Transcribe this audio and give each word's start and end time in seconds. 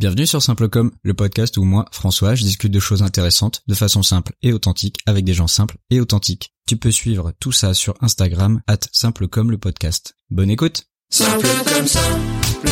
Bienvenue 0.00 0.26
sur 0.26 0.40
Simplecom, 0.40 0.90
le 1.02 1.12
podcast 1.12 1.58
où 1.58 1.62
moi, 1.62 1.84
François, 1.92 2.34
je 2.34 2.42
discute 2.42 2.72
de 2.72 2.80
choses 2.80 3.02
intéressantes 3.02 3.62
de 3.68 3.74
façon 3.74 4.02
simple 4.02 4.32
et 4.40 4.54
authentique 4.54 4.96
avec 5.04 5.26
des 5.26 5.34
gens 5.34 5.46
simples 5.46 5.76
et 5.90 6.00
authentiques. 6.00 6.54
Tu 6.66 6.78
peux 6.78 6.90
suivre 6.90 7.34
tout 7.38 7.52
ça 7.52 7.74
sur 7.74 7.92
Instagram, 8.00 8.62
at 8.66 8.78
Simplecom 8.92 9.50
le 9.50 9.58
podcast. 9.58 10.16
Bonne 10.30 10.48
écoute 10.48 10.86
Simple 11.10 11.46
comme 11.66 11.86
simple, 11.86 12.70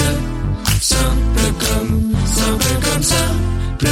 simple 0.81 1.53
comme, 1.59 2.13
simple 2.25 2.81
comme 2.83 3.03
simple 3.03 3.89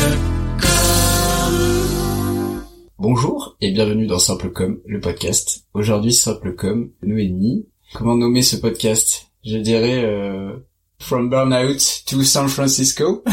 comme. 0.59 2.65
Bonjour 2.99 3.59
et 3.61 3.71
bienvenue 3.71 4.07
dans 4.07 4.19
Simplecom, 4.19 4.81
le 4.87 4.99
podcast. 4.99 5.67
Aujourd'hui, 5.75 6.15
Simplecom, 6.15 6.91
Noémie. 7.03 7.69
Comment 7.93 8.17
nommer 8.17 8.41
ce 8.41 8.57
podcast? 8.57 9.31
Je 9.45 9.59
dirais 9.59 10.07
euh, 10.07 10.57
From 11.01 11.31
Burnout 11.31 12.05
to 12.07 12.23
San 12.23 12.49
Francisco. 12.49 13.23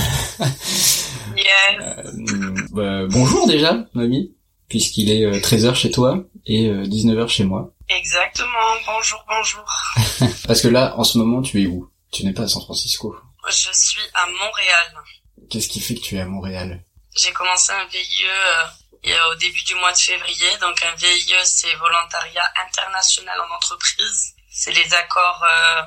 Yes. 1.36 1.80
Euh, 1.82 2.52
bah, 2.72 3.08
bonjour 3.10 3.48
déjà, 3.48 3.86
Noémie, 3.96 4.36
puisqu'il 4.70 5.10
est 5.10 5.26
13h 5.42 5.74
chez 5.74 5.90
toi 5.90 6.24
et 6.46 6.70
19h 6.70 7.28
chez 7.28 7.44
moi. 7.44 7.74
Exactement. 7.90 8.48
Bonjour, 8.86 9.26
bonjour. 9.28 9.66
Parce 10.48 10.62
que 10.62 10.68
là, 10.68 10.94
en 10.98 11.04
ce 11.04 11.18
moment, 11.18 11.42
tu 11.42 11.64
es 11.64 11.66
où? 11.66 11.90
Tu 12.12 12.24
n'es 12.24 12.34
pas 12.34 12.44
à 12.44 12.48
San 12.48 12.62
Francisco. 12.62 13.16
Je 13.48 13.70
suis 13.74 14.02
à 14.14 14.28
Montréal. 14.28 15.04
Qu'est-ce 15.50 15.70
qui 15.70 15.80
fait 15.80 15.96
que 15.96 16.02
tu 16.02 16.16
es 16.18 16.22
à 16.22 16.26
Montréal? 16.26 16.84
J'ai 17.16 17.32
commencé 17.32 17.72
un 17.72 17.86
VIE 17.88 18.26
euh, 18.26 19.32
au 19.32 19.36
début 19.36 19.64
du 19.64 19.76
mois 19.76 19.92
de 19.92 19.98
février. 19.98 20.48
Donc 20.62 20.82
un 20.84 20.96
VIE, 20.96 21.34
c'est 21.44 21.74
volontariat 21.76 22.48
international 22.66 23.38
en 23.42 23.56
entreprise. 23.56 24.36
C'est 24.52 24.72
les 24.72 24.94
accords 24.94 25.44
euh, 25.44 25.82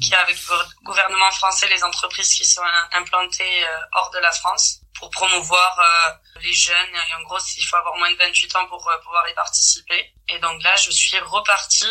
qu'il 0.00 0.12
y 0.12 0.14
a 0.14 0.20
avec 0.20 0.36
le 0.36 0.84
gouvernement 0.84 1.30
français, 1.32 1.68
les 1.68 1.82
entreprises 1.82 2.34
qui 2.34 2.44
sont 2.44 2.62
implantées 2.92 3.64
euh, 3.64 3.96
hors 3.96 4.10
de 4.14 4.18
la 4.18 4.30
France 4.32 4.80
pour 4.98 5.10
promouvoir 5.10 5.78
euh, 5.78 6.40
les 6.42 6.52
jeunes. 6.52 6.94
Et 6.94 7.14
en 7.20 7.24
gros, 7.24 7.38
il 7.56 7.62
faut 7.62 7.76
avoir 7.76 7.96
moins 7.96 8.10
de 8.12 8.18
28 8.18 8.56
ans 8.56 8.66
pour 8.68 8.86
euh, 8.88 8.98
pouvoir 9.04 9.24
y 9.30 9.34
participer. 9.34 10.12
Et 10.28 10.38
donc 10.40 10.62
là, 10.62 10.74
je 10.76 10.90
suis 10.90 11.18
repartie 11.18 11.86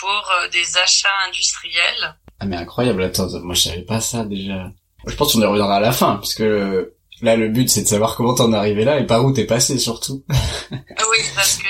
pour 0.00 0.30
euh, 0.42 0.48
des 0.48 0.76
achats 0.76 1.08
industriels 1.26 2.14
Ah 2.40 2.46
mais 2.46 2.56
incroyable, 2.56 3.02
attends, 3.02 3.28
moi 3.42 3.54
je 3.54 3.62
savais 3.62 3.82
pas 3.82 4.00
ça 4.00 4.24
déjà. 4.24 4.70
Je 5.06 5.14
pense 5.14 5.32
qu'on 5.32 5.40
y 5.40 5.46
reviendra 5.46 5.76
à 5.76 5.80
la 5.80 5.92
fin, 5.92 6.16
parce 6.16 6.34
que 6.34 6.94
là 7.22 7.36
le 7.36 7.48
but 7.48 7.68
c'est 7.68 7.82
de 7.82 7.88
savoir 7.88 8.14
comment 8.14 8.34
t'en 8.34 8.52
es 8.52 8.56
arrivé 8.56 8.84
là 8.84 8.98
et 8.98 9.06
par 9.06 9.24
où 9.24 9.32
t'es 9.32 9.46
passé 9.46 9.78
surtout. 9.78 10.24
Oui, 10.70 11.18
parce 11.34 11.56
que 11.56 11.66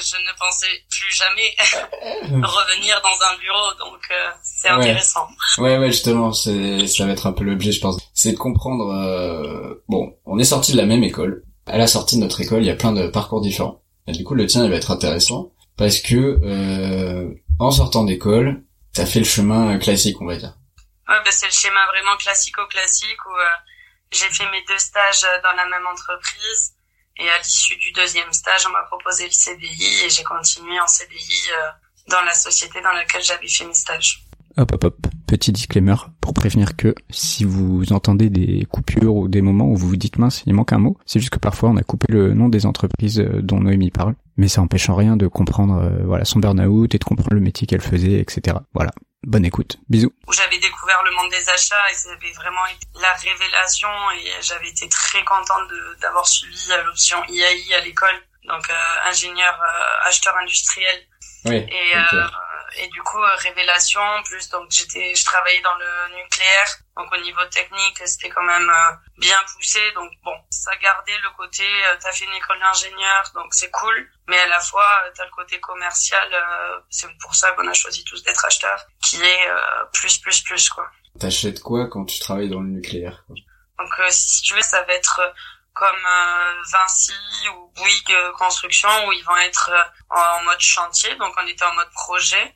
je 0.00 0.16
ne 0.16 0.38
pensais 0.38 0.84
plus 0.90 1.12
jamais 1.12 1.54
revenir 2.42 3.00
dans 3.02 3.26
un 3.26 3.38
bureau, 3.38 3.74
donc 3.78 4.00
euh, 4.10 4.30
c'est 4.42 4.68
Ouais. 4.72 4.78
intéressant. 4.78 5.26
Ouais 5.58 5.78
ouais 5.78 5.90
justement, 5.90 6.32
c'est 6.32 6.86
ça 6.86 7.06
va 7.06 7.12
être 7.12 7.26
un 7.26 7.32
peu 7.32 7.44
l'objet 7.44 7.72
je 7.72 7.80
pense. 7.80 7.96
C'est 8.14 8.32
de 8.32 8.36
comprendre, 8.38 8.92
euh, 8.92 9.82
bon, 9.88 10.16
on 10.26 10.38
est 10.38 10.44
sorti 10.44 10.72
de 10.72 10.76
la 10.76 10.86
même 10.86 11.04
école. 11.04 11.42
À 11.66 11.78
la 11.78 11.86
sortie 11.86 12.16
de 12.16 12.20
notre 12.22 12.40
école, 12.40 12.62
il 12.62 12.66
y 12.66 12.70
a 12.70 12.74
plein 12.76 12.92
de 12.92 13.06
parcours 13.08 13.40
différents. 13.40 13.82
Et 14.06 14.12
du 14.12 14.24
coup 14.24 14.34
le 14.34 14.46
tien 14.46 14.64
il 14.64 14.70
va 14.70 14.76
être 14.76 14.90
intéressant, 14.90 15.52
parce 15.76 15.98
que 15.98 16.14
euh, 16.42 17.28
en 17.58 17.70
sortant 17.70 18.04
d'école, 18.04 18.62
t'as 18.94 19.06
fait 19.06 19.18
le 19.20 19.24
chemin 19.24 19.78
classique 19.78 20.20
on 20.20 20.26
va 20.26 20.36
dire. 20.36 20.54
Ouais, 21.08 21.16
bah, 21.24 21.30
c'est 21.30 21.46
le 21.46 21.52
schéma 21.52 21.80
vraiment 21.86 22.16
classico-classique 22.16 23.26
où 23.26 23.30
euh, 23.36 23.44
j'ai 24.12 24.28
fait 24.30 24.48
mes 24.50 24.62
deux 24.68 24.78
stages 24.78 25.22
dans 25.42 25.52
la 25.56 25.66
même 25.66 25.86
entreprise 25.86 26.72
et 27.20 27.28
à 27.28 27.38
l'issue 27.38 27.76
du 27.76 27.92
deuxième 27.92 28.32
stage, 28.32 28.66
on 28.66 28.72
m'a 28.72 28.82
proposé 28.84 29.24
le 29.24 29.30
CDI 29.30 30.04
et 30.06 30.10
j'ai 30.10 30.22
continué 30.22 30.80
en 30.80 30.86
CDI 30.86 31.14
euh, 31.52 32.10
dans 32.10 32.22
la 32.22 32.34
société 32.34 32.80
dans 32.80 32.92
laquelle 32.92 33.22
j'avais 33.22 33.48
fait 33.48 33.66
mes 33.66 33.74
stages. 33.74 34.24
Hop 34.56 34.72
hop 34.72 34.84
hop, 34.84 35.06
petit 35.26 35.52
disclaimer 35.52 35.94
pour 36.20 36.34
prévenir 36.34 36.76
que 36.76 36.94
si 37.08 37.44
vous 37.44 37.92
entendez 37.92 38.30
des 38.30 38.66
coupures 38.68 39.14
ou 39.14 39.28
des 39.28 39.42
moments 39.42 39.66
où 39.66 39.76
vous 39.76 39.88
vous 39.90 39.96
dites 39.96 40.18
mince, 40.18 40.42
il 40.46 40.54
manque 40.54 40.72
un 40.72 40.78
mot, 40.78 40.98
c'est 41.06 41.20
juste 41.20 41.30
que 41.30 41.38
parfois 41.38 41.70
on 41.70 41.76
a 41.76 41.82
coupé 41.82 42.06
le 42.12 42.34
nom 42.34 42.48
des 42.48 42.66
entreprises 42.66 43.20
euh, 43.20 43.40
dont 43.42 43.60
Noémie 43.60 43.90
parle, 43.90 44.14
mais 44.36 44.48
ça 44.48 44.62
empêche 44.62 44.88
en 44.88 44.96
rien 44.96 45.16
de 45.16 45.28
comprendre 45.28 45.76
euh, 45.76 46.04
voilà 46.04 46.24
son 46.24 46.40
burn-out 46.40 46.94
et 46.94 46.98
de 46.98 47.04
comprendre 47.04 47.34
le 47.34 47.40
métier 47.40 47.66
qu'elle 47.66 47.80
faisait, 47.80 48.18
etc. 48.18 48.56
Voilà, 48.74 48.90
bonne 49.24 49.44
écoute, 49.44 49.76
bisous. 49.88 50.12
où 50.26 50.32
j'avais 50.32 50.58
découvert 50.58 51.02
le 51.04 51.10
monde 51.12 51.30
des 51.30 51.48
achats 51.48 51.90
et 51.90 51.94
ça 51.94 52.10
avait 52.12 52.32
vraiment 52.32 52.66
été 52.66 52.86
la 53.00 53.12
révélation 53.14 53.88
et 54.12 54.32
j'avais 54.42 54.68
été 54.68 54.88
très 54.88 55.22
contente 55.24 55.68
d'avoir 56.00 56.26
suivi 56.26 56.72
euh, 56.72 56.82
l'option 56.84 57.22
IAI 57.28 57.74
à 57.74 57.80
l'école, 57.80 58.14
donc 58.44 58.68
euh, 58.70 59.08
ingénieur 59.08 59.54
euh, 59.62 60.08
acheteur 60.08 60.36
industriel 60.38 61.06
Oui. 61.44 61.56
et 61.56 61.98
ok. 61.98 62.30
Et 62.76 62.88
du 62.88 63.02
coup 63.02 63.22
euh, 63.22 63.36
révélation 63.36 64.00
plus 64.24 64.48
donc 64.50 64.70
j'étais 64.70 65.14
je 65.14 65.24
travaillais 65.24 65.60
dans 65.62 65.74
le 65.74 66.16
nucléaire. 66.22 66.76
Donc 66.96 67.12
au 67.12 67.20
niveau 67.20 67.44
technique 67.46 68.00
c'était 68.04 68.28
quand 68.28 68.42
même 68.42 68.68
euh, 68.68 68.92
bien 69.18 69.36
poussé. 69.54 69.80
Donc 69.94 70.10
bon 70.22 70.36
ça 70.50 70.74
gardait 70.76 71.18
le 71.22 71.30
côté 71.36 71.64
euh, 71.64 71.96
t'as 72.00 72.12
fait 72.12 72.24
une 72.24 72.34
école 72.34 72.58
d'ingénieur 72.60 73.30
donc 73.34 73.54
c'est 73.54 73.70
cool. 73.70 74.10
Mais 74.28 74.38
à 74.38 74.46
la 74.46 74.60
fois 74.60 74.86
t'as 75.14 75.24
le 75.24 75.30
côté 75.30 75.60
commercial 75.60 76.28
euh, 76.32 76.80
c'est 76.90 77.08
pour 77.18 77.34
ça 77.34 77.52
qu'on 77.52 77.66
a 77.68 77.72
choisi 77.72 78.04
tous 78.04 78.22
d'être 78.22 78.44
acheteurs 78.44 78.84
qui 79.02 79.20
est 79.22 79.48
euh, 79.48 79.84
plus 79.92 80.18
plus 80.18 80.42
plus 80.42 80.68
quoi. 80.70 80.86
T'achètes 81.18 81.60
quoi 81.60 81.88
quand 81.88 82.04
tu 82.04 82.18
travailles 82.18 82.50
dans 82.50 82.60
le 82.60 82.68
nucléaire 82.68 83.24
quoi? 83.26 83.36
Donc 83.78 83.90
euh, 83.98 84.06
si 84.10 84.42
tu 84.42 84.54
veux 84.54 84.62
ça 84.62 84.82
va 84.82 84.92
être 84.92 85.20
euh, 85.20 85.32
comme 85.80 86.06
euh, 86.06 86.62
Vinci 86.70 87.14
ou 87.54 87.72
Bouygues 87.74 88.12
euh, 88.12 88.32
Construction 88.32 88.90
où 89.06 89.12
ils 89.12 89.24
vont 89.24 89.38
être 89.38 89.70
euh, 89.70 89.82
en 90.10 90.42
mode 90.42 90.60
chantier, 90.60 91.14
donc 91.16 91.34
on 91.42 91.46
était 91.46 91.64
en 91.64 91.74
mode 91.74 91.90
projet. 91.92 92.54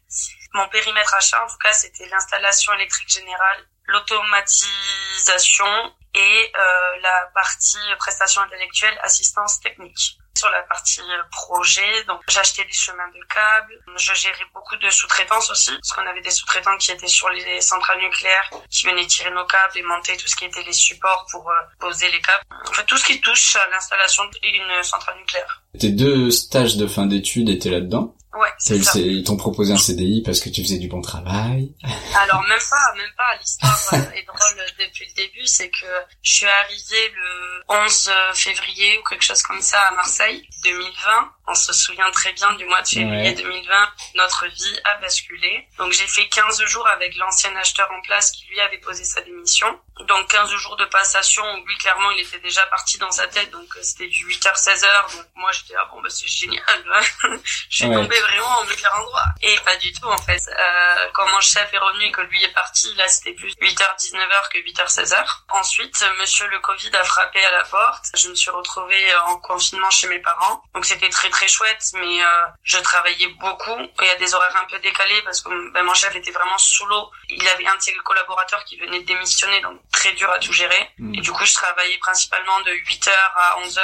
Mon 0.53 0.69
périmètre 0.69 1.15
achat, 1.15 1.43
en 1.43 1.47
tout 1.47 1.57
cas, 1.57 1.73
c'était 1.73 2.07
l'installation 2.09 2.75
électrique 2.75 3.09
générale, 3.09 3.67
l'automatisation 3.87 5.95
et 6.15 6.53
euh, 6.55 6.97
la 7.01 7.31
partie 7.35 7.79
prestation 7.99 8.43
intellectuelle, 8.43 9.01
assistance 9.03 9.59
technique. 9.61 10.19
Sur 10.37 10.51
la 10.51 10.63
partie 10.63 11.01
euh, 11.01 11.23
projet, 11.31 12.05
donc 12.09 12.21
j'achetais 12.29 12.65
des 12.65 12.73
chemins 12.73 13.09
de 13.09 13.25
câbles, 13.33 13.81
je 13.97 14.15
gérais 14.15 14.47
beaucoup 14.53 14.77
de 14.77 14.91
sous-traitance 14.91 15.51
aussi, 15.51 15.71
parce 15.71 15.93
qu'on 15.93 16.07
avait 16.11 16.23
des 16.23 16.31
sous-traitants 16.31 16.77
qui 16.77 16.91
étaient 16.91 17.07
sur 17.07 17.29
les 17.31 17.61
centrales 17.61 18.01
nucléaires, 18.01 18.51
qui 18.69 18.87
venaient 18.87 19.07
tirer 19.07 19.31
nos 19.31 19.47
câbles 19.47 19.79
et 19.79 19.83
monter 19.83 20.17
tout 20.17 20.27
ce 20.27 20.35
qui 20.35 20.47
était 20.47 20.65
les 20.65 20.73
supports 20.73 21.27
pour 21.31 21.49
euh, 21.49 21.55
poser 21.79 22.11
les 22.11 22.21
câbles. 22.21 22.43
En 22.69 22.73
fait, 22.73 22.85
tout 22.85 22.97
ce 22.97 23.05
qui 23.05 23.21
touche 23.21 23.55
à 23.57 23.69
l'installation 23.71 24.25
d'une 24.43 24.83
centrale 24.83 25.17
nucléaire. 25.19 25.63
Tes 25.79 25.91
deux 25.91 26.31
stages 26.31 26.77
de 26.77 26.87
fin 26.87 27.07
d'études 27.07 27.49
étaient 27.49 27.71
là-dedans? 27.71 28.15
Ouais, 28.35 28.49
c'est 28.59 28.83
ça. 28.83 28.99
Ils 28.99 29.23
t'ont 29.23 29.37
proposé 29.37 29.73
un 29.73 29.79
CDI 29.79 30.23
parce 30.23 30.41
que 30.41 30.49
tu 30.49 30.63
faisais 30.63 30.79
du 30.79 30.89
bon 30.89 31.01
travail? 31.01 31.73
Alors 32.17 32.43
même 32.49 32.59
pas, 32.69 32.95
même 32.97 33.13
pas. 33.17 33.39
L'histoire 33.41 33.81
euh, 33.93 34.11
est 34.13 34.27
drôle 34.27 34.65
depuis 34.81 35.07
le 35.07 35.15
début, 35.15 35.47
c'est 35.47 35.71
que 35.71 35.87
je 36.21 36.33
suis 36.33 36.47
arrivée 36.47 37.13
le 37.15 37.63
11 37.69 38.11
février 38.35 38.99
ou 38.99 39.09
quelque 39.09 39.23
chose 39.23 39.43
comme 39.43 39.61
ça 39.61 39.81
à 39.83 39.95
Marseille 39.95 40.24
2020. 40.63 41.31
On 41.47 41.55
se 41.55 41.73
souvient 41.75 42.11
très 42.11 42.33
bien 42.33 42.53
du 42.55 42.65
mois 42.65 42.81
de 42.81 42.89
février 42.89 43.31
Ouais. 43.31 43.35
2020. 43.35 43.89
Notre 44.15 44.47
vie 44.47 44.81
a 44.85 44.95
basculé. 44.97 45.69
Donc 45.79 45.93
j'ai 45.93 46.07
fait 46.07 46.27
15 46.29 46.65
jours 46.65 46.87
avec 46.89 47.15
l'ancien 47.17 47.55
acheteur 47.57 47.91
en 47.93 48.01
place 48.03 48.31
qui 48.33 48.47
lui 48.47 48.61
avait 48.61 48.79
posé 48.79 49.05
sa 49.05 49.21
démission. 49.21 49.79
Donc 50.09 50.31
15 50.31 50.51
jours 50.57 50.77
de 50.77 50.87
passation 50.87 51.45
où 51.55 51.67
lui 51.67 51.77
clairement 51.79 52.11
il 52.13 52.21
était 52.21 52.39
déjà 52.41 52.65
parti 52.67 52.97
dans 52.99 53.11
sa 53.11 53.27
tête. 53.29 53.51
Donc 53.51 53.69
euh, 53.77 53.81
c'était 53.83 54.07
du 54.09 54.27
8h 54.27 54.55
16h. 54.57 55.17
Donc 55.17 55.27
moi 55.35 55.51
j'étais 55.53 55.75
ah 55.79 55.87
bon 55.93 56.01
bah 56.01 56.09
c'est 56.09 56.27
génial. 56.29 56.63
je 57.69 57.77
suis 57.77 57.85
Ouais. 57.87 57.95
tombée 57.95 58.21
vraiment 58.21 58.61
au 58.61 58.65
meilleur 58.65 58.95
endroit. 58.99 59.25
Et 59.43 59.57
pas 59.61 59.77
du 59.77 59.93
tout 59.93 60.07
en 60.07 60.19
fait. 60.19 60.41
Euh, 60.49 61.07
quand 61.13 61.29
mon 61.29 61.41
chef 61.41 61.69
est 61.73 61.79
revenu 61.79 62.05
et 62.07 62.13
que 62.13 62.23
lui 62.23 62.43
est 62.43 62.53
parti, 62.55 62.93
là 62.95 63.07
c'était 63.09 63.33
plus 63.35 63.53
8h 63.61 63.97
19h 63.99 64.49
que 64.51 64.59
8h 64.59 64.87
16h. 64.95 65.25
Ensuite, 65.51 65.95
monsieur 66.19 66.47
le 66.49 66.59
Covid 66.61 66.91
a 66.97 67.05
frappé 67.05 67.45
à 67.45 67.51
la 67.51 67.65
porte. 67.65 68.07
Je 68.17 68.29
me 68.31 68.35
suis 68.35 68.51
retrouvée 68.51 69.15
en 69.27 69.37
confinement 69.41 69.91
chez 69.91 70.09
mes 70.09 70.14
parents. 70.21 70.63
Donc 70.75 70.85
c'était 70.85 71.09
très 71.09 71.31
très 71.31 71.49
chouette, 71.49 71.85
mais 71.95 72.23
euh, 72.23 72.47
je 72.63 72.79
travaillais 72.79 73.29
beaucoup 73.41 73.79
et 74.03 74.11
à 74.11 74.17
des 74.17 74.35
horaires 74.35 74.57
un 74.61 74.67
peu 74.67 74.79
décalés 74.79 75.23
parce 75.23 75.41
que 75.41 75.73
ben, 75.73 75.83
mon 75.83 75.95
chef 75.95 76.15
était 76.15 76.31
vraiment 76.31 76.59
sous 76.59 76.87
l'eau. 76.87 77.11
Il 77.29 77.47
avait 77.49 77.67
un 77.67 77.77
de 77.77 77.81
ses 77.81 77.95
collaborateurs 77.95 78.65
qui 78.65 78.79
venait 78.79 79.01
de 79.01 79.07
démissionner, 79.07 79.61
donc 79.61 79.81
très 79.93 80.13
dur 80.13 80.31
à 80.31 80.39
tout 80.39 80.53
gérer. 80.53 80.91
Mm. 80.99 81.15
Et 81.15 81.21
du 81.21 81.33
coup, 81.33 81.45
je 81.45 81.55
travaillais 81.55 81.99
principalement 81.99 82.61
de 82.61 82.71
8h 82.73 83.11
à 83.11 83.59
11h. 83.63 83.81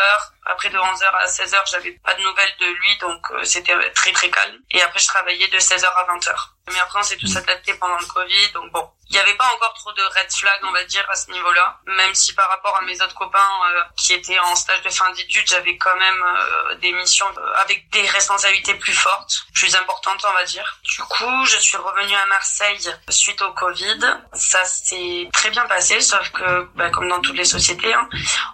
Après, 0.47 0.71
de 0.71 0.79
11h 0.79 1.05
à 1.05 1.27
16h, 1.27 1.56
j'avais 1.71 1.93
pas 1.93 2.15
de 2.15 2.23
nouvelles 2.23 2.55
de 2.61 2.67
lui, 2.67 2.99
donc 3.00 3.31
euh, 3.31 3.44
c'était 3.44 3.76
très 3.93 4.12
très 4.12 4.31
calme. 4.31 4.59
Et 4.71 4.83
après, 4.83 4.99
je 4.99 5.06
travaillais 5.06 5.49
de 5.49 5.59
16h 5.59 5.87
à 5.87 6.17
20h. 6.17 6.35
Mais 6.72 6.81
après, 6.81 6.99
on 6.99 7.02
s'est 7.02 7.17
tous 7.17 7.37
adaptés 7.37 7.75
pendant 7.75 7.99
le 7.99 8.06
Covid, 8.06 8.52
donc 8.52 8.72
bon. 8.72 8.90
Il 9.11 9.14
n'y 9.14 9.19
avait 9.19 9.34
pas 9.34 9.52
encore 9.52 9.75
trop 9.75 9.93
de 9.93 10.02
red 10.02 10.32
flags, 10.32 10.61
on 10.62 10.70
va 10.70 10.84
dire, 10.84 11.05
à 11.11 11.17
ce 11.17 11.32
niveau-là. 11.32 11.81
Même 11.87 12.14
si 12.14 12.32
par 12.32 12.49
rapport 12.49 12.76
à 12.76 12.82
mes 12.82 13.02
autres 13.02 13.17
copains 13.17 13.38
euh, 13.75 13.82
qui 13.96 14.12
étaient 14.12 14.38
en 14.38 14.55
stage 14.55 14.82
de 14.82 14.88
fin 14.88 15.11
d'études, 15.11 15.49
j'avais 15.49 15.76
quand 15.78 15.96
même 15.96 16.22
euh, 16.22 16.75
des 16.76 16.93
missions 16.93 17.26
euh, 17.37 17.52
avec 17.64 17.90
des 17.90 18.06
responsabilités 18.06 18.75
plus 18.75 18.93
fortes, 18.93 19.46
plus 19.52 19.75
importantes, 19.75 20.25
on 20.25 20.32
va 20.32 20.44
dire. 20.44 20.78
Du 20.84 21.02
coup, 21.02 21.44
je 21.46 21.56
suis 21.56 21.76
revenue 21.76 22.14
à 22.14 22.26
Marseille 22.26 22.88
suite 23.08 23.43
au 23.43 23.52
Covid. 23.52 23.99
Ça 24.32 24.64
s'est 24.64 25.28
très 25.32 25.50
bien 25.50 25.66
passé, 25.66 26.00
sauf 26.00 26.31
que, 26.31 26.69
bah, 26.76 26.90
comme 26.90 27.08
dans 27.08 27.20
toutes 27.20 27.37
les 27.37 27.44
sociétés, 27.44 27.93
hein, 27.93 28.08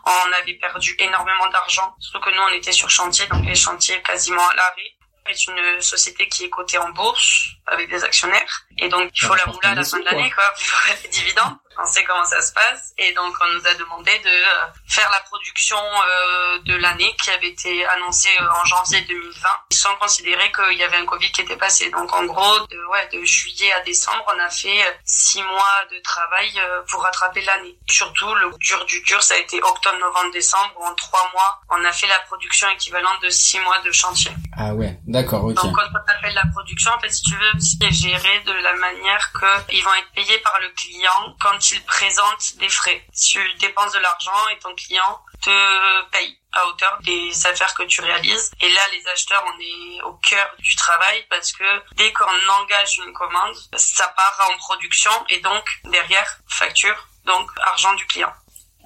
on 0.06 0.32
avait 0.40 0.54
perdu 0.54 0.96
énormément 0.98 1.48
d'argent. 1.48 1.94
Surtout 2.00 2.20
que 2.20 2.34
nous, 2.34 2.42
on 2.42 2.54
était 2.54 2.72
sur 2.72 2.88
chantier, 2.88 3.26
donc 3.26 3.44
les 3.44 3.54
chantiers 3.54 4.00
quasiment 4.00 4.48
à 4.48 4.54
l'arrêt 4.54 4.95
est 5.30 5.46
une 5.46 5.80
société 5.80 6.28
qui 6.28 6.44
est 6.44 6.50
cotée 6.50 6.78
en 6.78 6.90
bourse 6.90 7.48
avec 7.66 7.88
des 7.88 8.02
actionnaires. 8.04 8.66
Et 8.78 8.88
donc 8.88 9.10
il 9.14 9.20
faut 9.20 9.36
Ça 9.36 9.44
la 9.46 9.52
rouler 9.52 9.68
à 9.68 9.74
la 9.74 9.84
fin 9.84 9.98
de 9.98 10.04
l'année 10.04 10.30
quoi. 10.30 10.44
Pour 10.56 10.94
les 11.02 11.08
dividendes 11.08 11.56
on 11.78 11.86
sait 11.86 12.04
comment 12.04 12.24
ça 12.24 12.40
se 12.40 12.52
passe. 12.52 12.94
Et 12.98 13.12
donc, 13.12 13.34
on 13.40 13.54
nous 13.54 13.66
a 13.66 13.74
demandé 13.74 14.10
de 14.18 14.28
euh, 14.28 14.66
faire 14.88 15.10
la 15.10 15.20
production 15.20 15.76
euh, 15.76 16.58
de 16.64 16.74
l'année 16.76 17.14
qui 17.22 17.30
avait 17.30 17.48
été 17.48 17.86
annoncée 17.86 18.30
euh, 18.40 18.60
en 18.62 18.64
janvier 18.64 19.02
2020, 19.02 19.48
sans 19.72 19.94
considérer 19.96 20.50
qu'il 20.52 20.78
y 20.78 20.82
avait 20.82 20.96
un 20.96 21.04
Covid 21.04 21.30
qui 21.32 21.42
était 21.42 21.56
passé. 21.56 21.90
Donc, 21.90 22.12
en 22.12 22.24
gros, 22.24 22.66
de, 22.66 22.86
ouais, 22.90 23.08
de 23.12 23.24
juillet 23.24 23.72
à 23.72 23.80
décembre, 23.80 24.24
on 24.34 24.38
a 24.40 24.48
fait 24.48 25.00
six 25.04 25.42
mois 25.42 25.84
de 25.92 25.98
travail 26.00 26.50
pour 26.88 27.02
rattraper 27.02 27.42
l'année. 27.42 27.78
Surtout, 27.88 28.34
le 28.34 28.50
dur 28.58 28.84
du 28.86 29.02
dur, 29.02 29.22
ça 29.22 29.34
a 29.34 29.38
été 29.38 29.62
octobre, 29.62 29.98
novembre, 29.98 30.32
décembre, 30.32 30.72
où 30.78 30.84
en 30.84 30.94
trois 30.94 31.30
mois, 31.32 31.60
on 31.70 31.84
a 31.84 31.92
fait 31.92 32.06
la 32.06 32.20
production 32.20 32.68
équivalente 32.70 33.22
de 33.22 33.28
six 33.28 33.58
mois 33.60 33.78
de 33.80 33.92
chantier. 33.92 34.30
Ah 34.56 34.74
ouais, 34.74 34.98
d'accord, 35.06 35.44
ok. 35.44 35.54
Donc, 35.54 35.74
quand 35.74 35.82
on 35.92 36.10
appelle 36.10 36.34
la 36.34 36.46
production, 36.52 36.90
en 36.92 37.00
fait, 37.00 37.10
si 37.10 37.22
tu 37.22 37.34
veux, 37.34 37.60
c'est 37.60 37.92
géré 37.92 38.40
de 38.46 38.52
la 38.52 38.72
manière 38.74 39.32
que 39.32 39.72
ils 39.72 39.82
vont 39.82 39.94
être 39.94 40.10
payés 40.14 40.38
par 40.38 40.58
le 40.60 40.68
client 40.70 41.36
quand 41.40 41.58
il 41.72 41.82
présente 41.84 42.56
des 42.58 42.68
frais. 42.68 43.06
Tu 43.14 43.40
dépenses 43.58 43.92
de 43.92 43.98
l'argent 43.98 44.48
et 44.52 44.58
ton 44.58 44.74
client 44.74 45.20
te 45.42 46.10
paye 46.10 46.38
à 46.52 46.66
hauteur 46.68 46.98
des 47.04 47.46
affaires 47.46 47.74
que 47.74 47.82
tu 47.84 48.00
réalises. 48.00 48.50
Et 48.60 48.68
là, 48.68 48.80
les 48.92 49.06
acheteurs, 49.08 49.44
on 49.46 49.60
est 49.60 50.02
au 50.02 50.14
cœur 50.14 50.48
du 50.58 50.74
travail 50.76 51.24
parce 51.28 51.52
que 51.52 51.64
dès 51.96 52.12
qu'on 52.12 52.24
engage 52.62 52.98
une 53.04 53.12
commande, 53.12 53.54
ça 53.76 54.08
part 54.16 54.50
en 54.50 54.56
production 54.58 55.12
et 55.28 55.40
donc 55.40 55.64
derrière, 55.84 56.38
facture, 56.48 57.08
donc 57.24 57.48
argent 57.62 57.94
du 57.94 58.06
client. 58.06 58.32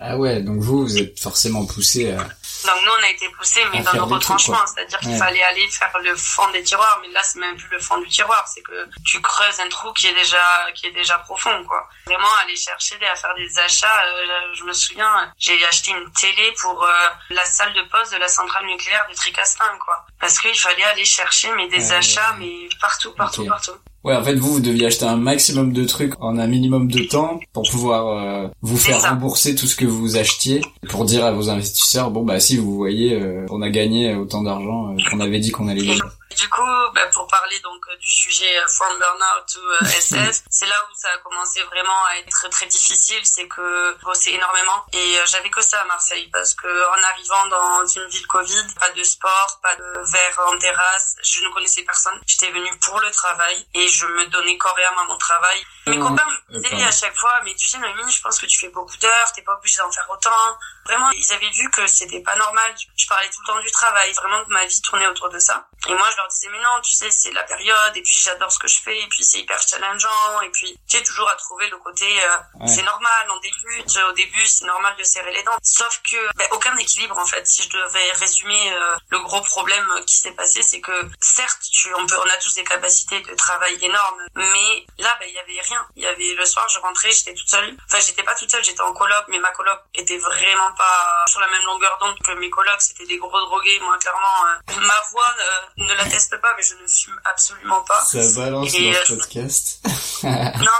Ah 0.00 0.16
ouais, 0.16 0.40
donc 0.40 0.60
vous, 0.60 0.82
vous 0.82 0.98
êtes 0.98 1.20
forcément 1.20 1.66
poussé 1.66 2.12
à 2.12 2.26
donc 2.66 2.82
nous, 2.84 2.92
on 2.98 3.02
a 3.04 3.08
été 3.08 3.28
poussés, 3.30 3.64
mais 3.72 3.80
dans 3.80 3.94
nos 3.94 4.06
retranchements, 4.06 4.64
c'est-à-dire 4.66 4.98
qu'il 5.00 5.16
fallait 5.16 5.42
aller 5.42 5.68
faire 5.70 5.90
le 6.02 6.14
fond 6.16 6.48
des 6.50 6.62
tiroirs, 6.62 6.98
mais 7.02 7.08
là, 7.08 7.22
c'est 7.22 7.38
même 7.38 7.56
plus 7.56 7.68
le 7.70 7.78
fond 7.80 7.98
du 7.98 8.08
tiroir, 8.08 8.46
c'est 8.48 8.62
que 8.62 8.86
tu 9.04 9.20
creuses 9.20 9.60
un 9.60 9.68
trou 9.68 9.92
qui 9.92 10.06
est 10.08 10.14
déjà 10.14 10.42
qui 10.74 10.86
est 10.86 10.92
déjà 10.92 11.18
profond, 11.18 11.64
quoi. 11.64 11.88
Vraiment 12.06 12.28
aller 12.42 12.56
chercher, 12.56 12.96
à 13.06 13.14
faire 13.16 13.34
des 13.34 13.58
achats. 13.58 14.04
euh, 14.06 14.54
je 14.54 14.64
me 14.64 14.72
souviens, 14.72 15.32
j'ai 15.38 15.64
acheté 15.66 15.90
une 15.92 16.10
télé 16.12 16.52
pour 16.60 16.82
euh, 16.84 17.08
la 17.30 17.44
salle 17.44 17.72
de 17.74 17.82
poste 17.82 18.12
de 18.12 18.18
la 18.18 18.28
centrale 18.28 18.64
nucléaire 18.66 19.06
de 19.08 19.14
Tricastin, 19.14 19.64
quoi, 19.84 20.04
parce 20.20 20.38
qu'il 20.38 20.58
fallait 20.58 20.84
aller 20.84 21.04
chercher 21.04 21.50
mais 21.52 21.68
des 21.68 21.90
Ouais. 21.90 21.96
achats, 21.96 22.34
mais 22.38 22.68
partout, 22.80 23.12
partout, 23.14 23.46
partout. 23.46 23.76
Ouais, 24.02 24.16
en 24.16 24.24
fait, 24.24 24.34
vous, 24.34 24.54
vous 24.54 24.60
deviez 24.60 24.86
acheter 24.86 25.04
un 25.04 25.16
maximum 25.16 25.72
de 25.74 25.84
trucs 25.84 26.14
en 26.22 26.38
un 26.38 26.46
minimum 26.46 26.90
de 26.90 27.00
temps 27.00 27.38
pour 27.52 27.68
pouvoir 27.70 28.06
euh, 28.08 28.48
vous 28.62 28.78
faire 28.78 29.02
rembourser 29.02 29.54
tout 29.54 29.66
ce 29.66 29.76
que 29.76 29.84
vous 29.84 30.16
achetiez, 30.16 30.62
pour 30.88 31.04
dire 31.04 31.24
à 31.24 31.32
vos 31.32 31.50
investisseurs, 31.50 32.10
bon 32.10 32.24
bah 32.24 32.40
si 32.40 32.56
vous 32.56 32.74
voyez, 32.76 33.12
euh, 33.14 33.44
on 33.50 33.60
a 33.60 33.68
gagné 33.68 34.14
autant 34.14 34.42
d'argent 34.42 34.88
euh, 34.92 34.96
qu'on 35.10 35.20
avait 35.20 35.38
dit 35.38 35.50
qu'on 35.50 35.68
allait 35.68 35.84
gagner. 35.84 36.00
Du 36.34 36.48
coup, 36.48 36.66
bah, 36.94 37.06
pour 37.12 37.26
parler 37.26 37.58
donc 37.60 37.84
euh, 37.88 37.96
du 37.96 38.10
sujet 38.10 38.58
euh, 38.58 38.66
from 38.68 38.98
burnout 38.98 39.46
to 39.52 39.60
euh, 39.60 39.84
SS, 40.00 40.44
c'est 40.48 40.66
là 40.66 40.76
où 40.90 40.94
ça 40.94 41.08
a 41.12 41.18
commencé 41.18 41.62
vraiment 41.64 42.04
à 42.06 42.18
être 42.18 42.48
très 42.50 42.66
difficile, 42.66 43.20
c'est 43.24 43.48
que 43.48 43.96
bosser 44.02 44.30
énormément 44.32 44.84
et 44.92 45.18
euh, 45.18 45.26
j'avais 45.26 45.50
que 45.50 45.62
ça 45.62 45.80
à 45.80 45.84
Marseille 45.84 46.28
parce 46.32 46.54
que 46.54 46.68
en 46.68 47.02
arrivant 47.12 47.46
dans 47.46 47.86
une 47.86 48.06
ville 48.08 48.26
Covid, 48.26 48.66
pas 48.78 48.90
de 48.90 49.02
sport, 49.02 49.58
pas 49.62 49.74
de 49.76 50.10
verre 50.12 50.40
en 50.46 50.58
terrasse, 50.58 51.16
je 51.22 51.44
ne 51.44 51.52
connaissais 51.52 51.82
personne. 51.82 52.20
J'étais 52.26 52.50
venue 52.50 52.78
pour 52.84 53.00
le 53.00 53.10
travail 53.10 53.66
et 53.74 53.88
je 53.88 54.06
me 54.06 54.26
donnais 54.26 54.56
corps 54.56 54.78
et 54.78 54.84
âme 54.84 54.98
à 54.98 55.04
mon 55.04 55.18
travail. 55.18 55.64
Mes 55.86 55.96
Mmh. 55.96 56.02
copains 56.02 56.30
Euh, 56.52 56.58
me 56.58 56.68
disaient 56.68 56.84
à 56.84 56.90
chaque 56.90 57.16
fois, 57.16 57.40
mais 57.44 57.54
tu 57.54 57.68
sais 57.68 57.78
Noémie, 57.78 58.10
je 58.10 58.20
pense 58.20 58.38
que 58.38 58.46
tu 58.46 58.58
fais 58.58 58.68
beaucoup 58.68 58.96
d'heures, 58.96 59.32
t'es 59.32 59.42
pas 59.42 59.54
obligée 59.54 59.78
d'en 59.78 59.90
faire 59.90 60.08
autant. 60.10 60.58
Vraiment, 60.84 61.10
ils 61.12 61.32
avaient 61.32 61.50
vu 61.50 61.70
que 61.70 61.86
c'était 61.86 62.20
pas 62.20 62.34
normal. 62.36 62.74
Je 62.96 63.06
parlais 63.06 63.28
tout 63.30 63.40
le 63.42 63.46
temps 63.46 63.60
du 63.60 63.70
travail, 63.70 64.12
vraiment 64.14 64.44
que 64.44 64.50
ma 64.50 64.64
vie 64.66 64.82
tournait 64.82 65.06
autour 65.06 65.28
de 65.30 65.38
ça. 65.38 65.68
Et 65.88 65.94
moi, 65.94 66.08
je 66.10 66.19
leur 66.20 66.28
disais, 66.28 66.48
mais 66.50 66.60
non, 66.60 66.80
tu 66.82 66.92
sais, 66.92 67.10
c'est 67.10 67.32
la 67.32 67.44
période, 67.44 67.96
et 67.96 68.02
puis 68.02 68.18
j'adore 68.22 68.52
ce 68.52 68.58
que 68.58 68.68
je 68.68 68.80
fais, 68.82 68.98
et 68.98 69.06
puis 69.08 69.24
c'est 69.24 69.38
hyper 69.38 69.60
challengeant, 69.60 70.40
et 70.42 70.50
puis 70.50 70.78
tu 70.88 70.96
sais, 70.98 71.02
toujours 71.02 71.28
à 71.28 71.36
trouver 71.36 71.68
le 71.68 71.78
côté, 71.78 72.06
euh, 72.24 72.36
Ouais. 72.60 72.68
c'est 72.68 72.82
normal, 72.82 73.26
on 73.30 73.38
débute, 73.40 73.96
au 74.08 74.12
début, 74.12 74.46
c'est 74.46 74.64
normal 74.66 74.94
de 74.98 75.02
serrer 75.04 75.32
les 75.32 75.42
dents. 75.42 75.56
Sauf 75.62 76.00
que, 76.10 76.36
ben, 76.36 76.48
aucun 76.52 76.76
équilibre, 76.76 77.16
en 77.18 77.26
fait. 77.26 77.46
Si 77.46 77.62
je 77.62 77.70
devais 77.70 78.12
résumer 78.12 78.72
euh, 78.72 78.96
le 79.10 79.20
gros 79.20 79.40
problème 79.40 79.86
qui 80.06 80.16
s'est 80.16 80.32
passé, 80.32 80.62
c'est 80.62 80.80
que, 80.80 81.08
certes, 81.20 81.62
tu, 81.72 81.92
on 81.94 82.06
peut, 82.06 82.16
on 82.24 82.28
a 82.30 82.36
tous 82.36 82.54
des 82.54 82.64
capacités 82.64 83.20
de 83.20 83.34
travail 83.34 83.78
énormes, 83.82 84.20
mais 84.34 84.86
là, 84.98 85.16
ben, 85.20 85.26
il 85.28 85.34
y 85.34 85.38
avait 85.38 85.60
rien. 85.60 85.86
Il 85.96 86.02
y 86.02 86.06
avait, 86.06 86.34
le 86.34 86.44
soir, 86.44 86.68
je 86.68 86.78
rentrais, 86.80 87.10
j'étais 87.12 87.34
toute 87.34 87.48
seule. 87.48 87.76
Enfin, 87.86 88.00
j'étais 88.00 88.22
pas 88.22 88.34
toute 88.34 88.50
seule, 88.50 88.64
j'étais 88.64 88.80
en 88.82 88.92
coloc, 88.92 89.24
mais 89.28 89.38
ma 89.38 89.50
coloc 89.52 89.80
était 89.94 90.18
vraiment 90.18 90.72
pas 90.74 91.24
sur 91.28 91.40
la 91.40 91.48
même 91.48 91.62
longueur 91.64 91.96
d'onde 91.98 92.18
que 92.24 92.32
mes 92.32 92.50
colocs. 92.50 92.80
C'était 92.82 93.06
des 93.06 93.16
gros 93.18 93.40
drogués. 93.40 93.78
Moi, 93.80 93.96
clairement, 93.98 94.46
euh, 94.46 94.80
ma 94.80 95.00
voix 95.10 95.34
euh, 95.38 95.60
ne 95.78 95.94
l'atteste 96.10 96.40
pas, 96.40 96.52
mais 96.56 96.62
je 96.62 96.74
ne 96.74 96.86
fume 96.86 97.20
absolument 97.24 97.82
pas. 97.82 98.00
Ça 98.00 98.18
balance 98.40 98.74
Et, 98.74 98.94
euh, 98.94 99.04
podcast. 99.08 99.80
Non, 100.22 100.30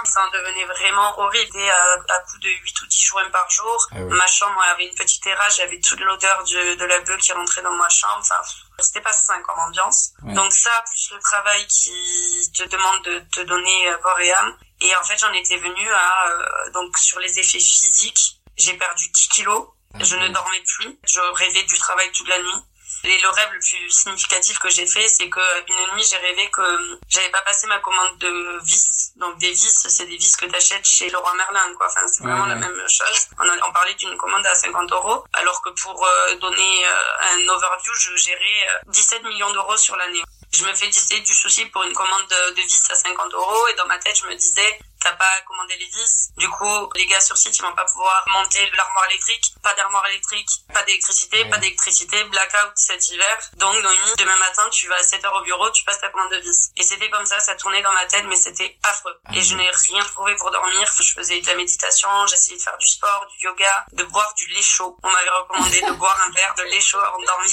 mais 0.03 0.11
ça 0.11 0.23
en 0.27 0.31
devenait 0.31 0.67
vraiment 0.67 1.19
horrible. 1.19 1.56
Et 1.56 1.71
à, 1.71 1.94
à 1.94 2.21
coup 2.21 2.38
de 2.38 2.49
8 2.49 2.81
ou 2.82 2.87
10 2.87 3.03
joints 3.05 3.31
par 3.31 3.50
jour, 3.50 3.87
Ah 3.93 4.00
ma 4.00 4.27
chambre 4.27 4.61
avait 4.73 4.87
une 4.87 4.94
petite 4.94 5.23
terrasse, 5.23 5.56
j'avais 5.56 5.81
toute 5.81 6.00
l'odeur 6.00 6.44
de, 6.44 6.75
de 6.75 6.85
la 6.85 7.00
bœuf 7.00 7.19
qui 7.21 7.32
rentrait 7.32 7.62
dans 7.62 7.75
ma 7.75 7.88
chambre. 7.88 8.19
Enfin, 8.19 8.41
c'était 8.81 9.00
pas 9.00 9.12
sain 9.12 9.41
comme 9.43 9.59
ambiance. 9.59 10.11
Ouais. 10.23 10.35
Donc 10.35 10.53
ça, 10.53 10.71
plus 10.91 11.11
le 11.12 11.21
travail 11.21 11.67
qui 11.69 12.50
te 12.55 12.65
demande 12.69 13.03
de 13.05 13.19
te 13.35 13.41
donner 13.41 13.88
euh, 13.88 13.97
corps 13.99 14.21
et 14.21 14.31
âme. 14.32 14.56
Et 14.82 14.94
en 14.97 15.05
fait, 15.05 15.19
j'en 15.19 15.32
étais 15.32 15.56
venue 15.56 15.91
à, 15.91 16.29
euh, 16.29 16.71
donc 16.73 16.97
sur 16.99 17.19
les 17.21 17.38
effets 17.38 17.61
physiques, 17.61 18.41
j'ai 18.56 18.75
perdu 18.75 19.09
10 19.09 19.29
kilos. 19.29 19.69
Je 19.99 20.15
ne 20.17 20.29
dormais 20.29 20.62
plus. 20.79 20.99
Je 21.05 21.21
rêvais 21.35 21.65
du 21.65 21.77
travail 21.79 22.11
toute 22.12 22.29
la 22.29 22.38
nuit. 22.38 22.62
Et 23.05 23.17
le 23.19 23.29
rêve 23.31 23.49
le 23.53 23.59
plus 23.61 23.91
significatif 23.91 24.59
que 24.59 24.69
j'ai 24.69 24.87
fait, 24.87 25.09
c'est 25.09 25.29
que 25.31 25.41
une 25.69 25.95
nuit, 25.95 26.05
j'ai 26.09 26.19
rêvé 26.19 26.51
que 26.51 26.63
j'avais 27.09 27.31
pas 27.31 27.41
passé 27.43 27.67
ma 27.67 27.79
commande 27.79 28.19
de 28.19 28.59
vis. 28.65 29.13
Donc 29.17 29.39
des 29.39 29.51
vis, 29.53 29.87
c'est 29.89 30.05
des 30.07 30.17
vis 30.17 30.37
que 30.37 30.47
t'achètes 30.47 30.85
chez 30.87 31.09
Leroy 31.11 31.33
Merlin, 31.35 31.73
quoi. 31.77 31.87
Enfin, 31.87 32.07
c'est 32.07 32.23
vraiment 32.23 32.43
ouais. 32.45 32.51
la 32.51 32.57
même 32.57 32.77
chose. 32.89 33.29
On, 33.39 33.49
a- 33.49 33.67
on 33.69 33.73
parlait 33.73 33.95
d'une 33.95 34.17
commande 34.19 34.45
à 34.47 34.55
50 34.55 34.93
euros, 34.93 35.25
alors 35.33 35.63
que 35.63 35.71
pour 35.71 36.05
euh, 36.07 36.35
donner 36.37 36.85
euh, 36.87 37.33
un 37.33 37.49
overview, 37.49 37.93
je 37.95 38.17
gérais 38.17 38.67
euh, 38.87 38.91
17 38.93 39.25
millions 39.25 39.51
d'euros 39.53 39.77
sur 39.77 39.97
l'année. 39.97 40.23
Je 40.53 40.65
me 40.65 40.75
fais 40.75 40.89
du 40.89 41.33
souci 41.35 41.65
pour 41.67 41.83
une 41.85 41.93
commande 41.95 42.27
de, 42.29 42.55
de 42.55 42.63
vis 42.63 42.83
à 42.91 42.95
50 42.97 43.33
euros 43.35 43.69
et 43.69 43.75
dans 43.75 43.87
ma 43.87 43.99
tête, 43.99 44.19
je 44.19 44.27
me 44.27 44.35
disais, 44.35 44.79
t'as 45.02 45.12
pas 45.12 45.41
commandé 45.47 45.76
les 45.76 45.87
vis. 45.87 46.29
Du 46.37 46.49
coup, 46.49 46.91
les 46.94 47.06
gars 47.06 47.20
sur 47.20 47.37
site, 47.37 47.56
ils 47.58 47.62
vont 47.62 47.75
pas 47.75 47.85
pouvoir 47.85 48.25
monter 48.35 48.70
l'armoire 48.76 49.06
électrique. 49.11 49.44
Pas 49.62 49.75
d'armoire 49.75 50.06
électrique, 50.08 50.49
pas 50.73 50.82
d'électricité, 50.85 51.43
Ouais. 51.43 51.49
pas 51.50 51.58
d'électricité, 51.58 52.25
blackout 52.25 52.73
cet 52.75 53.08
hiver. 53.11 53.38
Donc, 53.56 53.75
Noémie, 53.82 54.14
demain 54.19 54.37
matin, 54.37 54.69
tu 54.70 54.87
vas 54.88 54.97
à 54.97 55.02
7 55.02 55.25
heures 55.25 55.35
au 55.35 55.43
bureau, 55.43 55.70
tu 55.70 55.85
passes 55.85 56.00
ta 56.00 56.08
commande 56.11 56.31
de 56.32 56.38
vis. 56.38 56.70
Et 56.76 56.82
c'était 56.82 57.11
comme 57.11 57.26
ça, 57.26 57.38
ça 57.41 57.55
tournait 57.56 57.82
dans 57.82 57.93
ma 57.93 58.06
tête, 58.06 58.25
mais 58.26 58.37
c'était 58.37 58.79
affreux. 58.82 59.19
Ah 59.26 59.32
Et 59.35 59.43
je 59.43 59.55
n'ai 59.55 59.70
rien 59.70 60.05
trouvé 60.05 60.35
pour 60.37 60.50
dormir. 60.50 60.91
Je 61.00 61.12
faisais 61.12 61.41
de 61.41 61.46
la 61.46 61.55
méditation, 61.55 62.08
j'essayais 62.26 62.56
de 62.56 62.62
faire 62.62 62.76
du 62.79 62.87
sport, 62.87 63.26
du 63.31 63.46
yoga, 63.46 63.87
de 63.93 64.05
boire 64.05 64.32
du 64.35 64.46
lait 64.49 64.62
chaud. 64.62 64.96
On 65.03 65.11
m'avait 65.11 65.31
recommandé 65.31 65.81
de 65.82 65.93
boire 65.93 66.19
un 66.26 66.31
verre 66.32 66.55
de 66.56 66.63
lait 66.65 66.81
chaud 66.81 67.01
avant 67.01 67.19
de 67.19 67.27
dormir. 67.27 67.51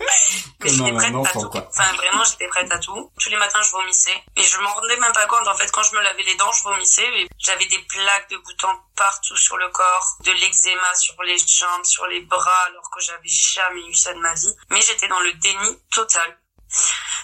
Mais 0.60 0.68
j'étais 0.70 0.92
prête 0.92 1.14
à 1.14 1.32
tout. 1.32 1.48
quoi. 1.50 1.68
Enfin, 1.68 1.92
vraiment, 1.94 2.24
j'étais 2.24 2.48
prête 2.48 2.70
à 2.70 2.78
tout. 2.78 3.10
Tous 3.20 3.28
les 3.30 3.36
matins, 3.36 3.62
je 3.62 3.70
vomissais. 3.70 4.22
Et 4.36 4.42
je 4.42 4.58
m'en 4.58 4.72
rendais 4.74 4.96
même 4.96 5.12
pas 5.12 5.26
compte. 5.26 5.46
En 5.48 5.56
fait, 5.56 5.70
quand 5.70 5.82
je 5.82 5.94
me 5.94 6.00
lavais 6.00 6.22
les 6.22 6.34
dents, 6.36 6.52
je 6.52 6.62
vomissais. 6.62 6.89
J'avais 7.38 7.66
des 7.66 7.78
plaques 7.78 8.30
de 8.30 8.36
boutons 8.38 8.80
partout 8.96 9.36
sur 9.36 9.56
le 9.56 9.68
corps, 9.68 10.16
de 10.24 10.32
l'eczéma 10.32 10.94
sur 10.94 11.22
les 11.22 11.38
jambes, 11.38 11.84
sur 11.84 12.06
les 12.08 12.20
bras, 12.20 12.64
alors 12.66 12.90
que 12.90 13.00
j'avais 13.00 13.28
jamais 13.28 13.86
eu 13.86 13.94
ça 13.94 14.12
de 14.12 14.18
ma 14.18 14.34
vie. 14.34 14.54
Mais 14.70 14.80
j'étais 14.80 15.08
dans 15.08 15.20
le 15.20 15.32
déni 15.34 15.78
total. 15.90 16.39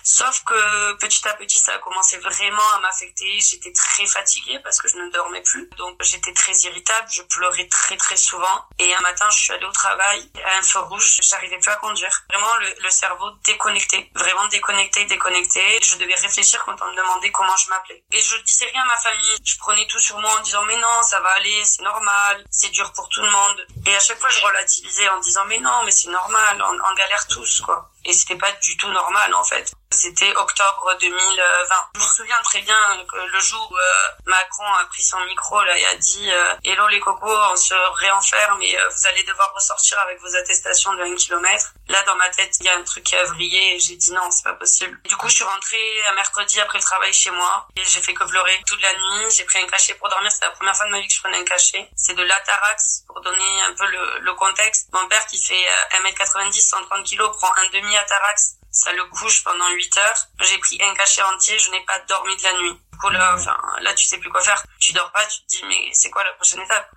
Sauf 0.02 0.44
que 0.44 0.94
petit 0.94 1.26
à 1.28 1.34
petit, 1.34 1.58
ça 1.58 1.74
a 1.74 1.78
commencé 1.78 2.16
vraiment 2.18 2.68
à 2.76 2.80
m'affecter. 2.80 3.40
J'étais 3.40 3.72
très 3.72 4.06
fatiguée 4.06 4.58
parce 4.62 4.80
que 4.80 4.88
je 4.88 4.96
ne 4.96 5.10
dormais 5.10 5.42
plus. 5.42 5.68
Donc 5.76 6.00
j'étais 6.02 6.32
très 6.32 6.52
irritable, 6.52 7.08
je 7.10 7.22
pleurais 7.22 7.66
très 7.68 7.96
très 7.96 8.16
souvent. 8.16 8.64
Et 8.78 8.94
un 8.94 9.00
matin, 9.00 9.28
je 9.30 9.38
suis 9.38 9.52
allée 9.52 9.66
au 9.66 9.72
travail, 9.72 10.30
à 10.44 10.58
un 10.58 10.62
feu 10.62 10.78
rouge, 10.80 11.20
j'arrivais 11.22 11.58
plus 11.58 11.70
à 11.70 11.76
conduire. 11.76 12.22
Vraiment 12.30 12.56
le, 12.56 12.74
le 12.82 12.90
cerveau 12.90 13.30
déconnecté, 13.44 14.10
vraiment 14.14 14.46
déconnecté, 14.48 15.04
déconnecté. 15.06 15.60
Je 15.82 15.96
devais 15.96 16.14
réfléchir 16.14 16.64
quand 16.64 16.80
on 16.80 16.90
me 16.92 16.96
demandait 16.96 17.32
comment 17.32 17.56
je 17.56 17.68
m'appelais. 17.70 18.04
Et 18.12 18.20
je 18.20 18.36
disais 18.42 18.66
rien 18.66 18.82
à 18.82 18.86
ma 18.86 18.96
famille. 18.98 19.36
Je 19.44 19.58
prenais 19.58 19.86
tout 19.88 19.98
sur 19.98 20.18
moi 20.18 20.30
en 20.38 20.42
disant 20.42 20.64
mais 20.64 20.76
non, 20.78 21.02
ça 21.02 21.20
va 21.20 21.30
aller, 21.30 21.64
c'est 21.64 21.82
normal, 21.82 22.44
c'est 22.50 22.70
dur 22.70 22.92
pour 22.92 23.08
tout 23.08 23.22
le 23.22 23.30
monde. 23.30 23.66
Et 23.86 23.94
à 23.94 24.00
chaque 24.00 24.20
fois, 24.20 24.28
je 24.30 24.40
relativisais 24.40 25.08
en 25.08 25.18
disant 25.18 25.44
mais 25.46 25.58
non, 25.58 25.82
mais 25.84 25.90
c'est 25.90 26.10
normal, 26.10 26.62
on, 26.62 26.78
on 26.90 26.94
galère 26.94 27.26
tous 27.26 27.60
quoi. 27.60 27.90
Et 28.06 28.12
c'était 28.12 28.36
pas 28.36 28.52
du 28.62 28.76
tout 28.76 28.88
normal 28.88 29.34
en 29.34 29.44
fait. 29.44 29.72
C'était 29.90 30.34
octobre 30.36 30.96
2020. 31.00 31.74
Je 31.94 32.00
me 32.00 32.04
souviens 32.04 32.42
très 32.42 32.60
bien 32.60 33.04
que 33.08 33.16
le 33.16 33.40
jour 33.40 33.70
où 33.70 33.76
euh, 33.76 34.08
Macron 34.26 34.66
a 34.74 34.84
pris 34.86 35.02
son 35.02 35.18
micro 35.26 35.62
là 35.62 35.78
et 35.78 35.86
a 35.86 35.94
dit 35.94 36.30
euh, 36.30 36.54
Hello 36.64 36.88
les 36.88 36.98
cocos, 36.98 37.38
on 37.52 37.56
se 37.56 37.74
réenferme 37.98 38.60
et 38.62 38.76
euh, 38.76 38.88
vous 38.88 39.06
allez 39.06 39.22
devoir 39.22 39.52
ressortir 39.54 39.98
avec 40.00 40.20
vos 40.20 40.36
attestations 40.36 40.92
de 40.94 41.02
1 41.02 41.14
km. 41.14 41.72
Là 41.88 42.02
dans 42.02 42.16
ma 42.16 42.28
tête, 42.30 42.56
il 42.60 42.66
y 42.66 42.68
a 42.68 42.76
un 42.76 42.82
truc 42.82 43.04
qui 43.04 43.14
a 43.14 43.22
et 43.22 43.78
j'ai 43.78 43.96
dit 43.96 44.12
non, 44.12 44.28
c'est 44.30 44.42
pas 44.42 44.54
possible. 44.54 45.00
Du 45.04 45.16
coup, 45.16 45.28
je 45.28 45.36
suis 45.36 45.44
rentrée 45.44 46.06
un 46.08 46.14
mercredi 46.14 46.60
après 46.60 46.78
le 46.78 46.84
travail 46.84 47.12
chez 47.12 47.30
moi 47.30 47.68
et 47.76 47.84
j'ai 47.84 48.00
fait 48.00 48.12
que 48.14 48.24
pleurer 48.24 48.60
toute 48.66 48.82
la 48.82 48.92
nuit. 48.92 49.30
J'ai 49.30 49.44
pris 49.44 49.60
un 49.60 49.66
cachet 49.66 49.94
pour 49.94 50.08
dormir. 50.08 50.32
C'est 50.32 50.44
la 50.44 50.50
première 50.50 50.74
fois 50.74 50.86
de 50.86 50.90
ma 50.90 51.00
vie 51.00 51.06
que 51.06 51.14
je 51.14 51.20
prenais 51.20 51.38
un 51.38 51.44
cachet. 51.44 51.88
C'est 51.96 52.14
de 52.14 52.22
l'Atarax 52.22 53.04
pour 53.06 53.20
donner 53.20 53.62
un 53.62 53.72
peu 53.74 53.86
le, 53.86 54.18
le 54.18 54.34
contexte. 54.34 54.88
Mon 54.92 55.06
père 55.08 55.26
qui 55.26 55.42
fait 55.42 55.54
euh, 55.94 55.98
1m90, 55.98 56.60
130 56.60 57.06
kg 57.06 57.30
prend 57.32 57.52
un 57.56 57.68
demi 57.72 57.96
Atarax 57.96 58.56
ça 58.76 58.92
le 58.92 59.04
couche 59.06 59.42
pendant 59.42 59.71
8 59.71 59.99
heures. 59.99 60.26
J'ai 60.40 60.59
pris 60.59 60.78
un 60.83 60.95
cachet 60.95 61.23
entier, 61.23 61.59
je 61.59 61.71
n'ai 61.71 61.80
pas 61.80 61.99
dormi 62.00 62.37
de 62.37 62.42
la 62.42 62.52
nuit. 62.61 62.80
Du 62.92 62.99
coup, 62.99 63.09
là, 63.09 63.35
enfin, 63.35 63.56
là, 63.80 63.95
tu 63.95 64.04
sais 64.04 64.18
plus 64.18 64.30
quoi 64.30 64.42
faire. 64.42 64.62
Tu 64.78 64.92
dors 64.92 65.11
pas, 65.12 65.25
tu 65.26 65.40
te 65.40 65.47
dis, 65.49 65.64
mais 65.66 65.90
c'est 65.92 66.11
quoi 66.11 66.23
la 66.25 66.33
prochaine 66.35 66.61
étape? 66.61 66.90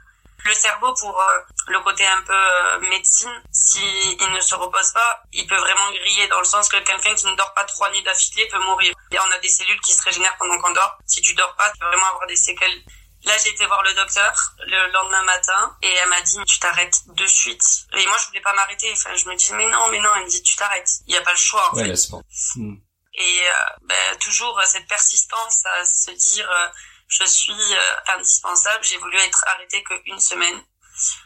Le 0.45 0.53
cerveau, 0.53 0.93
pour 0.93 1.19
euh, 1.19 1.39
le 1.67 1.79
côté 1.81 2.05
un 2.05 2.21
peu 2.21 2.33
euh, 2.33 2.79
médecine, 2.81 3.31
si 3.51 3.81
il 4.19 4.31
ne 4.31 4.39
se 4.39 4.55
repose 4.55 4.91
pas, 4.91 5.23
il 5.33 5.47
peut 5.47 5.57
vraiment 5.57 5.91
griller 5.91 6.27
dans 6.27 6.39
le 6.39 6.45
sens 6.45 6.69
que 6.69 6.77
quelqu'un 6.77 7.15
qui 7.15 7.25
ne 7.25 7.35
dort 7.35 7.53
pas 7.53 7.65
trois 7.65 7.89
nuits 7.91 8.03
d'affilée 8.03 8.47
peut 8.47 8.59
mourir. 8.59 8.93
Et 9.11 9.19
on 9.19 9.31
a 9.31 9.39
des 9.39 9.49
cellules 9.49 9.79
qui 9.81 9.93
se 9.93 10.03
régénèrent 10.03 10.37
pendant 10.37 10.57
qu'on 10.59 10.71
dort. 10.71 10.97
Si 11.05 11.21
tu 11.21 11.33
dors 11.33 11.55
pas, 11.55 11.71
tu 11.71 11.79
peux 11.79 11.87
vraiment 11.87 12.07
avoir 12.07 12.27
des 12.27 12.37
séquelles. 12.37 12.83
Là, 13.25 13.33
j'ai 13.43 13.49
été 13.49 13.65
voir 13.65 13.83
le 13.83 13.93
docteur 13.95 14.33
le 14.59 14.91
lendemain 14.91 15.23
matin 15.23 15.75
et 15.81 15.91
elle 15.91 16.09
m'a 16.09 16.21
dit 16.21 16.37
tu 16.47 16.59
t'arrêtes 16.59 17.01
de 17.07 17.25
suite. 17.25 17.63
Et 17.97 18.05
moi, 18.07 18.17
je 18.21 18.27
voulais 18.27 18.41
pas 18.41 18.53
m'arrêter. 18.53 18.91
Enfin, 18.93 19.13
je 19.15 19.27
me 19.27 19.35
dis 19.35 19.51
mais 19.53 19.67
non, 19.69 19.89
mais 19.89 19.99
non. 19.99 20.09
Elle 20.15 20.23
me 20.23 20.29
dit 20.29 20.41
tu 20.41 20.55
t'arrêtes. 20.55 20.89
Il 21.07 21.13
y 21.13 21.17
a 21.17 21.21
pas 21.21 21.31
le 21.33 21.37
choix 21.37 21.69
en 21.71 21.75
Ouais, 21.75 21.85
fait. 21.95 22.11
Hmm. 22.55 22.75
Et 23.15 23.41
euh, 23.49 23.53
ben, 23.81 24.17
toujours 24.19 24.57
euh, 24.59 24.63
cette 24.65 24.87
persistance 24.87 25.65
à 25.65 25.83
se 25.85 26.11
dire 26.11 26.49
euh, 26.49 26.67
je 27.09 27.25
suis 27.25 27.51
euh, 27.75 27.95
indispensable. 28.15 28.83
J'ai 28.85 28.97
voulu 28.97 29.17
être 29.17 29.43
arrêtée 29.47 29.83
qu'une 29.83 30.19
semaine, 30.19 30.63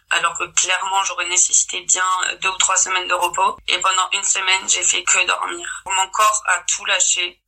alors 0.09 0.35
que 0.37 0.45
clairement 0.59 1.03
j'aurais 1.03 1.27
nécessité 1.27 1.81
bien 1.81 2.05
deux 2.41 2.49
ou 2.49 2.57
trois 2.57 2.77
semaines 2.77 3.07
de 3.07 3.13
repos. 3.13 3.57
Et 3.67 3.77
pendant 3.79 4.09
une 4.13 4.23
semaine, 4.23 4.67
j'ai 4.67 4.83
fait 4.83 5.03
que 5.03 5.23
dormir. 5.27 5.83
Mon 5.85 6.09
corps 6.09 6.41
a 6.47 6.59
tout 6.63 6.85
lâché. 6.85 7.39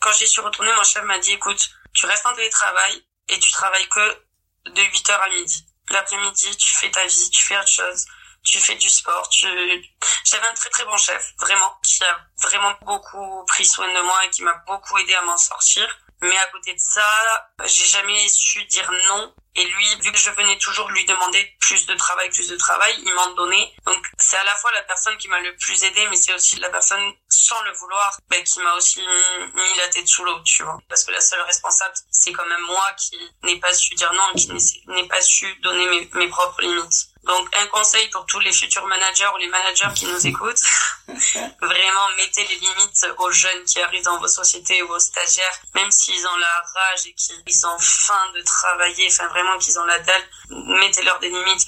Quand 0.00 0.12
j'y 0.12 0.26
suis 0.26 0.40
retournée, 0.40 0.72
mon 0.72 0.84
chef 0.84 1.02
m'a 1.04 1.18
dit 1.18 1.32
écoute, 1.32 1.68
tu 1.92 2.06
restes 2.06 2.24
en 2.24 2.34
télétravail 2.34 3.04
et 3.30 3.38
tu 3.38 3.50
travailles 3.52 3.88
que 3.88 4.22
de 4.66 4.82
8h 4.82 5.12
à 5.12 5.28
midi. 5.30 5.64
L'après-midi, 5.88 6.56
tu 6.56 6.76
fais 6.76 6.90
ta 6.90 7.04
vie, 7.06 7.30
tu 7.30 7.44
fais 7.44 7.58
autre 7.58 7.68
chose 7.68 8.06
tu 8.42 8.60
fais 8.60 8.74
du 8.76 8.88
sport, 8.88 9.28
tu... 9.28 9.46
J'avais 10.24 10.46
un 10.46 10.54
très 10.54 10.70
très 10.70 10.84
bon 10.84 10.96
chef, 10.96 11.34
vraiment, 11.38 11.78
qui 11.82 12.02
a 12.04 12.18
vraiment 12.42 12.72
beaucoup 12.82 13.44
pris 13.46 13.66
soin 13.66 13.92
de 13.92 14.00
moi 14.00 14.24
et 14.24 14.30
qui 14.30 14.42
m'a 14.42 14.54
beaucoup 14.66 14.98
aidé 14.98 15.14
à 15.14 15.22
m'en 15.22 15.36
sortir. 15.36 15.86
Mais 16.22 16.36
à 16.36 16.46
côté 16.48 16.74
de 16.74 16.80
ça, 16.80 17.50
j'ai 17.64 17.86
jamais 17.86 18.28
su 18.28 18.64
dire 18.66 18.90
non. 19.08 19.34
Et 19.56 19.64
lui, 19.64 19.86
vu 20.00 20.12
que 20.12 20.18
je 20.18 20.30
venais 20.30 20.56
toujours 20.58 20.88
lui 20.90 21.04
demander 21.06 21.56
plus 21.60 21.86
de 21.86 21.94
travail, 21.94 22.30
plus 22.30 22.48
de 22.48 22.56
travail, 22.56 22.94
il 23.04 23.12
m'en 23.14 23.34
donnait. 23.34 23.72
Donc 23.84 24.04
c'est 24.18 24.36
à 24.36 24.44
la 24.44 24.54
fois 24.56 24.70
la 24.72 24.82
personne 24.82 25.16
qui 25.18 25.28
m'a 25.28 25.40
le 25.40 25.56
plus 25.56 25.82
aidé, 25.82 26.06
mais 26.08 26.16
c'est 26.16 26.32
aussi 26.34 26.56
la 26.60 26.70
personne, 26.70 27.12
sans 27.28 27.60
le 27.62 27.72
vouloir, 27.72 28.18
ben, 28.28 28.42
qui 28.44 28.60
m'a 28.60 28.74
aussi 28.74 29.00
mis, 29.00 29.52
mis 29.54 29.76
la 29.78 29.88
tête 29.88 30.06
sous 30.06 30.24
l'eau, 30.24 30.40
tu 30.44 30.62
vois. 30.62 30.78
Parce 30.88 31.04
que 31.04 31.10
la 31.10 31.20
seule 31.20 31.40
responsable, 31.42 31.94
c'est 32.10 32.32
quand 32.32 32.46
même 32.46 32.62
moi 32.62 32.92
qui 32.92 33.18
n'ai 33.42 33.58
pas 33.58 33.72
su 33.72 33.94
dire 33.94 34.12
non, 34.12 34.32
qui 34.34 34.48
n'ai 34.86 35.08
pas 35.08 35.20
su 35.20 35.52
donner 35.56 35.86
mes, 35.86 36.08
mes 36.14 36.28
propres 36.28 36.62
limites. 36.62 37.09
Donc 37.24 37.48
un 37.56 37.66
conseil 37.66 38.08
pour 38.08 38.24
tous 38.26 38.40
les 38.40 38.52
futurs 38.52 38.86
managers 38.86 39.28
ou 39.34 39.38
les 39.38 39.48
managers 39.48 39.92
qui 39.94 40.06
nous 40.06 40.26
écoutent, 40.26 40.62
vraiment 41.08 42.08
mettez 42.16 42.46
les 42.46 42.56
limites 42.56 43.06
aux 43.18 43.30
jeunes 43.30 43.64
qui 43.64 43.80
arrivent 43.80 44.04
dans 44.04 44.18
vos 44.18 44.28
sociétés 44.28 44.82
ou 44.82 44.88
aux 44.88 44.98
stagiaires, 44.98 45.60
même 45.74 45.90
s'ils 45.90 46.26
ont 46.26 46.36
la 46.36 46.62
rage 46.74 47.06
et 47.06 47.14
qu'ils 47.14 47.66
ont 47.66 47.78
faim 47.78 48.32
de 48.34 48.40
travailler, 48.42 49.06
enfin 49.10 49.28
vraiment 49.28 49.58
qu'ils 49.58 49.78
ont 49.78 49.84
la 49.84 49.98
dalle, 49.98 50.28
mettez-leur 50.50 51.18
des 51.18 51.28
limites. 51.28 51.66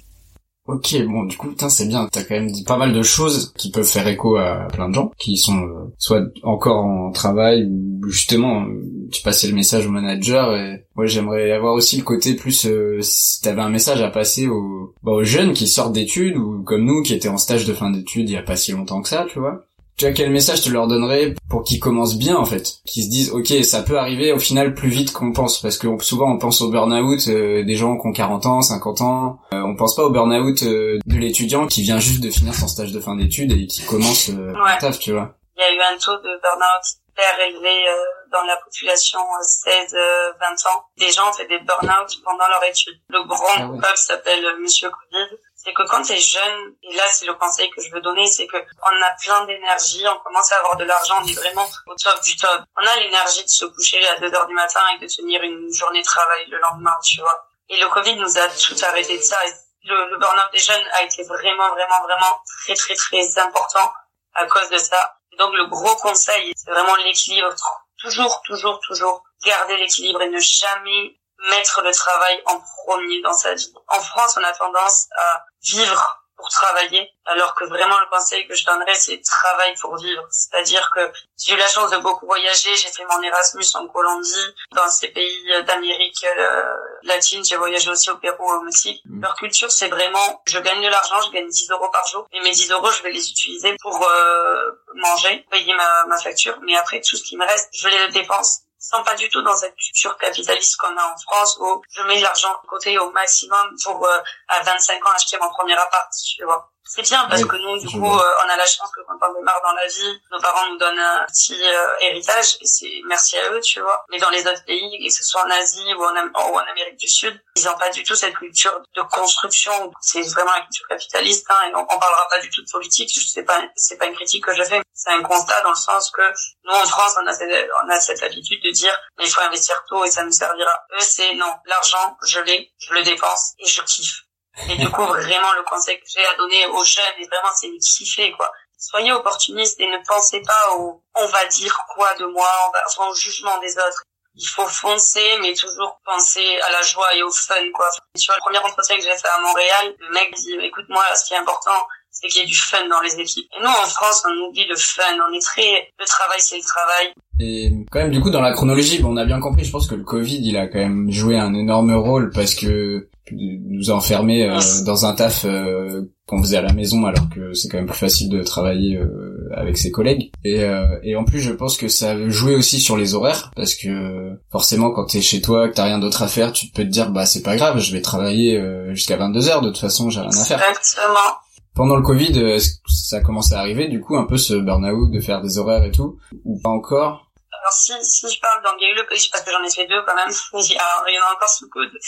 Ok, 0.68 0.94
bon, 1.06 1.24
du 1.24 1.36
coup, 1.36 1.48
putain, 1.48 1.68
c'est 1.68 1.88
bien. 1.88 2.08
T'as 2.12 2.22
quand 2.22 2.36
même 2.36 2.50
dit 2.50 2.62
pas 2.62 2.76
mal 2.76 2.92
de 2.92 3.02
choses 3.02 3.52
qui 3.56 3.72
peuvent 3.72 3.84
faire 3.84 4.06
écho 4.06 4.36
à 4.36 4.68
plein 4.72 4.88
de 4.88 4.94
gens 4.94 5.10
qui 5.18 5.36
sont 5.36 5.58
euh, 5.58 5.92
soit 5.98 6.22
encore 6.44 6.84
en 6.84 7.10
travail 7.10 7.64
ou 7.64 8.08
justement 8.08 8.62
euh, 8.62 9.08
tu 9.10 9.22
passais 9.22 9.48
le 9.48 9.54
message 9.54 9.88
au 9.88 9.90
manager. 9.90 10.54
Et 10.54 10.86
moi, 10.94 11.06
j'aimerais 11.06 11.50
avoir 11.50 11.74
aussi 11.74 11.96
le 11.96 12.04
côté 12.04 12.34
plus 12.34 12.66
euh, 12.66 13.00
si 13.02 13.40
t'avais 13.40 13.60
un 13.60 13.70
message 13.70 14.02
à 14.02 14.10
passer 14.10 14.46
aux, 14.46 14.94
bah, 15.02 15.10
aux 15.10 15.24
jeunes 15.24 15.52
qui 15.52 15.66
sortent 15.66 15.94
d'études 15.94 16.36
ou 16.36 16.62
comme 16.62 16.84
nous 16.84 17.02
qui 17.02 17.12
étaient 17.12 17.28
en 17.28 17.38
stage 17.38 17.64
de 17.64 17.72
fin 17.72 17.90
d'études 17.90 18.28
il 18.28 18.34
y 18.34 18.36
a 18.36 18.42
pas 18.42 18.56
si 18.56 18.70
longtemps 18.70 19.02
que 19.02 19.08
ça, 19.08 19.26
tu 19.28 19.40
vois. 19.40 19.66
Tu 19.98 20.06
vois 20.06 20.14
quel 20.14 20.30
message 20.30 20.62
tu 20.62 20.70
leur 20.72 20.88
donnerais 20.88 21.34
pour 21.50 21.62
qu'ils 21.64 21.78
commencent 21.78 22.16
bien 22.16 22.36
en 22.36 22.44
fait, 22.46 22.78
qu'ils 22.86 23.04
se 23.04 23.10
disent 23.10 23.30
ok 23.30 23.62
ça 23.62 23.82
peut 23.82 23.98
arriver 23.98 24.32
au 24.32 24.38
final 24.38 24.74
plus 24.74 24.88
vite 24.88 25.12
qu'on 25.12 25.32
pense 25.32 25.60
parce 25.60 25.76
que 25.78 25.86
souvent 26.02 26.30
on 26.32 26.38
pense 26.38 26.60
au 26.62 26.70
burn-out 26.70 27.20
euh, 27.28 27.62
des 27.62 27.76
gens 27.76 27.96
qui 27.98 28.06
ont 28.08 28.12
40 28.12 28.46
ans, 28.46 28.62
50 28.62 29.00
ans, 29.02 29.38
euh, 29.52 29.60
on 29.62 29.76
pense 29.76 29.94
pas 29.94 30.02
au 30.04 30.10
burn-out 30.10 30.62
euh, 30.62 30.98
de 31.06 31.16
l'étudiant 31.18 31.66
qui 31.66 31.82
vient 31.82 31.98
juste 32.00 32.22
de 32.22 32.30
finir 32.30 32.54
son 32.54 32.68
stage 32.68 32.90
de 32.92 33.00
fin 33.00 33.14
d'études 33.16 33.52
et 33.52 33.66
qui 33.66 33.84
commence 33.84 34.30
euh, 34.30 34.52
Ouais. 34.52 34.78
taf 34.80 34.98
tu 34.98 35.12
vois. 35.12 35.34
Il 35.56 35.60
y 35.60 35.64
a 35.64 35.72
eu 35.74 35.94
un 35.94 35.98
taux 35.98 36.16
de 36.16 36.40
burn-out 36.42 36.84
hyper 37.12 37.46
élevé 37.46 37.68
euh, 37.68 37.92
dans 38.32 38.42
la 38.46 38.56
population 38.64 39.20
16-20 39.68 40.68
ans. 40.68 40.84
Des 40.98 41.10
gens 41.10 41.28
ont 41.28 41.32
fait 41.32 41.46
des 41.46 41.58
burn-out 41.58 42.08
pendant 42.24 42.48
leur 42.48 42.64
étude. 42.68 42.94
Le 43.10 43.22
grand 43.26 43.36
Ah 43.56 43.66
ouais. 43.66 43.74
coupable 43.76 43.96
s'appelle 43.96 44.44
euh, 44.44 44.60
Monsieur 44.62 44.88
Covid. 44.88 45.36
C'est 45.64 45.72
que 45.72 45.82
quand 45.84 46.02
t'es 46.02 46.18
jeune, 46.18 46.74
et 46.82 46.94
là 46.96 47.04
c'est 47.08 47.26
le 47.26 47.34
conseil 47.34 47.70
que 47.70 47.80
je 47.80 47.90
veux 47.92 48.00
donner, 48.00 48.26
c'est 48.26 48.46
que 48.48 48.56
on 48.56 49.02
a 49.02 49.10
plein 49.22 49.44
d'énergie, 49.44 50.04
on 50.08 50.18
commence 50.18 50.50
à 50.50 50.58
avoir 50.58 50.76
de 50.76 50.84
l'argent, 50.84 51.18
on 51.22 51.26
est 51.26 51.34
vraiment 51.34 51.68
au 51.86 51.94
top 51.94 52.20
du 52.22 52.36
top. 52.36 52.62
On 52.76 52.84
a 52.84 52.96
l'énergie 52.96 53.44
de 53.44 53.48
se 53.48 53.64
coucher 53.66 54.04
à 54.08 54.18
2 54.18 54.34
heures 54.34 54.46
du 54.46 54.54
matin 54.54 54.80
et 54.94 54.98
de 54.98 55.06
tenir 55.06 55.40
une 55.42 55.72
journée 55.72 56.00
de 56.00 56.06
travail 56.06 56.46
le 56.48 56.58
lendemain, 56.58 56.98
tu 57.04 57.20
vois. 57.20 57.46
Et 57.68 57.80
le 57.80 57.88
Covid 57.88 58.16
nous 58.16 58.38
a 58.38 58.48
tout 58.48 58.74
arrêté 58.82 59.16
de 59.16 59.22
ça. 59.22 59.38
Le, 59.84 60.18
burn-out 60.18 60.52
des 60.52 60.58
jeunes 60.58 60.84
a 60.94 61.02
été 61.02 61.22
vraiment, 61.24 61.70
vraiment, 61.70 62.02
vraiment 62.02 62.40
très, 62.64 62.74
très, 62.74 62.94
très 62.94 63.38
important 63.38 63.92
à 64.34 64.46
cause 64.46 64.68
de 64.68 64.78
ça. 64.78 65.16
Donc 65.38 65.54
le 65.54 65.66
gros 65.66 65.96
conseil, 65.96 66.52
c'est 66.56 66.70
vraiment 66.70 66.96
l'équilibre. 66.96 67.54
Toujours, 67.98 68.42
toujours, 68.44 68.80
toujours 68.80 69.22
garder 69.44 69.76
l'équilibre 69.76 70.22
et 70.22 70.28
ne 70.28 70.40
jamais 70.40 71.16
mettre 71.50 71.82
le 71.82 71.92
travail 71.92 72.42
en 72.46 72.60
premier 72.84 73.20
dans 73.22 73.34
sa 73.34 73.54
vie. 73.54 73.72
En 73.88 74.00
France, 74.00 74.36
on 74.38 74.44
a 74.44 74.52
tendance 74.52 75.08
à 75.16 75.44
vivre 75.62 76.22
pour 76.36 76.48
travailler, 76.48 77.08
alors 77.26 77.54
que 77.54 77.64
vraiment 77.66 77.98
le 78.00 78.06
conseil 78.10 78.46
que 78.48 78.54
je 78.54 78.64
donnerais, 78.64 78.94
c'est 78.94 79.20
travail 79.22 79.74
pour 79.80 79.96
vivre. 79.96 80.24
C'est-à-dire 80.30 80.90
que 80.92 81.12
j'ai 81.38 81.54
eu 81.54 81.56
la 81.56 81.68
chance 81.68 81.90
de 81.90 81.98
beaucoup 81.98 82.26
voyager, 82.26 82.74
j'ai 82.74 82.88
fait 82.88 83.04
mon 83.04 83.22
Erasmus 83.22 83.64
en 83.74 83.86
Colombie, 83.86 84.54
dans 84.72 84.88
ces 84.88 85.08
pays 85.08 85.62
d'Amérique 85.64 86.24
euh, 86.24 86.74
latine, 87.04 87.44
j'ai 87.44 87.56
voyagé 87.56 87.88
aussi 87.90 88.10
au 88.10 88.16
Pérou, 88.16 88.44
au 88.44 88.62
Mexique. 88.62 89.02
Mhm. 89.04 89.22
Leur 89.22 89.36
culture, 89.36 89.70
c'est 89.70 89.88
vraiment, 89.88 90.42
je 90.46 90.58
gagne 90.58 90.82
de 90.82 90.88
l'argent, 90.88 91.20
je 91.22 91.30
gagne 91.30 91.48
10 91.48 91.70
euros 91.70 91.90
par 91.90 92.06
jour, 92.08 92.26
et 92.32 92.40
mes 92.40 92.50
10 92.50 92.72
euros, 92.72 92.90
je 92.90 93.02
vais 93.04 93.12
les 93.12 93.30
utiliser 93.30 93.76
pour 93.80 94.02
euh, 94.04 94.70
manger, 94.94 95.46
payer 95.48 95.74
ma, 95.74 96.06
ma 96.06 96.18
facture, 96.18 96.58
mais 96.62 96.76
après, 96.76 97.00
tout 97.00 97.16
ce 97.16 97.22
qui 97.22 97.36
me 97.36 97.46
reste, 97.46 97.68
je 97.72 97.88
les 97.88 98.08
dépense 98.08 98.62
sans 98.82 99.02
pas 99.04 99.14
du 99.14 99.28
tout 99.28 99.40
dans 99.42 99.56
cette 99.56 99.76
culture 99.76 100.18
capitaliste 100.18 100.76
qu'on 100.76 100.96
a 100.96 101.04
en 101.04 101.16
France 101.16 101.56
où 101.60 101.82
je 101.96 102.02
mets 102.02 102.20
l'argent 102.20 102.52
de 102.64 102.68
côté 102.68 102.98
au 102.98 103.10
maximum 103.12 103.76
pour 103.84 104.04
euh, 104.04 104.20
à 104.48 104.62
25 104.64 105.06
ans 105.06 105.10
acheter 105.14 105.38
mon 105.40 105.48
premier 105.50 105.74
appart, 105.74 106.12
tu 106.36 106.44
vois. 106.44 106.71
C'est 106.84 107.02
bien 107.02 107.24
parce 107.28 107.40
Oui, 107.42 107.48
que 107.48 107.56
nous, 107.56 107.78
du 107.78 107.86
coup, 107.86 108.18
euh, 108.18 108.34
on 108.44 108.48
a 108.50 108.56
la 108.56 108.66
chance 108.66 108.90
que 108.94 109.00
quand 109.06 109.14
on 109.26 109.34
démarre 109.34 109.60
dans 109.62 109.72
la 109.72 109.86
vie, 109.86 110.20
nos 110.30 110.40
parents 110.40 110.68
nous 110.68 110.76
donnent 110.78 110.98
un 110.98 111.24
petit 111.26 111.58
euh, 111.64 111.96
héritage 112.00 112.58
et 112.60 112.66
c'est 112.66 113.00
merci 113.06 113.38
à 113.38 113.50
eux, 113.52 113.60
tu 113.60 113.80
vois. 113.80 114.04
Mais 114.10 114.18
dans 114.18 114.28
les 114.30 114.46
autres 114.46 114.64
pays, 114.64 114.98
que 115.02 115.10
ce 115.14 115.22
soit 115.24 115.42
en 115.46 115.50
Asie 115.50 115.94
ou 115.94 116.04
en, 116.04 116.14
Am- 116.16 116.32
ou 116.34 116.54
en 116.58 116.58
Amérique 116.58 116.98
du 116.98 117.08
Sud, 117.08 117.40
ils 117.56 117.64
n'ont 117.64 117.78
pas 117.78 117.88
du 117.90 118.02
tout 118.02 118.14
cette 118.14 118.34
culture 118.34 118.78
de 118.94 119.02
construction. 119.02 119.90
C'est 120.02 120.22
vraiment 120.22 120.52
la 120.52 120.60
culture 120.62 120.86
capitaliste 120.88 121.46
hein, 121.50 121.68
et 121.70 121.74
on, 121.74 121.80
on 121.80 121.98
parlera 121.98 122.28
pas 122.28 122.40
du 122.40 122.50
tout 122.50 122.62
de 122.62 122.70
politique. 122.70 123.10
Je 123.14 123.26
sais 123.26 123.44
pas, 123.44 123.62
c'est 123.76 123.96
pas 123.96 124.06
une 124.06 124.14
critique 124.14 124.44
que 124.44 124.54
je 124.54 124.64
fais. 124.64 124.82
C'est 124.92 125.10
un 125.12 125.22
constat 125.22 125.62
dans 125.62 125.70
le 125.70 125.74
sens 125.76 126.10
que 126.10 126.22
nous 126.64 126.72
en 126.74 126.84
France, 126.86 127.16
on 127.22 127.26
a 127.26 127.32
cette, 127.32 127.68
on 127.84 127.88
a 127.88 128.00
cette 128.00 128.22
habitude 128.22 128.62
de 128.62 128.70
dire 128.70 128.96
mais 129.18 129.24
il 129.24 129.30
faut 129.30 129.40
investir 129.40 129.82
tôt 129.88 130.04
et 130.04 130.10
ça 130.10 130.24
nous 130.24 130.32
servira. 130.32 130.72
Eux, 130.92 131.00
c'est 131.00 131.34
non, 131.34 131.54
l'argent, 131.66 132.16
je 132.24 132.40
l'ai, 132.40 132.72
je 132.78 132.92
le 132.92 133.02
dépense 133.02 133.54
et 133.60 133.66
je 133.66 133.80
kiffe. 133.82 134.22
Et 134.68 134.76
du 134.76 134.88
coup, 134.90 135.04
vraiment, 135.04 135.52
le 135.54 135.62
conseil 135.64 135.98
que 135.98 136.06
j'ai 136.06 136.24
à 136.24 136.34
donner 136.36 136.66
aux 136.66 136.84
jeunes, 136.84 137.04
et 137.18 137.26
vraiment, 137.26 137.48
c'est 137.54 137.70
kiffer, 137.78 138.32
quoi. 138.32 138.50
Soyez 138.78 139.12
opportunistes 139.12 139.80
et 139.80 139.86
ne 139.86 139.98
pensez 140.06 140.42
pas 140.42 140.74
au 140.76 141.02
on 141.14 141.26
va 141.26 141.46
dire 141.46 141.78
quoi 141.94 142.12
de 142.14 142.26
moi, 142.26 142.48
enfin, 142.86 143.08
au 143.08 143.14
jugement 143.14 143.58
des 143.58 143.76
autres. 143.78 144.02
Il 144.34 144.46
faut 144.46 144.66
foncer, 144.66 145.38
mais 145.40 145.54
toujours 145.54 146.00
penser 146.04 146.58
à 146.60 146.70
la 146.70 146.82
joie 146.82 147.14
et 147.14 147.22
au 147.22 147.30
fun, 147.30 147.54
quoi. 147.74 147.90
Tu 148.18 148.30
le 148.30 148.40
premier 148.40 148.58
entretien 148.58 148.96
que 148.96 149.02
j'ai 149.02 149.16
fait 149.16 149.28
à 149.28 149.40
Montréal, 149.40 149.94
le 149.98 150.10
mec 150.10 150.34
dit, 150.34 150.54
écoute-moi, 150.60 151.04
ce 151.14 151.26
qui 151.26 151.34
est 151.34 151.38
important, 151.38 151.86
c'est 152.10 152.28
qu'il 152.28 152.42
y 152.42 152.44
ait 152.44 152.46
du 152.46 152.56
fun 152.56 152.86
dans 152.88 153.00
les 153.00 153.18
équipes. 153.18 153.50
Et 153.56 153.60
nous, 153.60 153.68
en 153.68 153.88
France, 153.88 154.22
on 154.26 154.32
oublie 154.48 154.66
le 154.66 154.76
fun. 154.76 155.18
On 155.28 155.32
est 155.32 155.44
très, 155.44 155.92
le 155.98 156.06
travail, 156.06 156.40
c'est 156.40 156.58
le 156.58 156.64
travail. 156.64 157.14
Et 157.40 157.72
quand 157.90 158.00
même, 158.00 158.10
du 158.10 158.20
coup, 158.20 158.30
dans 158.30 158.40
la 158.40 158.52
chronologie, 158.52 159.00
bon, 159.00 159.14
on 159.14 159.16
a 159.16 159.24
bien 159.24 159.40
compris. 159.40 159.64
Je 159.64 159.72
pense 159.72 159.86
que 159.86 159.94
le 159.94 160.04
Covid, 160.04 160.40
il 160.42 160.56
a 160.56 160.66
quand 160.68 160.78
même 160.78 161.10
joué 161.10 161.38
un 161.38 161.54
énorme 161.54 161.92
rôle 161.94 162.30
parce 162.30 162.54
que 162.54 163.08
nous 163.30 163.90
a 163.90 163.94
enfermés 163.94 164.48
euh, 164.48 164.58
dans 164.84 165.06
un 165.06 165.14
taf 165.14 165.44
euh, 165.44 166.02
qu'on 166.26 166.42
faisait 166.42 166.58
à 166.58 166.62
la 166.62 166.72
maison, 166.72 167.06
alors 167.06 167.28
que 167.30 167.52
c'est 167.54 167.68
quand 167.68 167.78
même 167.78 167.86
plus 167.86 167.96
facile 167.98 168.28
de 168.28 168.42
travailler 168.42 168.96
euh, 168.96 169.48
avec 169.54 169.78
ses 169.78 169.90
collègues. 169.90 170.30
Et, 170.44 170.62
euh, 170.64 170.86
et 171.02 171.16
en 171.16 171.24
plus, 171.24 171.40
je 171.40 171.52
pense 171.52 171.76
que 171.76 171.88
ça 171.88 172.10
a 172.10 172.28
joué 172.28 172.54
aussi 172.54 172.80
sur 172.80 172.96
les 172.96 173.14
horaires 173.14 173.50
parce 173.56 173.74
que 173.74 174.32
forcément, 174.50 174.90
quand 174.90 175.06
t'es 175.06 175.20
chez 175.20 175.40
toi, 175.40 175.68
que 175.68 175.74
t'as 175.74 175.84
rien 175.84 175.98
d'autre 175.98 176.22
à 176.22 176.28
faire, 176.28 176.52
tu 176.52 176.66
peux 176.66 176.82
te 176.82 176.88
dire, 176.88 177.10
bah 177.10 177.26
c'est 177.26 177.42
pas 177.42 177.56
grave, 177.56 177.78
je 177.78 177.92
vais 177.92 178.02
travailler 178.02 178.60
jusqu'à 178.90 179.16
22 179.16 179.48
heures. 179.48 179.62
De 179.62 179.68
toute 179.68 179.78
façon, 179.78 180.10
j'ai 180.10 180.20
rien 180.20 180.28
à 180.28 180.44
faire. 180.44 180.58
Exactement. 180.58 181.38
Pendant 181.74 181.96
le 181.96 182.02
Covid, 182.02 182.38
euh, 182.38 182.58
ça 182.86 183.16
a 183.16 183.20
commencé 183.20 183.54
à 183.54 183.60
arriver, 183.60 183.88
du 183.88 184.00
coup, 184.00 184.16
un 184.16 184.26
peu 184.26 184.36
ce 184.36 184.54
burn-out 184.54 185.10
de 185.10 185.20
faire 185.20 185.40
des 185.40 185.58
horaires 185.58 185.84
et 185.84 185.90
tout, 185.90 186.18
ou 186.44 186.60
pas 186.60 186.70
encore. 186.70 187.31
Alors 187.62 187.72
si, 187.72 187.92
si 188.04 188.28
je 188.34 188.40
parle 188.40 188.60
donc 188.64 188.74
il 188.80 188.82
y 188.82 188.90
a 188.90 188.90
eu 188.90 188.94
le 188.96 189.06
parce 189.06 189.42
que 189.44 189.50
j'en 189.52 189.62
ai 189.62 189.70
fait 189.70 189.86
deux 189.86 190.02
quand 190.02 190.16
même, 190.16 190.28
il 190.54 190.72
y, 190.72 190.76
a- 190.76 191.04
il 191.08 191.14
y 191.14 191.18
en 191.20 191.26
a 191.26 191.32
encore 191.32 191.48
sous 191.48 191.64
le 191.66 191.70
coude. 191.70 191.92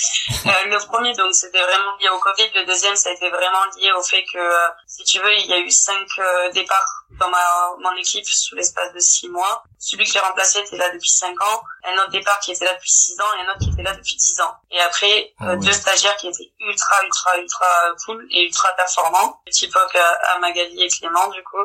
Euh, 0.46 0.64
le 0.66 0.76
premier 0.86 1.14
donc 1.14 1.32
c'était 1.34 1.62
vraiment 1.62 1.96
lié 1.98 2.08
au 2.10 2.18
Covid, 2.18 2.50
le 2.54 2.64
deuxième 2.66 2.96
ça 2.96 3.08
a 3.08 3.12
été 3.12 3.30
vraiment 3.30 3.64
lié 3.76 3.90
au 3.92 4.02
fait 4.02 4.22
que 4.24 4.36
euh, 4.38 4.68
si 4.86 5.02
tu 5.04 5.18
veux 5.20 5.32
il 5.32 5.46
y 5.46 5.54
a 5.54 5.58
eu 5.58 5.70
cinq 5.70 6.06
euh, 6.18 6.50
départs 6.50 7.04
dans 7.18 7.30
ma 7.30 7.70
mon 7.80 7.96
équipe 7.96 8.26
sous 8.26 8.54
l'espace 8.56 8.92
de 8.92 8.98
six 8.98 9.28
mois. 9.28 9.62
Celui 9.78 10.04
que 10.04 10.10
j'ai 10.12 10.18
remplacé 10.18 10.58
était 10.58 10.76
là 10.76 10.90
depuis 10.90 11.08
cinq 11.10 11.40
ans, 11.42 11.62
un 11.84 11.94
autre 11.98 12.10
départ 12.10 12.38
qui 12.40 12.52
était 12.52 12.64
là 12.64 12.74
depuis 12.74 12.90
six 12.90 13.18
ans 13.20 13.32
et 13.38 13.40
un 13.46 13.50
autre 13.50 13.60
qui 13.60 13.70
était 13.70 13.82
là 13.82 13.94
depuis 13.94 14.16
dix 14.16 14.38
ans. 14.40 14.54
Et 14.70 14.80
après 14.80 15.32
Ah 15.40 15.50
euh, 15.50 15.56
deux 15.56 15.72
stagiaires 15.72 16.16
qui 16.16 16.28
étaient 16.28 16.52
ultra 16.60 17.04
ultra 17.04 17.38
ultra 17.38 17.66
cool 18.04 18.26
et 18.30 18.42
ultra 18.44 18.70
performants. 18.72 19.40
Petit 19.46 19.70
à, 19.74 20.32
à 20.34 20.38
Magali 20.40 20.82
et 20.82 20.88
Clément 20.88 21.28
du 21.28 21.42
coup 21.44 21.56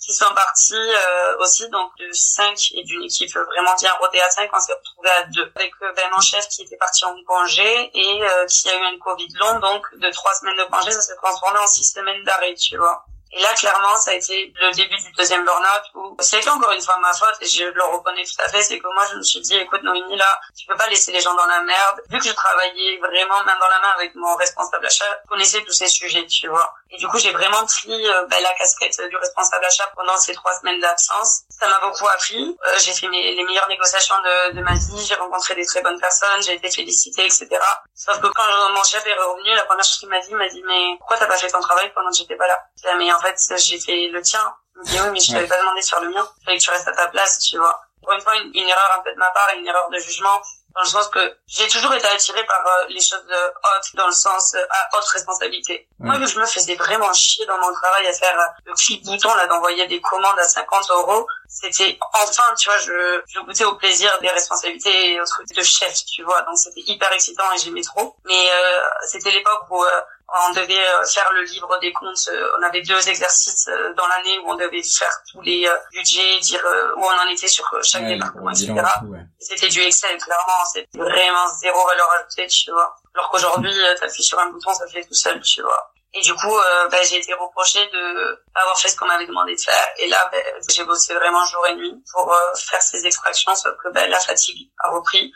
qui 0.00 0.12
sont 0.12 0.32
partis 0.34 0.74
euh, 0.74 1.36
aussi 1.40 1.68
donc 1.70 1.90
de 1.98 2.08
5 2.12 2.56
et 2.74 2.84
d'une 2.84 3.02
équipe 3.02 3.34
vraiment 3.34 3.74
bien 3.74 3.92
rodée 4.00 4.20
à 4.20 4.30
5 4.30 4.48
on 4.52 4.60
s'est 4.60 4.72
retrouvé 4.72 5.10
à 5.10 5.22
2 5.24 5.52
avec 5.56 5.72
euh, 5.82 5.92
ben, 5.96 6.04
mon 6.12 6.20
chef 6.20 6.46
qui 6.48 6.62
était 6.62 6.76
parti 6.76 7.04
en 7.04 7.16
congé 7.26 7.90
et 7.94 8.22
euh, 8.22 8.46
qui 8.46 8.70
a 8.70 8.76
eu 8.76 8.84
un 8.94 8.98
Covid 8.98 9.28
long 9.40 9.58
donc 9.58 9.86
de 9.96 10.08
trois 10.10 10.34
semaines 10.34 10.56
de 10.56 10.64
congé 10.64 10.92
ça 10.92 11.00
s'est 11.00 11.16
transformé 11.16 11.58
en 11.58 11.66
six 11.66 11.84
semaines 11.84 12.22
d'arrêt 12.24 12.54
tu 12.54 12.76
vois. 12.76 13.04
Et 13.32 13.42
là 13.42 13.52
clairement 13.54 13.96
ça 13.98 14.12
a 14.12 14.14
été 14.14 14.54
le 14.56 14.72
début 14.72 14.96
du 14.96 15.12
deuxième 15.12 15.44
burn-out 15.44 15.82
où 15.94 16.16
c'était 16.20 16.48
encore 16.48 16.70
une 16.70 16.80
fois 16.80 16.96
ma 17.00 17.12
faute 17.12 17.36
et 17.40 17.46
je 17.46 17.64
le 17.64 17.84
reconnais 17.84 18.24
tout 18.24 18.42
à 18.42 18.48
fait 18.48 18.62
c'est 18.62 18.78
que 18.78 18.86
moi 18.94 19.04
je 19.10 19.16
me 19.16 19.22
suis 19.22 19.40
dit 19.40 19.56
écoute 19.56 19.82
Noémie 19.82 20.16
là 20.16 20.40
tu 20.56 20.64
peux 20.66 20.76
pas 20.76 20.86
laisser 20.86 21.10
les 21.10 21.20
gens 21.20 21.34
dans 21.34 21.46
la 21.46 21.60
merde. 21.62 22.00
Vu 22.08 22.18
que 22.18 22.24
je 22.24 22.32
travaillais 22.32 22.98
vraiment 22.98 23.42
main 23.44 23.58
dans 23.58 23.68
la 23.68 23.80
main 23.80 23.90
avec 23.96 24.14
mon 24.14 24.34
responsable 24.36 24.86
achat 24.86 25.04
je 25.24 25.28
connaissais 25.28 25.60
tous 25.62 25.72
ces 25.72 25.88
sujets 25.88 26.24
tu 26.26 26.46
vois 26.46 26.72
et 26.90 26.96
du 26.96 27.06
coup, 27.08 27.18
j'ai 27.18 27.32
vraiment 27.32 27.64
pris 27.66 27.88
ben, 28.28 28.42
la 28.42 28.54
casquette 28.54 29.00
du 29.08 29.16
responsable 29.16 29.64
achat 29.64 29.90
pendant 29.94 30.16
ces 30.16 30.34
trois 30.34 30.58
semaines 30.58 30.80
d'absence. 30.80 31.42
Ça 31.50 31.68
m'a 31.68 31.80
beaucoup 31.80 32.08
appris. 32.08 32.56
Euh, 32.66 32.78
j'ai 32.78 32.92
fait 32.92 33.08
mes, 33.08 33.34
les 33.34 33.44
meilleures 33.44 33.68
négociations 33.68 34.14
de, 34.18 34.52
de 34.52 34.62
ma 34.62 34.72
vie. 34.72 35.04
J'ai 35.06 35.14
rencontré 35.14 35.54
des 35.54 35.66
très 35.66 35.82
bonnes 35.82 36.00
personnes. 36.00 36.42
J'ai 36.42 36.54
été 36.54 36.70
félicitée, 36.70 37.26
etc. 37.26 37.48
Sauf 37.94 38.20
que 38.20 38.28
quand 38.28 38.70
mon 38.70 38.82
chef 38.84 39.06
est 39.06 39.14
revenu, 39.14 39.54
la 39.54 39.64
première 39.64 39.84
chose 39.84 39.98
qu'il 39.98 40.08
m'a 40.08 40.20
dit, 40.20 40.28
il 40.30 40.36
m'a 40.36 40.48
dit, 40.48 40.62
mais 40.66 40.96
pourquoi 40.98 41.18
t'as 41.18 41.26
pas 41.26 41.36
fait 41.36 41.50
ton 41.50 41.60
travail 41.60 41.92
pendant 41.94 42.10
que 42.10 42.16
j'étais 42.16 42.36
pas 42.36 42.46
là? 42.46 42.58
Dit, 42.76 42.84
mais 42.96 43.12
en 43.12 43.20
fait, 43.20 43.36
j'ai 43.58 43.78
fait 43.78 44.08
le 44.08 44.22
tien. 44.22 44.54
Il 44.76 44.80
me 44.80 44.84
dit, 44.86 45.00
oui, 45.00 45.10
mais 45.12 45.20
je 45.20 45.32
t'avais 45.32 45.48
pas 45.48 45.58
demandé 45.58 45.80
de 45.80 45.86
faire 45.86 46.00
le 46.00 46.08
mien. 46.10 46.26
Il 46.40 46.44
fallait 46.44 46.58
que 46.58 46.62
tu 46.62 46.70
restes 46.70 46.88
à 46.88 46.92
ta 46.92 47.08
place, 47.08 47.38
tu 47.40 47.58
vois. 47.58 47.80
Pour 48.02 48.12
une 48.12 48.20
fois, 48.20 48.34
une, 48.36 48.50
une 48.54 48.68
erreur 48.68 48.98
un 48.98 49.02
peu 49.02 49.12
de 49.12 49.18
ma 49.18 49.30
part, 49.30 49.48
une 49.56 49.66
erreur 49.66 49.90
de 49.90 49.98
jugement 49.98 50.40
dans 50.78 50.84
le 50.84 50.88
sens 50.88 51.08
que 51.08 51.36
j'ai 51.48 51.66
toujours 51.66 51.92
été 51.92 52.06
attirée 52.06 52.46
par 52.46 52.64
euh, 52.64 52.86
les 52.88 53.00
choses 53.00 53.24
hautes, 53.28 53.94
dans 53.94 54.06
le 54.06 54.12
sens 54.12 54.54
euh, 54.54 54.64
à 54.70 54.96
haute 54.96 55.04
responsabilité. 55.06 55.88
Ouais. 55.98 56.16
Moi, 56.16 56.24
je 56.24 56.38
me 56.38 56.46
faisais 56.46 56.76
vraiment 56.76 57.12
chier 57.12 57.44
dans 57.46 57.58
mon 57.58 57.72
travail 57.72 58.06
à 58.06 58.12
faire 58.12 58.38
euh, 58.38 58.46
le 58.66 58.74
clic-bouton, 58.74 59.34
là, 59.34 59.48
d'envoyer 59.48 59.88
des 59.88 60.00
commandes 60.00 60.38
à 60.38 60.44
50 60.44 60.90
euros. 60.90 61.26
C'était, 61.48 61.98
enfin, 62.14 62.54
tu 62.56 62.68
vois, 62.68 62.78
je, 62.78 63.22
je 63.26 63.40
goûtais 63.40 63.64
au 63.64 63.74
plaisir 63.74 64.16
des 64.20 64.28
responsabilités 64.28 65.14
et 65.14 65.20
au 65.20 65.24
truc 65.24 65.48
de 65.48 65.62
chef, 65.64 65.94
tu 66.04 66.22
vois. 66.22 66.42
Donc, 66.42 66.56
c'était 66.56 66.82
hyper 66.86 67.10
excitant 67.12 67.50
et 67.52 67.58
j'aimais 67.58 67.82
trop. 67.82 68.14
Mais 68.24 68.48
euh, 68.52 68.80
c'était 69.08 69.32
l'époque 69.32 69.64
où 69.70 69.82
euh, 69.82 70.00
on 70.48 70.52
devait 70.52 70.86
euh, 70.86 71.04
faire 71.06 71.30
le 71.32 71.42
livre 71.42 71.78
des 71.80 71.92
comptes. 71.92 72.28
euh, 72.30 72.52
On 72.58 72.62
avait 72.62 72.82
deux 72.82 73.08
exercices 73.08 73.66
euh, 73.68 73.94
dans 73.94 74.06
l'année 74.06 74.38
où 74.40 74.50
on 74.50 74.54
devait 74.56 74.82
faire 74.82 75.12
tous 75.32 75.40
les 75.40 75.68
budgets, 75.92 76.38
dire 76.40 76.64
où 76.96 77.02
on 77.04 77.26
en 77.26 77.28
était 77.28 77.48
sur 77.48 77.64
chaque 77.82 78.02
Ouais, 78.02 78.14
département, 78.14 78.50
etc. 78.50 78.72
ouais. 79.04 79.20
C'était 79.38 79.68
du 79.68 79.80
Excel, 79.80 80.16
clairement. 80.20 80.64
C'était 80.72 80.98
vraiment 80.98 81.48
zéro 81.60 81.86
valeur 81.86 82.08
ajoutée, 82.18 82.46
tu 82.46 82.70
vois. 82.70 82.94
Alors 83.14 83.30
qu'aujourd'hui, 83.30 83.72
t'appuies 83.98 84.22
sur 84.22 84.38
un 84.38 84.50
bouton, 84.50 84.72
ça 84.74 84.86
fait 84.88 85.02
tout 85.04 85.14
seul, 85.14 85.40
tu 85.40 85.62
vois. 85.62 85.92
Et 86.14 86.20
du 86.22 86.34
coup, 86.34 86.56
euh, 86.56 86.88
bah, 86.88 86.96
j'ai 87.04 87.16
été 87.18 87.34
reprochée 87.34 87.86
de 87.86 88.42
pas 88.54 88.60
avoir 88.62 88.78
fait 88.78 88.88
ce 88.88 88.96
qu'on 88.96 89.06
m'avait 89.06 89.26
demandé 89.26 89.54
de 89.54 89.60
faire. 89.60 89.88
Et 89.98 90.08
là, 90.08 90.28
bah, 90.32 90.38
j'ai 90.70 90.84
bossé 90.84 91.14
vraiment 91.14 91.44
jour 91.46 91.66
et 91.66 91.74
nuit 91.74 91.94
pour 92.12 92.32
euh, 92.32 92.54
faire 92.56 92.80
ces 92.80 93.04
extractions, 93.06 93.54
sauf 93.54 93.74
que 93.82 93.90
bah, 93.92 94.06
la 94.06 94.18
fatigue 94.20 94.70
a 94.84 94.90
repris. 94.90 95.32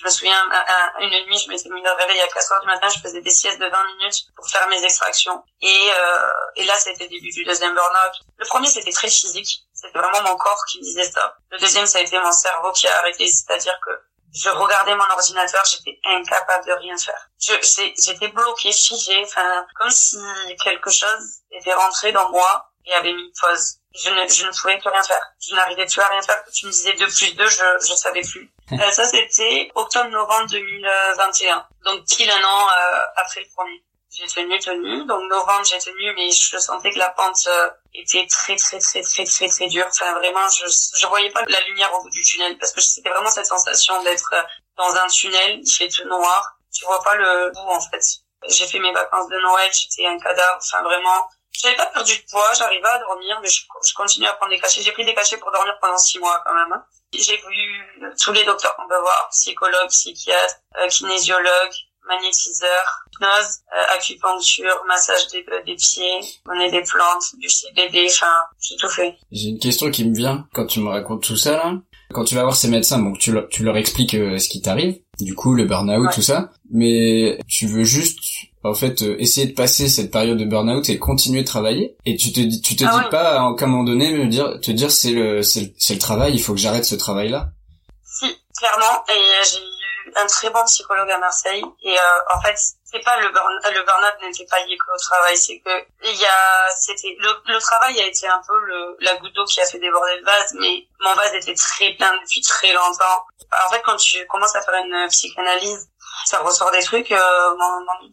Je 0.00 0.04
me 0.06 0.10
souviens, 0.10 0.32
un- 0.50 0.64
un- 0.66 1.00
une 1.00 1.26
nuit, 1.26 1.36
je 1.38 1.48
m'étais 1.50 1.68
mis 1.68 1.82
le 1.82 1.92
réveil 1.92 2.18
à 2.22 2.28
4 2.28 2.52
heures 2.52 2.60
du 2.62 2.66
matin, 2.68 2.88
je 2.88 3.00
faisais 3.00 3.20
des 3.20 3.28
siestes 3.30 3.60
de 3.60 3.66
20 3.66 3.84
minutes 3.96 4.24
pour 4.34 4.48
faire 4.48 4.66
mes 4.68 4.82
extractions. 4.82 5.42
Et, 5.60 5.90
euh, 5.94 6.28
et 6.56 6.64
là, 6.64 6.74
c'était 6.78 7.04
le 7.04 7.10
début 7.10 7.28
du 7.30 7.44
deuxième 7.44 7.74
burn-out. 7.74 8.12
Le 8.38 8.46
premier, 8.46 8.68
c'était 8.68 8.92
très 8.92 9.10
physique. 9.10 9.60
C'était 9.74 9.98
vraiment 9.98 10.22
mon 10.22 10.36
corps 10.36 10.64
qui 10.70 10.78
me 10.78 10.84
disait 10.84 11.04
stop. 11.04 11.32
Le 11.50 11.58
deuxième, 11.58 11.84
ça 11.86 11.98
a 11.98 12.00
été 12.00 12.18
mon 12.18 12.32
cerveau 12.32 12.72
qui 12.72 12.86
a 12.88 12.96
arrêté. 12.98 13.26
C'est-à-dire 13.28 13.78
que 13.84 13.90
je 14.32 14.48
regardais 14.48 14.94
mon 14.94 15.04
ordinateur, 15.10 15.62
j'étais 15.66 15.98
incapable 16.04 16.64
de 16.66 16.72
rien 16.72 16.96
faire. 16.96 17.28
J'étais 17.38 18.28
bloquée, 18.28 18.72
figée, 18.72 19.22
enfin, 19.24 19.66
comme 19.76 19.90
si 19.90 20.16
quelque 20.62 20.88
chose 20.90 21.40
était 21.50 21.74
rentré 21.74 22.12
dans 22.12 22.30
moi 22.30 22.69
et 22.90 22.94
avait 22.94 23.12
mis 23.12 23.32
pause. 23.40 23.76
Je 23.94 24.10
ne, 24.10 24.26
je 24.28 24.46
ne 24.46 24.50
pouvais 24.50 24.78
plus 24.78 24.88
rien 24.88 25.02
faire. 25.02 25.22
Je 25.40 25.54
n'arrivais 25.54 25.86
plus 25.86 26.00
à 26.00 26.08
rien 26.08 26.22
faire. 26.22 26.42
Tu 26.52 26.66
me 26.66 26.70
disais 26.70 26.92
2 26.92 27.06
plus 27.06 27.34
2, 27.34 27.48
je, 27.48 27.64
je 27.88 27.94
savais 27.94 28.22
plus. 28.22 28.50
Euh, 28.72 28.90
ça, 28.92 29.04
c'était 29.04 29.68
octobre-novembre 29.74 30.48
2021. 30.48 31.66
Donc, 31.84 32.06
pile 32.06 32.30
un 32.30 32.44
an 32.44 32.68
euh, 32.68 33.02
après 33.16 33.40
le 33.40 33.46
premier. 33.52 33.82
J'ai 34.12 34.28
tenu, 34.28 34.56
tenu. 34.60 35.04
Donc, 35.06 35.22
novembre, 35.28 35.64
j'ai 35.64 35.78
tenu, 35.78 36.14
mais 36.14 36.30
je 36.30 36.56
sentais 36.56 36.92
que 36.92 36.98
la 37.00 37.10
pente 37.10 37.48
euh, 37.48 37.70
était 37.94 38.24
très, 38.28 38.54
très, 38.54 38.78
très, 38.78 39.02
très, 39.02 39.24
très, 39.24 39.48
très 39.48 39.66
dure. 39.66 39.86
Enfin, 39.88 40.12
vraiment, 40.14 40.48
je, 40.50 40.66
je 40.96 41.06
voyais 41.08 41.30
pas 41.30 41.42
la 41.48 41.60
lumière 41.62 41.92
au 41.94 42.02
bout 42.02 42.10
du 42.10 42.22
tunnel 42.22 42.56
parce 42.58 42.70
que 42.72 42.80
c'était 42.80 43.10
vraiment 43.10 43.30
cette 43.30 43.46
sensation 43.46 44.00
d'être 44.04 44.30
euh, 44.34 44.42
dans 44.76 44.94
un 44.94 45.08
tunnel, 45.08 45.60
il 45.64 45.72
fait 45.72 45.88
tout 45.88 46.06
noir. 46.08 46.56
Tu 46.72 46.84
vois 46.84 47.02
pas 47.02 47.16
le 47.16 47.50
bout, 47.50 47.70
en 47.70 47.80
fait. 47.80 48.04
J'ai 48.48 48.66
fait 48.66 48.78
mes 48.78 48.92
vacances 48.92 49.28
de 49.28 49.36
Noël, 49.42 49.70
j'étais 49.72 50.06
un 50.06 50.18
cadavre. 50.18 50.58
Enfin, 50.58 50.82
vraiment, 50.82 51.26
j'avais 51.52 51.76
pas 51.76 51.86
perdu 51.86 52.16
de 52.16 52.22
poids, 52.30 52.50
j'arrivais 52.58 52.88
à 52.88 52.98
dormir, 52.98 53.38
mais 53.42 53.48
je, 53.48 53.62
je 53.86 53.94
continuais 53.94 54.28
à 54.28 54.32
prendre 54.34 54.52
des 54.52 54.58
cachets. 54.60 54.82
J'ai 54.82 54.92
pris 54.92 55.04
des 55.04 55.14
cachets 55.14 55.36
pour 55.38 55.50
dormir 55.52 55.74
pendant 55.80 55.98
six 55.98 56.18
mois 56.18 56.42
quand 56.46 56.54
même. 56.54 56.72
hein. 56.72 56.84
J'ai 57.12 57.36
vu 57.36 58.12
tous 58.22 58.32
les 58.32 58.44
docteurs 58.44 58.74
qu'on 58.76 58.86
peut 58.88 59.00
voir, 59.00 59.28
psychologue, 59.32 59.88
psychiatre, 59.88 60.54
euh, 60.80 60.86
kinésiologue, 60.88 61.72
magnétiseur, 62.06 63.04
hypnose, 63.12 63.58
euh, 63.76 63.94
acupuncture, 63.96 64.84
massage 64.86 65.26
des, 65.28 65.44
euh, 65.52 65.62
pieds, 65.76 66.20
donner 66.46 66.70
des 66.70 66.82
plantes, 66.82 67.24
du 67.38 67.48
CBD, 67.48 68.06
enfin, 68.10 68.32
j'ai 68.60 68.76
tout 68.76 68.88
fait. 68.88 69.16
J'ai 69.30 69.48
une 69.48 69.58
question 69.58 69.90
qui 69.90 70.04
me 70.08 70.14
vient 70.16 70.46
quand 70.54 70.66
tu 70.66 70.80
me 70.80 70.88
racontes 70.90 71.22
tout 71.24 71.36
ça 71.36 71.52
là. 71.52 71.72
Quand 72.12 72.24
tu 72.24 72.34
vas 72.34 72.42
voir 72.42 72.56
ces 72.56 72.68
médecins, 72.68 72.98
donc 72.98 73.18
tu 73.18 73.30
leur, 73.32 73.48
tu 73.48 73.62
leur 73.62 73.76
expliques 73.76 74.14
euh, 74.14 74.38
ce 74.38 74.48
qui 74.48 74.60
t'arrive, 74.60 74.96
du 75.24 75.34
coup 75.34 75.54
le 75.54 75.64
burn-out, 75.64 76.06
Ouais. 76.06 76.12
tout 76.14 76.22
ça, 76.22 76.50
mais 76.70 77.38
tu 77.48 77.66
veux 77.66 77.84
juste 77.84 78.18
en 78.62 78.74
fait 78.74 79.02
euh, 79.02 79.16
essayer 79.18 79.46
de 79.46 79.52
passer 79.54 79.88
cette 79.88 80.10
période 80.10 80.38
de 80.38 80.44
burn-out 80.44 80.88
et 80.88 80.98
continuer 80.98 81.42
de 81.42 81.46
travailler 81.46 81.96
et 82.04 82.16
tu 82.16 82.32
te 82.32 82.40
dis 82.40 82.60
tu 82.60 82.76
te 82.76 82.84
Ah 82.84 82.90
dis 82.90 82.96
ouais. 83.04 83.10
pas 83.10 83.38
à 83.38 83.40
un 83.40 83.66
moment 83.66 83.84
donné 83.84 84.12
me 84.12 84.26
dire 84.26 84.58
te 84.60 84.70
dire 84.70 84.90
c'est 84.90 85.12
le 85.12 85.42
c'est 85.42 85.60
le, 85.62 85.68
c'est 85.78 85.94
le 85.94 86.00
travail, 86.00 86.32
il 86.34 86.42
faut 86.42 86.52
que 86.54 86.60
j'arrête 86.60 86.84
ce 86.84 86.94
travail 86.94 87.28
là. 87.30 87.48
Si, 88.04 88.26
clairement. 88.58 89.02
Et 89.08 89.12
euh, 89.12 89.44
j'ai 89.50 89.58
eu 89.58 90.12
un 90.22 90.26
très 90.26 90.50
bon 90.50 90.62
psychologue 90.66 91.10
à 91.10 91.18
Marseille. 91.18 91.62
Et 91.84 91.92
euh, 91.92 92.36
en 92.36 92.40
fait, 92.42 92.54
c'est 92.90 93.00
pas 93.04 93.16
le 93.20 93.28
burn 93.30 93.60
le 93.72 93.82
burn-out 93.84 94.14
n'était 94.22 94.46
pas 94.46 94.58
lié 94.64 94.76
qu'au 94.78 94.96
travail, 94.98 95.36
c'est 95.36 95.58
que 95.60 95.70
il 96.02 96.16
y 96.16 96.26
a 96.26 96.68
c'était 96.76 97.14
le, 97.18 97.30
le 97.46 97.58
travail 97.60 98.00
a 98.00 98.06
été 98.06 98.26
un 98.28 98.40
peu 98.46 98.58
le 98.58 98.96
la 99.00 99.16
goutte 99.16 99.32
d'eau 99.34 99.44
qui 99.44 99.60
a 99.60 99.66
fait 99.66 99.78
déborder 99.78 100.16
le 100.18 100.24
vase, 100.24 100.54
mais 100.54 100.86
mon 101.00 101.14
vase 101.14 101.34
était 101.34 101.54
très 101.54 101.94
plein 101.94 102.12
depuis 102.20 102.40
très 102.42 102.72
longtemps. 102.72 103.24
En 103.66 103.70
fait, 103.70 103.82
quand 103.82 103.96
tu 103.96 104.26
commences 104.26 104.54
à 104.54 104.62
faire 104.62 104.74
une 104.84 105.08
psychanalyse, 105.08 105.88
ça 106.26 106.38
ressort 106.38 106.70
des 106.70 106.82
trucs. 106.82 107.10
Euh, 107.10 107.50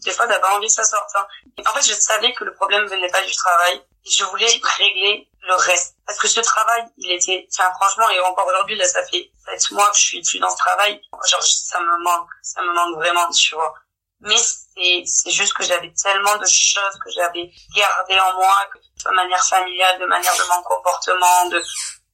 des 0.03 0.11
fois, 0.11 0.27
t'as 0.27 0.39
pas 0.39 0.55
envie 0.55 0.67
que 0.67 0.73
ça 0.73 0.83
sorte. 0.83 1.09
hein. 1.15 1.27
En 1.67 1.73
fait, 1.73 1.81
je 1.87 1.93
savais 1.93 2.33
que 2.33 2.43
le 2.43 2.53
problème 2.53 2.85
venait 2.85 3.09
pas 3.09 3.21
du 3.21 3.35
travail. 3.35 3.83
Je 4.09 4.23
voulais 4.25 4.47
régler 4.77 5.29
le 5.41 5.53
reste. 5.55 5.95
Parce 6.05 6.17
que 6.19 6.27
ce 6.27 6.39
travail, 6.41 6.85
il 6.97 7.11
était, 7.11 7.47
enfin, 7.53 7.69
franchement, 7.79 8.09
et 8.09 8.19
encore 8.21 8.47
aujourd'hui, 8.47 8.75
là, 8.75 8.87
ça 8.87 9.05
fait 9.05 9.29
sept 9.45 9.71
mois 9.71 9.89
que 9.91 9.97
je 9.97 10.01
suis 10.03 10.21
plus 10.21 10.39
dans 10.39 10.49
ce 10.49 10.57
travail. 10.57 11.01
Genre, 11.29 11.43
ça 11.43 11.79
me 11.79 12.03
manque. 12.03 12.29
Ça 12.41 12.61
me 12.61 12.73
manque 12.73 12.95
vraiment, 12.95 13.29
tu 13.31 13.55
vois. 13.55 13.73
Mais 14.21 14.37
c'est, 14.37 15.03
c'est 15.05 15.31
juste 15.31 15.53
que 15.53 15.63
j'avais 15.63 15.93
tellement 15.93 16.37
de 16.37 16.45
choses 16.45 16.99
que 17.03 17.11
j'avais 17.11 17.51
gardées 17.75 18.19
en 18.19 18.33
moi, 18.33 18.67
que 18.73 18.79
de 18.79 19.15
manière 19.15 19.43
familiale, 19.43 19.99
de 19.99 20.05
manière 20.05 20.35
de 20.35 20.55
mon 20.55 20.63
comportement, 20.63 21.49
de 21.49 21.61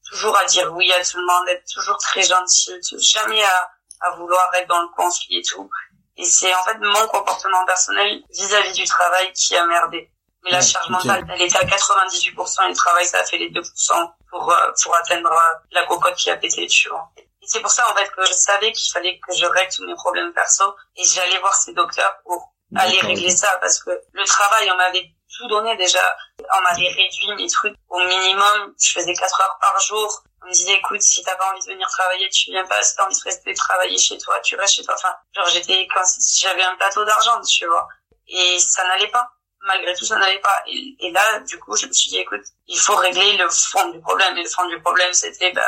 toujours 0.10 0.38
à 0.38 0.46
dire 0.46 0.72
oui 0.74 0.92
à 0.92 1.04
tout 1.04 1.18
le 1.18 1.26
monde, 1.26 1.46
d'être 1.46 1.66
toujours 1.74 1.98
très 1.98 2.24
gentil, 2.24 2.74
de 2.92 3.00
jamais 3.00 3.44
à, 3.44 3.72
à 4.02 4.12
vouloir 4.18 4.50
être 4.56 4.68
dans 4.68 4.82
le 4.82 4.90
conflit 4.96 5.38
et 5.38 5.44
tout. 5.44 5.70
Et 6.18 6.26
c'est 6.26 6.54
en 6.54 6.64
fait 6.64 6.78
mon 6.80 7.08
comportement 7.08 7.66
personnel 7.66 8.22
vis-à-vis 8.32 8.74
du 8.74 8.86
travail 8.86 9.32
qui 9.34 9.56
a 9.56 9.66
merdé. 9.66 10.10
Mais 10.44 10.52
la 10.52 10.62
charge 10.62 10.90
mentale, 10.90 11.26
elle 11.34 11.42
était 11.42 11.58
à 11.58 11.64
98% 11.64 12.66
et 12.66 12.70
le 12.70 12.76
travail, 12.76 13.06
ça 13.06 13.20
a 13.20 13.24
fait 13.24 13.38
les 13.38 13.50
2% 13.50 14.12
pour, 14.30 14.52
euh, 14.52 14.72
pour 14.84 14.96
atteindre 14.96 15.32
euh, 15.32 15.60
la 15.72 15.86
cocotte 15.86 16.16
qui 16.16 16.30
a 16.30 16.36
pété, 16.36 16.68
tu 16.68 16.90
vois. 16.90 17.10
Et 17.44 17.46
c'est 17.48 17.60
pour 17.60 17.72
ça, 17.72 17.92
en 17.92 17.96
fait, 17.96 18.10
que 18.10 18.26
je 18.26 18.32
savais 18.32 18.72
qu'il 18.72 18.90
fallait 18.94 19.20
que 19.20 19.36
je 19.36 19.46
règle 19.46 19.74
tous 19.74 19.86
mes 19.86 19.96
problèmes 19.96 20.32
perso 20.34 20.64
et 20.96 21.04
j'allais 21.04 21.38
voir 21.40 21.54
ces 21.54 21.74
docteurs 21.74 22.16
pour 22.24 22.54
aller 22.76 23.00
régler 23.02 23.30
ça 23.30 23.58
parce 23.60 23.84
que 23.84 23.92
le 24.14 24.24
travail, 24.24 24.72
on 24.72 24.78
m'avait 24.78 25.12
tout 25.38 25.48
donné 25.48 25.76
déjà. 25.76 26.00
On 26.40 26.62
m'avait 26.62 26.88
réduit 26.88 27.36
mes 27.36 27.50
trucs 27.50 27.76
au 27.90 28.00
minimum. 28.00 28.74
Je 28.80 28.94
faisais 28.94 29.14
4 29.14 29.42
heures 29.42 29.58
par 29.60 29.78
jour. 29.82 30.24
On 30.42 30.48
me 30.48 30.54
disait, 30.54 30.76
écoute, 30.76 31.02
si 31.02 31.22
t'as 31.24 31.36
pas 31.36 31.52
envie 31.52 31.66
de 31.66 31.72
venir 31.72 31.88
travailler, 31.90 32.30
tu 32.30 32.52
viens 32.52 32.66
pas. 32.66 32.82
Si 32.82 32.96
t'as 32.96 33.06
envie 33.06 33.18
de 33.18 33.24
rester 33.24 33.54
travailler 33.54 33.98
chez 33.98 34.18
toi, 34.18 34.40
tu 34.40 34.56
restes 34.56 34.76
chez 34.76 34.84
toi. 34.84 34.96
Enfin, 34.96 35.14
genre, 35.36 35.48
j'étais 35.50 35.86
si 36.06 36.42
j'avais 36.42 36.64
un 36.64 36.76
plateau 36.76 37.04
d'argent, 37.04 37.42
tu 37.42 37.66
vois. 37.66 37.88
Et 38.28 38.58
ça 38.60 38.88
n'allait 38.88 39.12
pas. 39.12 39.30
Malgré 39.66 39.94
tout, 39.96 40.06
ça 40.06 40.18
n'allait 40.18 40.40
pas. 40.40 40.64
Et, 40.68 40.96
et 41.00 41.12
là, 41.12 41.40
du 41.42 41.60
coup, 41.60 41.76
je 41.76 41.88
me 41.88 41.94
suis 41.94 42.10
dit, 42.10 42.20
écoute, 42.20 42.44
il 42.68 42.80
faut 42.80 42.96
régler 42.96 43.38
le 43.38 43.50
fond 43.50 43.90
du 43.90 44.02
problème. 44.02 44.38
Et 44.38 44.44
le 44.44 44.50
fond 44.50 44.66
du 44.68 44.82
problème, 44.82 45.14
c'était, 45.14 45.52
bah, 45.52 45.66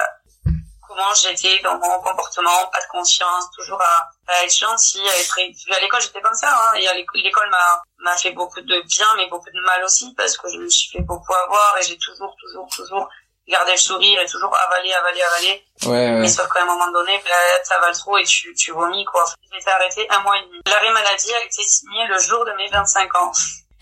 comment 0.95 1.13
j'étais 1.13 1.59
dans 1.59 1.75
mon 1.75 1.99
comportement, 2.01 2.67
pas 2.71 2.79
de 2.79 2.87
confiance, 2.91 3.49
toujours 3.55 3.81
à, 3.81 4.31
à 4.31 4.43
être 4.43 4.55
gentil, 4.55 5.01
à 5.01 5.19
être 5.19 5.37
à 5.39 5.79
l'école 5.81 6.01
j'étais 6.01 6.21
comme 6.21 6.33
ça 6.33 6.49
hein, 6.49 6.77
et 6.77 6.87
à 6.87 6.93
l'école 6.93 7.21
l'école 7.21 7.49
m'a 7.49 7.81
m'a 7.99 8.15
fait 8.17 8.31
beaucoup 8.31 8.61
de 8.61 8.81
bien 8.81 9.07
mais 9.17 9.27
beaucoup 9.27 9.49
de 9.49 9.61
mal 9.61 9.83
aussi 9.83 10.13
parce 10.15 10.37
que 10.37 10.49
je 10.49 10.57
me 10.57 10.69
suis 10.69 10.91
fait 10.91 11.03
beaucoup 11.03 11.33
avoir 11.33 11.77
et 11.79 11.83
j'ai 11.83 11.97
toujours 11.97 12.35
toujours 12.39 12.67
toujours 12.73 13.09
gardé 13.47 13.73
le 13.73 13.77
sourire 13.77 14.19
et 14.21 14.25
toujours 14.25 14.55
avalé 14.67 14.91
avalé 14.93 15.21
avalé. 15.21 15.65
Ouais, 15.85 16.11
mais 16.11 16.21
ouais. 16.21 16.27
sauf 16.27 16.47
qu'à 16.49 16.63
un 16.63 16.65
moment 16.65 16.91
donné 16.91 17.21
ben, 17.23 17.63
ça 17.63 17.79
va 17.79 17.91
trop 17.91 18.17
et 18.17 18.23
tu 18.23 18.53
tu 18.55 18.71
vomis 18.71 19.05
quoi. 19.05 19.25
J'ai 19.51 19.59
été 19.59 19.69
arrêtée 19.69 20.07
un 20.09 20.19
mois 20.19 20.37
et 20.37 20.41
demi. 20.45 20.59
L'arrêt 20.65 20.91
maladie 20.91 21.33
a 21.33 21.43
été 21.43 21.61
signé 21.63 22.07
le 22.07 22.17
jour 22.19 22.45
de 22.45 22.51
mes 22.53 22.67
25 22.69 23.15
ans 23.17 23.31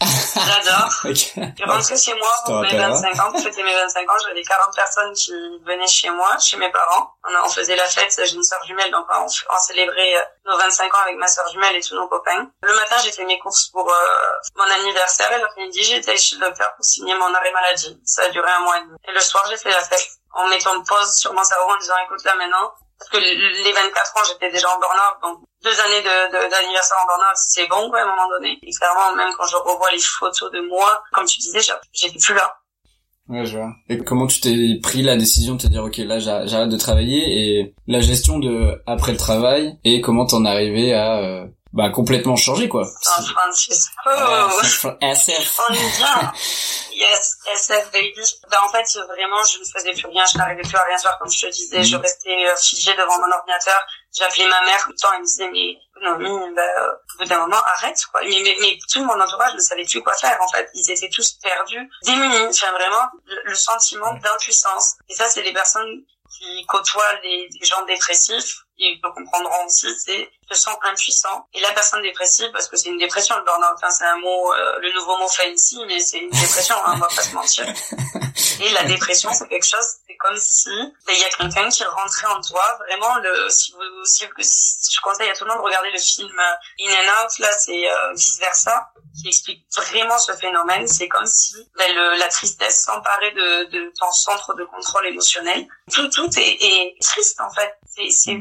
j'adore 0.06 0.90
Ok. 1.06 1.34
je 1.36 1.64
rentre 1.66 1.98
chez 1.98 2.14
moi 2.16 2.32
pour 2.46 2.56
mes 2.62 2.68
rappellerai. 2.68 3.12
25 3.12 3.20
ans, 3.22 3.32
pour 3.32 3.42
fêter 3.42 3.64
mes 3.64 3.74
25 3.74 4.10
ans, 4.10 4.16
j'avais 4.28 4.42
40 4.42 4.76
personnes 4.76 5.14
qui 5.14 5.32
venaient 5.66 5.88
chez 5.88 6.10
moi, 6.10 6.38
chez 6.40 6.58
mes 6.58 6.72
parents. 6.72 7.14
On, 7.44 7.50
faisait 7.50 7.76
la 7.76 7.86
fête, 7.86 8.14
j'ai 8.26 8.36
une 8.36 8.44
sœur 8.44 8.64
jumelle, 8.66 8.92
donc 8.92 9.06
on, 9.10 9.26
on 9.26 9.60
célébrait 9.60 10.16
euh, 10.16 10.22
nos 10.46 10.58
25 10.58 10.94
ans 10.94 11.02
avec 11.04 11.18
ma 11.18 11.28
sœur 11.28 11.48
jumelle 11.52 11.76
et 11.76 11.82
tous 11.82 11.96
nos 11.96 12.08
copains. 12.08 12.50
Le 12.62 12.76
matin, 12.76 12.96
j'ai 13.04 13.12
fait 13.12 13.26
mes 13.26 13.40
courses 13.40 13.70
pour 13.70 13.90
euh, 13.90 13.96
mon 14.56 14.64
anniversaire 14.64 15.32
et 15.32 15.40
l'après-midi, 15.40 15.94
été 15.94 16.18
chez 16.18 16.36
le 16.36 16.48
docteur 16.48 16.74
pour 16.76 16.86
signer 16.86 17.16
mon 17.16 17.34
arrêt 17.34 17.52
maladie. 17.52 18.00
Ça 18.06 18.24
a 18.24 18.30
duré 18.30 18.50
un 18.50 18.60
mois 18.60 18.78
et 18.78 18.82
demi. 18.82 18.98
Et 19.08 19.12
le 19.12 19.20
soir, 19.20 19.46
j'ai 19.50 19.58
fait 19.58 19.72
la 19.72 19.82
fête 19.82 20.08
en 20.34 20.48
mettant 20.48 20.82
pause 20.84 21.16
sur 21.16 21.34
mon 21.34 21.44
cerveau 21.44 21.72
en 21.72 21.78
disant 21.78 21.94
écoute 22.06 22.24
là 22.24 22.36
maintenant, 22.36 22.74
parce 22.98 23.12
que 23.12 23.18
les 23.18 23.72
24 23.72 24.18
ans, 24.18 24.24
j'étais 24.28 24.52
déjà 24.52 24.70
en 24.70 24.80
burn-out, 24.80 25.22
donc 25.22 25.40
deux 25.64 25.80
années 25.80 26.02
de, 26.02 26.32
de- 26.32 26.50
d'anniversaire 26.52 26.98
en 27.04 27.08
burn-out, 27.08 27.36
c'est 27.36 27.68
bon 27.68 27.90
quoi 27.90 28.00
à 28.00 28.04
un 28.04 28.08
moment 28.08 28.30
donné. 28.30 28.58
Et 28.64 28.72
clairement, 28.72 29.16
même 29.16 29.32
quand 29.38 29.46
je 29.48 29.56
revois 29.56 29.92
les 29.92 30.00
photos 30.00 30.52
de 30.52 30.60
moi, 30.68 31.02
comme 31.14 31.26
tu 31.26 31.40
disais, 31.40 31.60
j'étais 31.94 32.18
plus 32.20 32.34
là. 32.36 32.56
Ouais, 33.30 33.46
je 33.46 33.58
vois. 33.58 33.70
Et 33.88 33.98
comment 34.04 34.28
tu 34.28 34.42
t'es 34.42 34.80
pris 34.84 35.02
la 35.02 35.16
décision 35.16 35.56
de 35.56 35.62
te 35.62 35.68
dire, 35.68 35.84
ok, 35.84 35.96
là, 36.00 36.20
j'a- 36.20 36.46
j'arrête 36.46 36.68
de 36.70 36.78
travailler 36.78 37.24
et 37.60 37.76
la 37.88 38.02
gestion 38.02 38.38
de 38.40 38.82
après 38.86 39.14
le 39.14 39.18
travail 39.18 39.78
et 39.86 40.02
comment 40.02 40.26
t'en 40.26 40.44
arrivé 40.44 40.94
à, 40.94 41.20
euh, 41.20 41.46
bah, 41.72 41.90
complètement 41.90 42.36
changer, 42.36 42.68
quoi? 42.68 42.86
San 43.02 43.24
Francisco. 43.26 44.90
SF. 45.02 45.60
On 45.70 45.74
est 45.74 45.98
bien. 45.98 46.32
Yes, 46.96 47.38
SF 47.54 47.92
baby. 47.92 48.22
Ben, 48.52 48.58
en 48.66 48.70
fait, 48.70 48.84
vraiment, 49.08 49.44
je 49.46 49.60
ne 49.60 49.64
faisais 49.66 49.94
plus 49.94 50.08
rien, 50.08 50.24
je 50.32 50.38
n'arrivais 50.38 50.62
plus 50.62 50.76
à 50.78 50.84
rien 50.84 50.98
faire, 50.98 51.18
comme 51.18 51.32
je 51.32 51.46
te 51.48 51.52
disais. 51.52 51.82
Je 51.84 51.96
restais 51.98 52.30
euh, 52.46 52.56
figée 52.62 52.94
devant 52.94 53.18
mon 53.20 53.34
ordinateur. 53.34 53.80
J'appelais 54.16 54.48
ma 54.48 54.62
mère 54.62 54.84
tout 54.84 54.92
le 54.92 54.96
temps, 54.96 55.12
elle 55.14 55.22
me 55.22 55.26
disait, 55.26 55.50
mais, 55.50 55.78
non, 56.02 56.18
mais, 56.18 56.54
ben, 56.54 56.60
euh, 56.60 56.94
au 57.16 57.24
bout 57.24 57.30
d'un 57.30 57.40
moment, 57.40 57.62
arrête, 57.76 58.00
quoi. 58.12 58.22
Mais, 58.22 58.42
mais, 58.44 58.56
mais 58.62 58.78
tout 58.92 59.04
mon 59.04 59.20
entourage 59.20 59.56
ne 59.56 59.60
savait 59.60 59.86
plus 59.86 60.04
quoi 60.04 60.16
faire, 60.16 60.40
en 60.42 60.48
fait. 60.50 60.70
Ils 60.76 60.92
étaient 60.92 61.10
tous 61.10 61.34
perdus, 61.42 61.90
démunis. 62.04 62.46
Enfin, 62.46 62.72
vraiment, 62.74 63.08
le, 63.26 63.42
le 63.46 63.56
sentiment 63.56 64.14
d'impuissance. 64.14 64.96
Et 65.10 65.16
ça, 65.16 65.28
c'est 65.30 65.42
les 65.42 65.54
personnes 65.54 66.04
qui 66.38 66.66
côtoient 66.68 67.14
les, 67.24 67.48
les 67.60 67.66
gens 67.66 67.84
dépressifs, 67.86 68.64
ils 68.84 69.00
le 69.04 69.10
comprendront 69.10 69.66
aussi, 69.66 69.88
c'est 70.00 70.30
se 70.52 70.56
sent 70.56 70.78
impuissant. 70.84 71.48
Et 71.54 71.62
la 71.62 71.72
personne 71.72 72.02
dépressive, 72.02 72.50
parce 72.52 72.68
que 72.68 72.78
c'est 72.78 72.90
une 72.90 72.98
dépression, 72.98 73.36
le 73.38 73.44
burn-out, 73.44 73.78
hein, 73.82 73.90
c'est 73.90 74.06
un 74.06 74.18
mot, 74.18 74.54
euh, 74.54 74.80
le 74.80 74.94
nouveau 74.94 75.18
mot 75.18 75.28
fancy, 75.28 75.80
mais 75.88 76.00
c'est 76.00 76.20
une 76.20 76.30
dépression, 76.30 76.76
hein, 76.86 76.94
on 76.96 77.00
va 77.00 77.08
pas 77.08 77.22
se 77.22 77.34
mentir. 77.34 77.66
Et 78.62 78.70
la 78.70 78.84
dépression, 78.84 79.32
c'est 79.34 79.48
quelque 79.48 79.66
chose, 79.66 79.86
c'est 80.08 80.16
comme 80.18 80.38
si 80.38 80.70
ben, 81.06 81.14
il 81.14 81.20
y 81.20 81.24
a 81.24 81.30
quelqu'un 81.30 81.70
qui 81.70 81.84
rentrait 81.84 82.28
en 82.28 82.42
toi. 82.42 82.64
Vraiment, 82.88 83.16
le, 83.18 83.50
si 83.50 83.72
vous, 83.72 84.06
si, 84.06 84.26
si- 84.40 84.92
je 84.96 85.02
conseille 85.02 85.30
à 85.30 85.34
tout 85.34 85.44
le 85.46 85.50
monde 85.50 85.60
de 85.60 85.66
regarder 85.66 85.92
le 85.92 86.00
film 86.00 86.38
euh, 86.38 86.86
In 86.86 86.92
and 86.92 87.26
Out, 87.26 87.40
là, 87.40 87.50
c'est 87.60 87.90
euh, 87.90 88.14
vice 88.14 88.40
versa, 88.40 88.90
qui 89.22 89.28
explique 89.28 89.66
vraiment 89.76 90.18
ce 90.18 90.34
phénomène. 90.34 90.88
C'est 90.88 91.08
comme 91.08 91.26
si 91.26 91.56
ben, 91.78 91.94
la 92.18 92.28
tristesse 92.28 92.84
s'emparait 92.84 93.32
de, 93.32 93.94
ton 94.00 94.12
centre 94.12 94.54
de 94.56 94.66
contrôle 94.66 95.08
émotionnel. 95.08 95.68
Tout, 95.92 96.10
est 96.38 96.96
triste 97.02 97.40
en 97.42 97.52
fait. 97.52 97.76
C'est, 97.96 98.10
c'est 98.10 98.36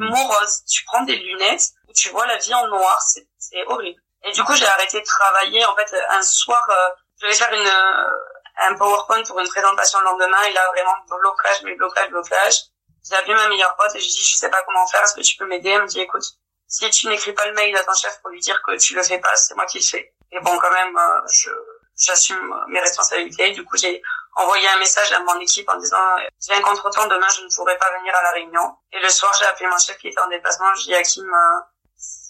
Tu 0.68 0.85
prends 0.85 1.03
des 1.03 1.16
lunettes 1.16 1.71
où 1.88 1.92
tu 1.92 2.09
vois 2.11 2.27
la 2.27 2.37
vie 2.37 2.55
en 2.55 2.66
noir. 2.68 3.01
C'est, 3.01 3.27
horrible. 3.66 4.01
Et 4.25 4.33
du 4.33 4.42
coup, 4.45 4.55
j'ai 4.55 4.66
arrêté 4.66 5.01
de 5.01 5.05
travailler. 5.05 5.64
En 5.66 5.77
fait, 5.77 5.95
un 6.11 6.23
soir, 6.23 6.64
euh, 6.71 6.88
je 7.21 7.27
devais 7.27 7.37
faire 7.37 7.53
une 7.53 7.66
euh, 7.66 8.68
un 8.68 8.75
PowerPoint 8.75 9.23
pour 9.25 9.40
une 9.40 9.49
présentation 9.49 9.99
le 10.01 10.05
lendemain. 10.05 10.42
Et 10.49 10.53
là, 10.53 10.68
vraiment, 10.73 10.95
blocage, 11.09 11.62
mais 11.64 11.75
blocage, 11.75 12.11
blocage. 12.11 12.55
J'ai 13.09 13.16
appelé 13.16 13.35
ma 13.35 13.49
meilleure 13.49 13.75
pote 13.77 13.95
et 13.97 14.01
je 14.01 14.07
dis, 14.07 14.25
je 14.25 14.37
sais 14.37 14.51
pas 14.51 14.62
comment 14.62 14.87
faire. 14.87 15.03
Est-ce 15.03 15.14
que 15.14 15.21
tu 15.21 15.37
peux 15.37 15.47
m'aider? 15.47 15.71
Elle 15.71 15.83
me 15.83 15.87
dit, 15.87 16.01
écoute, 16.01 16.25
si 16.68 16.88
tu 16.90 17.09
n'écris 17.09 17.33
pas 17.33 17.47
le 17.47 17.55
mail 17.55 17.77
à 17.77 17.85
ton 17.85 17.95
chef 17.95 18.21
pour 18.23 18.31
lui 18.31 18.40
dire 18.40 18.61
que 18.62 18.77
tu 18.77 18.95
le 18.95 19.03
fais 19.03 19.18
pas, 19.18 19.35
c'est 19.37 19.55
moi 19.55 19.66
qui 19.66 19.79
le 19.79 19.85
fais. 19.85 20.14
Et 20.31 20.40
bon, 20.40 20.57
quand 20.59 20.71
même, 20.71 20.97
euh, 20.97 21.21
je 21.29 21.51
j'assume 21.99 22.64
mes 22.68 22.81
responsabilités. 22.81 23.51
Du 23.53 23.64
coup, 23.64 23.77
j'ai 23.77 24.03
envoyé 24.35 24.66
un 24.68 24.79
message 24.79 25.12
à 25.12 25.21
mon 25.21 25.38
équipe 25.40 25.68
en 25.68 25.77
disant 25.77 25.97
euh, 25.97 26.29
j'ai 26.40 26.55
un 26.55 26.62
contretemps 26.62 27.07
demain, 27.07 27.29
je 27.37 27.42
ne 27.42 27.55
pourrai 27.55 27.77
pas 27.79 27.90
venir 27.99 28.14
à 28.14 28.23
la 28.23 28.31
réunion. 28.33 28.77
Et 28.92 29.01
le 29.01 29.09
soir, 29.09 29.33
j'ai 29.38 29.45
appelé 29.47 29.68
mon 29.68 29.79
chef 29.79 29.99
qui 29.99 30.09
était 30.09 30.21
en 30.21 30.29
déplacement. 30.29 30.75
Je 30.75 30.85
dis 30.85 30.95
à 30.95 31.03
Kim, 31.03 31.25
euh, 31.25 31.61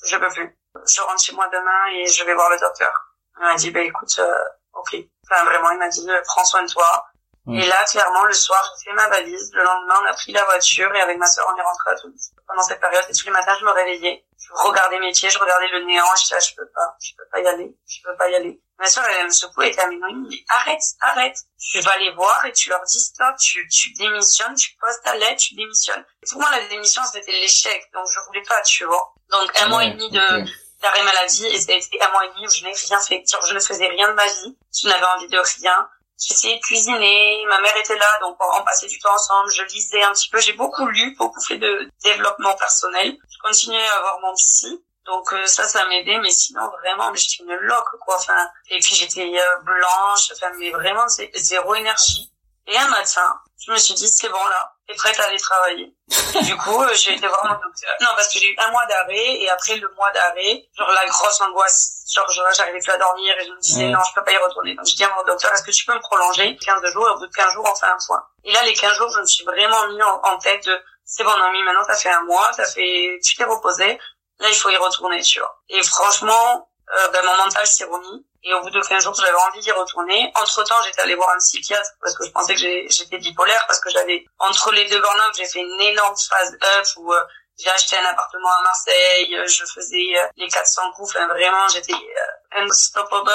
je 0.05 0.17
peux 0.17 0.29
plus. 0.29 0.59
Je 0.87 1.01
rentre 1.03 1.23
chez 1.23 1.33
moi 1.33 1.49
demain 1.49 1.87
et 1.95 2.07
je 2.07 2.25
vais 2.25 2.35
voir 2.35 2.51
le 2.51 2.59
docteur. 2.59 2.93
Il 3.38 3.45
m'a 3.45 3.55
dit 3.55 3.71
bah 3.71 3.81
écoute, 3.81 4.15
euh, 4.19 4.45
ok. 4.75 4.97
Enfin 5.31 5.45
vraiment, 5.45 5.71
il 5.71 5.79
m'a 5.79 5.88
dit 5.88 6.09
euh, 6.11 6.21
prends 6.27 6.45
soin 6.45 6.62
de 6.62 6.71
toi. 6.71 7.07
Et 7.49 7.67
là, 7.67 7.85
clairement, 7.91 8.25
le 8.25 8.33
soir, 8.33 8.62
j'ai 8.79 8.91
fait 8.91 8.95
ma 8.95 9.09
valise. 9.09 9.51
Le 9.53 9.65
lendemain, 9.65 9.95
on 10.01 10.07
a 10.07 10.12
pris 10.12 10.31
la 10.31 10.45
voiture 10.45 10.95
et 10.95 11.01
avec 11.01 11.19
ma 11.19 11.27
sœur, 11.27 11.45
on 11.53 11.59
est 11.59 11.62
rentré 11.62 11.91
à 11.91 11.97
Toulouse. 11.97 12.31
Pendant 12.47 12.62
cette 12.62 12.79
période, 12.79 13.05
et 13.09 13.12
tous 13.12 13.27
les 13.27 13.33
matins, 13.33 13.57
je 13.59 13.65
me 13.65 13.73
réveillais. 13.73 14.25
Je 14.38 14.53
regardais 14.62 15.01
mes 15.01 15.11
pieds, 15.11 15.29
je 15.29 15.41
regardais 15.41 15.67
le 15.73 15.85
néant. 15.85 16.05
Je 16.17 16.23
disais, 16.23 16.37
ah, 16.37 16.41
je 16.41 16.55
peux 16.55 16.69
pas, 16.73 16.97
je 17.03 17.11
peux 17.17 17.29
pas 17.33 17.41
y 17.41 17.47
aller, 17.49 17.77
je 17.88 18.03
peux 18.05 18.17
pas 18.17 18.31
y 18.31 18.37
aller. 18.37 18.61
Ma 18.83 18.88
sœur, 18.88 19.05
elle 19.05 19.27
me 19.27 19.31
secouait 19.31 19.68
et 19.68 19.71
était 19.71 19.81
à 19.81 19.87
mes 19.87 19.97
noyaux, 19.97 20.27
mais 20.29 20.45
arrête, 20.49 20.83
arrête. 21.01 21.37
Tu 21.57 21.79
vas 21.83 21.97
les 21.99 22.11
voir 22.14 22.45
et 22.47 22.53
tu 22.53 22.68
leur 22.68 22.83
dis 22.83 22.99
stop, 22.99 23.37
tu, 23.40 23.68
tu 23.68 23.92
démissionnes, 23.92 24.57
tu 24.57 24.71
poses 24.81 25.01
ta 25.05 25.14
lettre, 25.14 25.40
tu 25.40 25.55
démissionnes. 25.55 26.05
Et 26.21 26.27
pour 26.29 26.40
moi, 26.40 26.51
la 26.51 26.66
démission, 26.66 27.01
c'était 27.12 27.31
l'échec. 27.31 27.88
Donc, 27.95 28.09
je 28.12 28.18
voulais 28.27 28.42
pas, 28.42 28.61
tu 28.62 28.85
vois. 28.85 29.14
Donc, 29.31 29.53
un 29.62 29.68
mois 29.68 29.85
et 29.85 29.90
demi 29.92 30.11
de, 30.11 30.45
d'arrêt 30.83 31.05
maladie 31.05 31.47
et 31.47 31.61
ça 31.61 31.71
a 31.71 31.77
été 31.77 32.03
un 32.03 32.11
mois 32.11 32.25
et 32.25 32.29
demi 32.31 32.45
où 32.45 32.51
je 32.51 32.64
n'ai 32.64 32.73
rien 32.73 33.01
fait. 33.01 33.23
Je 33.49 33.55
ne 33.55 33.61
faisais 33.61 33.87
rien 33.87 34.09
de 34.09 34.14
ma 34.14 34.27
vie. 34.27 34.59
Je 34.77 34.88
n'avais 34.88 35.07
envie 35.16 35.29
de 35.29 35.38
rien. 35.38 35.88
J'essayais 36.21 36.57
de 36.57 36.61
cuisiner. 36.62 37.45
Ma 37.47 37.61
mère 37.61 37.77
était 37.77 37.97
là, 37.97 38.18
donc 38.21 38.37
on, 38.40 38.61
on 38.61 38.64
passait 38.64 38.88
du 38.88 38.99
temps 38.99 39.14
ensemble. 39.14 39.49
Je 39.53 39.62
lisais 39.62 40.03
un 40.03 40.12
petit 40.12 40.29
peu. 40.29 40.40
J'ai 40.40 40.55
beaucoup 40.55 40.87
lu, 40.87 41.14
beaucoup 41.16 41.40
fait 41.40 41.59
de 41.59 41.88
développement 42.03 42.57
personnel. 42.57 43.16
Je 43.31 43.38
continuais 43.38 43.87
à 43.87 43.99
avoir 43.99 44.18
mon 44.23 44.35
psy. 44.35 44.85
Donc 45.05 45.33
euh, 45.33 45.47
ça, 45.47 45.65
ça 45.65 45.85
m'aidait, 45.87 46.19
mais 46.19 46.31
sinon 46.31 46.69
vraiment, 46.81 47.11
mais 47.11 47.19
j'étais 47.19 47.43
une 47.43 47.55
loque 47.55 47.99
quoi. 48.05 48.17
Enfin, 48.17 48.49
et 48.71 48.79
puis 48.79 48.95
j'étais 48.95 49.23
euh, 49.23 49.57
blanche. 49.62 50.33
Enfin, 50.33 50.53
mais 50.59 50.71
vraiment, 50.71 51.09
c'est 51.09 51.31
zéro 51.35 51.75
énergie. 51.75 52.33
Et 52.69 52.77
un 52.79 52.88
matin, 52.88 53.41
je 53.67 53.73
me 53.73 53.77
suis 53.77 53.95
dit 53.95 54.07
c'est 54.07 54.29
bon 54.29 54.47
là, 54.47 54.73
t'es 54.87 54.95
prête 54.95 55.19
à 55.19 55.25
aller 55.25 55.38
travailler. 55.41 55.93
Et 56.37 56.43
du 56.45 56.57
coup, 56.57 56.81
euh, 56.81 56.95
j'ai 56.95 57.15
été 57.15 57.27
voir 57.27 57.45
mon 57.45 57.55
docteur. 57.55 57.91
Non, 58.01 58.11
parce 58.15 58.33
que 58.33 58.38
j'ai 58.38 58.49
eu 58.49 58.57
un 58.59 58.71
mois 58.71 58.87
d'arrêt 58.87 59.35
et 59.41 59.51
après 59.51 59.75
le 59.75 59.88
mois 59.95 60.12
d'arrêt, 60.12 60.62
genre 60.79 60.91
la 60.93 61.05
grosse 61.07 61.41
angoisse, 61.41 62.05
genre 62.15 62.31
j'arrivais 62.55 62.79
plus 62.79 62.93
à 62.93 62.99
dormir 62.99 63.35
et 63.41 63.45
je 63.45 63.51
me 63.51 63.59
disais 63.59 63.88
non, 63.88 63.99
je 64.09 64.15
peux 64.15 64.23
pas 64.23 64.33
y 64.33 64.37
retourner. 64.37 64.77
Donc 64.77 64.87
je 64.87 64.95
dis 64.95 65.03
à 65.03 65.12
mon 65.17 65.25
docteur, 65.25 65.53
est-ce 65.53 65.65
que 65.65 65.73
tu 65.73 65.85
peux 65.85 65.95
me 65.95 66.01
prolonger 66.01 66.57
15 66.57 66.85
jours 66.93 67.09
et 67.09 67.11
au 67.11 67.19
bout 67.19 67.27
de 67.27 67.35
15 67.35 67.53
jours, 67.55 67.69
on 67.69 67.75
fait 67.75 67.87
un 67.87 67.99
point. 68.07 68.23
Et 68.45 68.53
là, 68.53 68.62
les 68.62 68.75
15 68.75 68.97
jours, 68.97 69.11
je 69.11 69.19
me 69.21 69.27
suis 69.27 69.45
vraiment 69.45 69.88
mis 69.88 70.03
en, 70.03 70.21
en 70.23 70.38
tête 70.38 70.65
de 70.65 70.81
c'est 71.05 71.25
bon, 71.25 71.37
Naomi, 71.37 71.62
maintenant 71.62 71.85
t'as 71.87 71.97
fait 71.97 72.11
un 72.11 72.23
mois, 72.23 72.51
t'as 72.57 72.65
fait, 72.65 73.19
tu 73.23 73.35
t'es 73.37 73.45
reposé, 73.45 73.99
là 74.38 74.49
il 74.49 74.55
faut 74.55 74.71
y 74.71 74.77
retourner, 74.77 75.21
tu 75.23 75.40
vois. 75.40 75.62
Et 75.68 75.83
franchement, 75.83 76.68
euh, 76.95 77.09
ben, 77.09 77.25
mon 77.25 77.37
mental 77.37 77.66
s'est 77.66 77.85
remis. 77.85 78.27
Et 78.45 78.53
au 78.55 78.61
bout 78.61 78.71
de 78.71 78.81
15 78.81 79.05
jours, 79.05 79.14
j'avais 79.14 79.33
envie 79.33 79.61
d'y 79.61 79.71
retourner. 79.71 80.33
Entre 80.35 80.64
temps, 80.64 80.83
j'étais 80.85 81.01
allée 81.03 81.14
voir 81.14 81.31
un 81.31 81.38
psychiatre 81.38 81.90
parce 82.01 82.16
que 82.16 82.27
je 82.27 82.31
pensais 82.33 82.55
que 82.55 82.61
j'étais 82.61 83.18
bipolaire 83.18 83.64
parce 83.68 83.79
que 83.79 83.88
j'avais, 83.90 84.25
entre 84.38 84.73
les 84.73 84.88
deux 84.88 85.01
burn-out, 85.01 85.33
j'ai 85.37 85.47
fait 85.47 85.61
une 85.61 85.81
énorme 85.81 86.16
phase 86.29 86.59
up 86.79 86.87
où 86.97 87.12
euh, 87.12 87.23
j'ai 87.59 87.71
acheté 87.71 87.97
un 87.99 88.05
appartement 88.11 88.49
à 88.61 88.62
Marseille, 88.62 89.35
euh, 89.37 89.47
je 89.47 89.65
faisais 89.65 90.07
euh, 90.17 90.27
les 90.37 90.49
400 90.49 90.83
coups, 90.97 91.11
enfin 91.15 91.27
vraiment, 91.29 91.69
j'étais 91.69 91.93
euh, 91.93 92.61
unstoppable. 92.62 93.31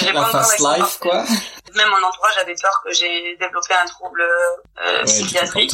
J'ai 0.00 0.12
pas 0.12 0.20
encore 0.28 0.42
life, 0.78 0.98
quoi. 0.98 1.24
Même 1.74 1.88
mon 1.88 2.02
entourage 2.06 2.36
avait 2.38 2.54
peur 2.60 2.80
que 2.84 2.92
j'ai 2.92 3.36
développé 3.36 3.74
un 3.74 3.86
trouble 3.86 4.22
euh, 4.22 4.98
Ouais, 4.98 5.04
psychiatrique. 5.04 5.70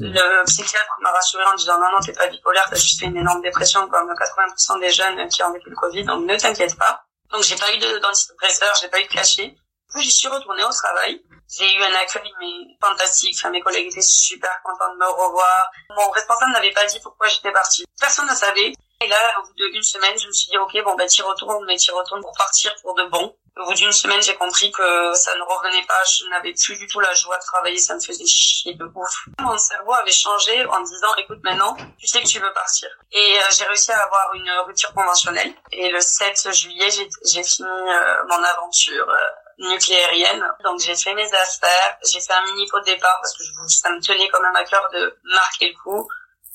Le 0.00 0.44
psychiatre 0.44 0.92
m'a 1.00 1.10
rassuré 1.12 1.44
en 1.44 1.54
disant 1.54 1.78
non, 1.78 1.90
non, 1.92 2.00
t'es 2.04 2.12
pas 2.12 2.26
bipolaire, 2.26 2.66
t'as 2.68 2.76
juste 2.76 3.00
fait 3.00 3.06
une 3.06 3.16
énorme 3.16 3.40
dépression 3.42 3.88
comme 3.88 4.12
80% 4.12 4.80
des 4.80 4.90
jeunes 4.90 5.28
qui 5.28 5.42
ont 5.42 5.52
vécu 5.52 5.70
le 5.70 5.76
Covid, 5.76 6.04
donc 6.04 6.26
ne 6.26 6.36
t'inquiète 6.36 6.76
pas. 6.76 7.02
Donc 7.30 7.42
j'ai 7.44 7.56
pas 7.56 7.72
eu 7.72 7.78
de- 7.78 7.98
d'antidépresseur, 7.98 8.74
j'ai 8.80 8.88
pas 8.88 9.00
eu 9.00 9.04
de 9.04 9.08
cachet. 9.12 9.54
J'y 10.00 10.12
suis 10.12 10.28
retournée 10.28 10.64
au 10.64 10.70
travail. 10.70 11.22
J'ai 11.50 11.74
eu 11.74 11.82
un 11.82 11.94
accueil 11.94 12.30
mais 12.40 12.76
fantastique. 12.80 13.42
Mes 13.50 13.60
collègues 13.60 13.88
étaient 13.90 14.00
super 14.02 14.50
contents 14.62 14.92
de 14.92 14.98
me 14.98 15.06
revoir. 15.06 15.70
Mon 15.90 16.10
responsable 16.10 16.52
n'avait 16.52 16.72
pas 16.72 16.84
dit 16.84 17.00
pourquoi 17.02 17.26
j'étais 17.28 17.52
partie. 17.52 17.84
Personne 17.98 18.28
ne 18.28 18.34
savait. 18.34 18.72
Et 19.00 19.06
là, 19.06 19.16
au 19.38 19.46
bout 19.46 19.54
d'une 19.54 19.82
semaine, 19.82 20.18
je 20.18 20.26
me 20.26 20.32
suis 20.32 20.50
dit, 20.50 20.58
ok, 20.58 20.72
bon, 20.84 20.94
bah, 20.96 21.06
t'y 21.06 21.22
retournes, 21.22 21.64
mais 21.66 21.76
t'y 21.76 21.90
retournes 21.92 22.20
pour 22.20 22.36
partir 22.36 22.74
pour 22.82 22.94
de 22.94 23.04
bon. 23.04 23.34
Au 23.56 23.64
bout 23.64 23.74
d'une 23.74 23.92
semaine, 23.92 24.20
j'ai 24.22 24.34
compris 24.34 24.70
que 24.72 25.14
ça 25.14 25.34
ne 25.36 25.42
revenait 25.42 25.86
pas. 25.86 26.02
Je 26.04 26.28
n'avais 26.30 26.52
plus 26.52 26.76
du 26.76 26.86
tout 26.86 27.00
la 27.00 27.14
joie 27.14 27.36
de 27.38 27.42
travailler. 27.42 27.78
Ça 27.78 27.94
me 27.94 28.00
faisait 28.00 28.26
chier 28.26 28.74
de 28.74 28.84
ouf. 28.84 29.26
Mon 29.40 29.56
cerveau 29.56 29.94
avait 29.94 30.12
changé 30.12 30.64
en 30.66 30.80
disant, 30.80 31.14
écoute, 31.16 31.38
maintenant, 31.42 31.76
tu 31.98 32.06
sais 32.06 32.20
que 32.20 32.26
tu 32.26 32.40
veux 32.40 32.52
partir. 32.52 32.88
Et 33.12 33.38
euh, 33.38 33.42
j'ai 33.56 33.64
réussi 33.64 33.90
à 33.92 34.02
avoir 34.02 34.34
une 34.34 34.50
rupture 34.66 34.92
conventionnelle. 34.92 35.52
Et 35.72 35.90
le 35.90 36.00
7 36.00 36.52
juillet, 36.52 36.88
j'ai 36.90 37.42
fini 37.42 37.68
euh, 37.68 38.24
mon 38.28 38.42
aventure 38.42 39.08
euh, 39.08 39.47
nucléairienne. 39.58 40.44
Donc 40.64 40.80
j'ai 40.80 40.96
fait 40.96 41.14
mes 41.14 41.26
affaires, 41.32 41.98
j'ai 42.10 42.20
fait 42.20 42.32
un 42.32 42.44
mini 42.46 42.66
pot 42.68 42.80
de 42.80 42.84
départ 42.84 43.18
parce 43.20 43.36
que 43.36 43.42
je, 43.44 43.50
ça 43.76 43.90
me 43.90 44.00
tenait 44.00 44.28
quand 44.28 44.40
même 44.40 44.56
à 44.56 44.64
cœur 44.64 44.88
de 44.92 45.18
marquer 45.24 45.68
le 45.70 45.78
coup. 45.82 46.08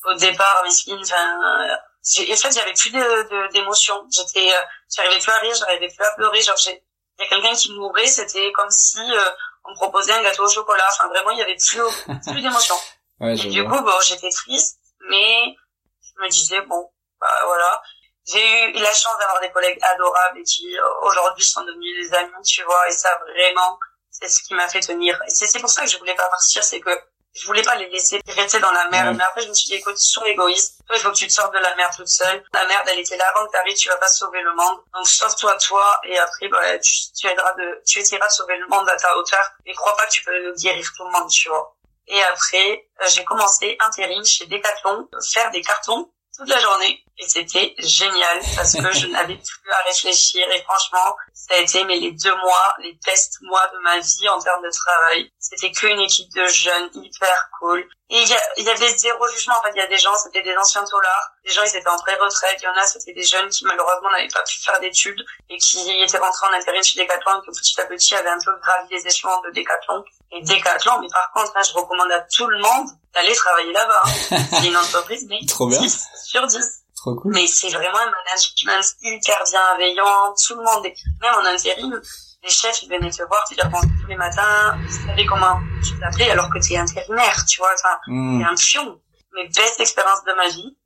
au 0.05 0.13
départ, 0.15 0.61
Miskine, 0.65 0.99
enfin, 1.01 1.77
j'ai- 2.05 2.33
en 2.33 2.35
fait, 2.35 2.51
j'avais 2.51 2.73
plus 2.73 2.89
de, 2.91 2.99
de- 2.99 3.53
d'émotion. 3.53 4.05
J'étais, 4.11 4.51
euh, 4.53 4.61
j'arrivais 4.93 5.19
plus 5.21 5.31
à 5.31 5.39
rire, 5.39 5.55
j'arrivais 5.55 5.87
plus 5.87 6.03
à 6.03 6.11
pleurer. 6.15 6.41
Genre, 6.41 6.55
il 6.67 6.71
y 7.19 7.23
a 7.23 7.27
quelqu'un 7.29 7.53
qui 7.55 7.71
m'ouvrait, 7.71 8.05
c'était 8.07 8.51
comme 8.51 8.69
si 8.69 8.99
euh, 8.99 9.29
on 9.63 9.71
me 9.71 9.75
proposait 9.75 10.11
un 10.11 10.21
gâteau 10.21 10.43
au 10.43 10.49
chocolat. 10.49 10.83
Enfin, 10.91 11.07
vraiment, 11.07 11.29
il 11.31 11.37
y 11.37 11.41
avait 11.41 11.55
plus, 11.55 11.81
plus 12.29 12.41
d'émotion. 12.41 12.75
Ouais, 13.21 13.35
du 13.35 13.61
vois. 13.61 13.77
coup, 13.77 13.83
bon, 13.85 13.93
j'étais 14.03 14.29
triste, 14.29 14.79
mais 15.07 15.55
je 16.01 16.21
me 16.21 16.27
disais, 16.27 16.59
bon, 16.63 16.89
bah 17.21 17.27
voilà. 17.45 17.81
J'ai 18.25 18.69
eu 18.69 18.71
la 18.73 18.93
chance 18.93 19.17
d'avoir 19.19 19.41
des 19.41 19.51
collègues 19.51 19.79
adorables 19.81 20.39
et 20.39 20.43
qui, 20.43 20.77
euh, 20.77 20.83
aujourd'hui, 21.01 21.43
sont 21.43 21.63
devenus 21.63 22.09
des 22.09 22.15
amis, 22.15 22.43
tu 22.45 22.63
vois, 22.63 22.87
et 22.87 22.91
ça, 22.91 23.09
vraiment, 23.17 23.77
c'est 24.11 24.29
ce 24.29 24.43
qui 24.43 24.53
m'a 24.53 24.67
fait 24.67 24.79
tenir. 24.79 25.19
C'est 25.27 25.59
pour 25.59 25.69
ça 25.69 25.83
que 25.83 25.89
je 25.89 25.97
voulais 25.97 26.15
pas 26.15 26.29
partir, 26.29 26.63
c'est 26.63 26.79
que 26.79 26.97
je 27.33 27.47
voulais 27.47 27.63
pas 27.63 27.75
les 27.75 27.89
laisser 27.89 28.21
rester 28.27 28.59
dans 28.59 28.71
la 28.71 28.87
merde. 28.89 29.07
Ouais. 29.07 29.13
Mais 29.15 29.23
après, 29.23 29.41
je 29.41 29.49
me 29.49 29.53
suis 29.53 29.67
dit, 29.67 29.75
écoute, 29.75 29.95
ils 29.99 30.11
sont 30.11 30.23
égoïstes. 30.23 30.77
Toi, 30.85 30.95
il 30.97 31.01
faut 31.01 31.09
que 31.09 31.17
tu 31.17 31.27
te 31.27 31.33
sortes 31.33 31.53
de 31.53 31.59
la 31.59 31.75
merde 31.75 31.91
toute 31.95 32.07
seule. 32.07 32.43
La 32.53 32.65
merde, 32.65 32.87
elle 32.91 32.99
était 32.99 33.17
là 33.17 33.25
avant 33.33 33.47
que 33.47 33.51
t'arrives, 33.51 33.75
tu 33.75 33.89
vas 33.89 33.97
pas 33.97 34.07
sauver 34.07 34.41
le 34.41 34.53
monde. 34.53 34.77
Donc, 34.93 35.07
sauve-toi, 35.07 35.57
toi, 35.57 35.99
et 36.03 36.17
après, 36.19 36.47
bah, 36.47 36.77
tu, 36.79 36.93
tu 37.19 37.27
aideras 37.27 37.53
de, 37.53 37.81
tu 37.87 37.99
essaieras 37.99 38.27
de 38.27 38.31
sauver 38.31 38.57
le 38.57 38.67
monde 38.67 38.87
à 38.87 38.95
ta 38.95 39.17
hauteur. 39.17 39.49
Et 39.65 39.73
crois 39.73 39.95
pas 39.97 40.05
que 40.05 40.11
tu 40.11 40.23
peux 40.23 40.53
guérir 40.55 40.87
tout 40.95 41.03
le 41.05 41.11
monde, 41.11 41.29
tu 41.29 41.49
vois. 41.49 41.75
Et 42.07 42.21
après, 42.23 42.87
euh, 43.01 43.05
j'ai 43.07 43.23
commencé 43.23 43.77
intérim 43.79 44.23
chez 44.25 44.45
Decathlon, 44.45 45.07
faire 45.31 45.49
des 45.51 45.61
cartons 45.61 46.11
toute 46.37 46.49
la 46.49 46.59
journée. 46.59 47.03
Et 47.17 47.27
c'était 47.27 47.75
génial 47.77 48.41
parce 48.55 48.73
que 48.73 48.91
je 48.91 49.07
n'avais 49.11 49.35
plus 49.35 49.71
à 49.71 49.77
réfléchir. 49.85 50.45
Et 50.51 50.61
franchement, 50.63 51.15
ça 51.33 51.53
a 51.55 51.57
été 51.57 51.83
mais 51.83 51.97
les 51.97 52.11
deux 52.11 52.35
mois, 52.35 52.75
les 52.79 52.97
best 53.05 53.37
mois 53.41 53.67
de 53.67 53.77
ma 53.79 53.99
vie 53.99 54.29
en 54.29 54.39
termes 54.39 54.63
de 54.63 54.71
travail. 54.71 55.31
C'était 55.39 55.71
qu'une 55.71 55.99
équipe 55.99 56.31
de 56.33 56.45
jeunes 56.47 56.89
hyper 56.95 57.49
cool. 57.59 57.87
Et 58.09 58.21
il 58.21 58.63
y, 58.65 58.69
avait 58.69 58.95
zéro 58.95 59.27
jugement. 59.27 59.55
En 59.59 59.63
fait, 59.63 59.71
il 59.75 59.79
y 59.79 59.81
a 59.81 59.87
des 59.87 59.97
gens, 59.97 60.13
c'était 60.23 60.43
des 60.43 60.55
anciens 60.55 60.83
taulards. 60.83 61.31
Des 61.45 61.51
gens, 61.51 61.63
ils 61.63 61.75
étaient 61.75 61.87
en 61.87 61.97
pré-retraite. 61.97 62.59
Il 62.61 62.65
y 62.65 62.67
en 62.67 62.75
a, 62.75 62.85
c'était 62.85 63.13
des 63.13 63.23
jeunes 63.23 63.49
qui 63.49 63.65
malheureusement 63.65 64.11
n'avaient 64.11 64.27
pas 64.27 64.43
pu 64.43 64.61
faire 64.61 64.79
d'études 64.79 65.23
et 65.49 65.57
qui 65.57 66.01
étaient 66.01 66.17
rentrés 66.17 66.47
en 66.47 66.53
intérim 66.53 66.83
chez 66.83 67.01
Decathlon 67.01 67.41
et 67.41 67.45
que 67.45 67.51
petit 67.51 67.81
à 67.81 67.85
petit 67.85 68.15
avaient 68.15 68.29
un 68.29 68.39
peu 68.43 68.55
gravi 68.59 68.87
les 68.91 69.07
échelons 69.07 69.41
de 69.41 69.51
Decathlon. 69.51 70.03
Et 70.35 70.41
Decathlon, 70.41 70.99
mais 71.01 71.07
par 71.09 71.31
contre, 71.33 71.51
là, 71.55 71.61
je 71.61 71.73
recommande 71.73 72.11
à 72.11 72.21
tout 72.21 72.47
le 72.47 72.57
monde 72.59 72.87
d'aller 73.13 73.35
travailler 73.35 73.71
là-bas. 73.71 74.01
hein. 74.03 74.37
C'est 74.49 74.67
une 74.69 74.75
entreprise, 74.77 75.25
mais 75.29 75.39
Trop 75.47 75.67
bien. 75.67 75.79
10 75.79 76.07
sur 76.25 76.45
10. 76.47 76.59
Trop 76.95 77.15
cool. 77.15 77.33
Mais 77.33 77.45
c'est 77.47 77.69
vraiment 77.69 77.97
un 77.99 78.11
management 78.11 78.83
hyper 79.01 79.43
bienveillant. 79.43 80.33
Tout 80.47 80.55
le 80.55 80.63
monde, 80.63 80.85
est... 80.85 80.95
même 81.21 81.35
en 81.35 81.45
intérim, 81.45 82.01
les 82.43 82.49
chefs, 82.49 82.81
ils 82.83 82.89
venaient 82.89 83.11
te 83.11 83.21
voir, 83.23 83.43
te 83.47 83.53
dire 83.53 83.69
bonjour 83.69 83.89
tous 84.01 84.07
les 84.07 84.15
matins. 84.15 84.75
Ils 84.83 85.07
savaient 85.07 85.25
comment 85.25 85.59
tu 85.83 85.99
t'appelais 85.99 86.31
alors 86.31 86.49
que 86.49 86.57
tu 86.59 86.73
es 86.73 86.77
intérimaire, 86.77 87.45
tu 87.47 87.59
vois. 87.59 87.71
Enfin, 87.73 87.97
c'est 88.07 88.43
un 88.45 88.55
pion. 88.55 88.99
Mes 89.35 89.47
best 89.49 89.79
expériences 89.79 90.23
de 90.25 90.33
ma 90.33 90.47
vie. 90.47 90.77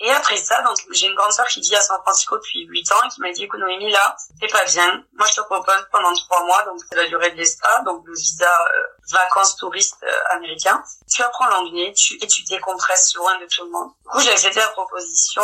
Et 0.00 0.10
après 0.10 0.36
ça, 0.36 0.62
donc, 0.62 0.76
j'ai 0.92 1.06
une 1.06 1.14
grande 1.14 1.32
sœur 1.32 1.46
qui 1.48 1.60
vit 1.60 1.74
à 1.74 1.80
San 1.80 2.00
Francisco 2.02 2.36
depuis 2.36 2.64
8 2.66 2.92
ans 2.92 3.02
et 3.04 3.08
qui 3.08 3.20
m'a 3.20 3.32
dit, 3.32 3.44
écoute, 3.44 3.58
Noémie, 3.58 3.90
là, 3.90 4.16
c'est 4.40 4.50
pas 4.50 4.64
bien. 4.64 5.02
Moi, 5.14 5.26
je 5.26 5.34
te 5.34 5.40
propose 5.40 5.88
pendant 5.90 6.12
3 6.12 6.44
mois, 6.44 6.62
donc 6.64 6.80
c'est 6.88 6.96
la 6.96 7.08
durée 7.08 7.32
de 7.32 7.36
l'ESTA, 7.36 7.82
donc 7.84 8.04
le 8.06 8.14
visa 8.14 8.46
euh, 8.46 8.82
vacances 9.10 9.56
touristes 9.56 9.96
euh, 10.04 10.36
américain. 10.36 10.82
Tu 11.12 11.22
apprends 11.22 11.46
l'anglais, 11.46 11.92
tu, 11.96 12.14
et 12.14 12.26
tu 12.28 12.44
décompresses 12.44 13.14
loin 13.16 13.38
de 13.40 13.46
tout 13.46 13.64
le 13.64 13.70
monde. 13.70 13.90
Du 14.02 14.08
coup, 14.08 14.20
j'ai 14.20 14.30
accepté 14.30 14.60
la 14.60 14.68
proposition 14.68 15.42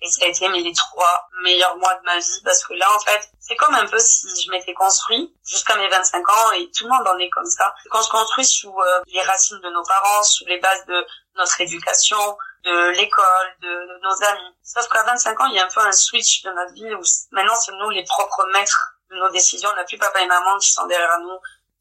et 0.00 0.10
ça 0.10 0.24
a 0.24 0.28
été 0.28 0.48
mes 0.48 0.62
les 0.62 0.72
trois 0.72 1.28
meilleurs 1.42 1.76
mois 1.76 1.94
de 1.94 2.04
ma 2.04 2.18
vie 2.18 2.40
parce 2.44 2.64
que 2.64 2.74
là, 2.74 2.86
en 2.94 3.00
fait, 3.00 3.28
c'est 3.40 3.56
comme 3.56 3.74
un 3.74 3.86
peu 3.86 3.98
si 3.98 4.28
je 4.44 4.50
m'étais 4.50 4.74
construit 4.74 5.34
jusqu'à 5.44 5.76
mes 5.76 5.88
25 5.88 6.28
ans 6.28 6.52
et 6.52 6.70
tout 6.70 6.84
le 6.84 6.90
monde 6.90 7.06
en 7.06 7.18
est 7.18 7.30
comme 7.30 7.46
ça. 7.46 7.74
Quand 7.90 7.98
on 7.98 8.02
se 8.02 8.10
construit 8.10 8.44
sous 8.44 8.74
euh, 8.74 9.02
les 9.08 9.20
racines 9.22 9.60
de 9.60 9.70
nos 9.70 9.82
parents, 9.82 10.22
sous 10.22 10.44
les 10.46 10.58
bases 10.58 10.86
de 10.86 11.06
notre 11.36 11.60
éducation, 11.60 12.36
de 12.64 12.90
l'école, 12.90 13.56
de, 13.60 13.68
de 13.68 14.00
nos 14.02 14.22
amis. 14.24 14.56
Sauf 14.62 14.88
qu'à 14.88 15.02
25 15.02 15.40
ans, 15.40 15.46
il 15.46 15.56
y 15.56 15.58
a 15.58 15.64
un 15.64 15.68
peu 15.68 15.80
un 15.80 15.92
switch 15.92 16.42
de 16.42 16.50
notre 16.50 16.72
vie 16.74 16.94
où 16.94 17.02
maintenant 17.32 17.54
c'est 17.56 17.72
nous 17.72 17.90
les 17.90 18.04
propres 18.04 18.46
maîtres 18.52 18.94
de 19.10 19.16
nos 19.16 19.30
décisions. 19.30 19.68
On 19.72 19.76
n'a 19.76 19.84
plus 19.84 19.98
papa 19.98 20.20
et 20.20 20.26
maman 20.26 20.58
qui 20.58 20.70
sont 20.70 20.86
derrière 20.86 21.18
nous. 21.20 21.38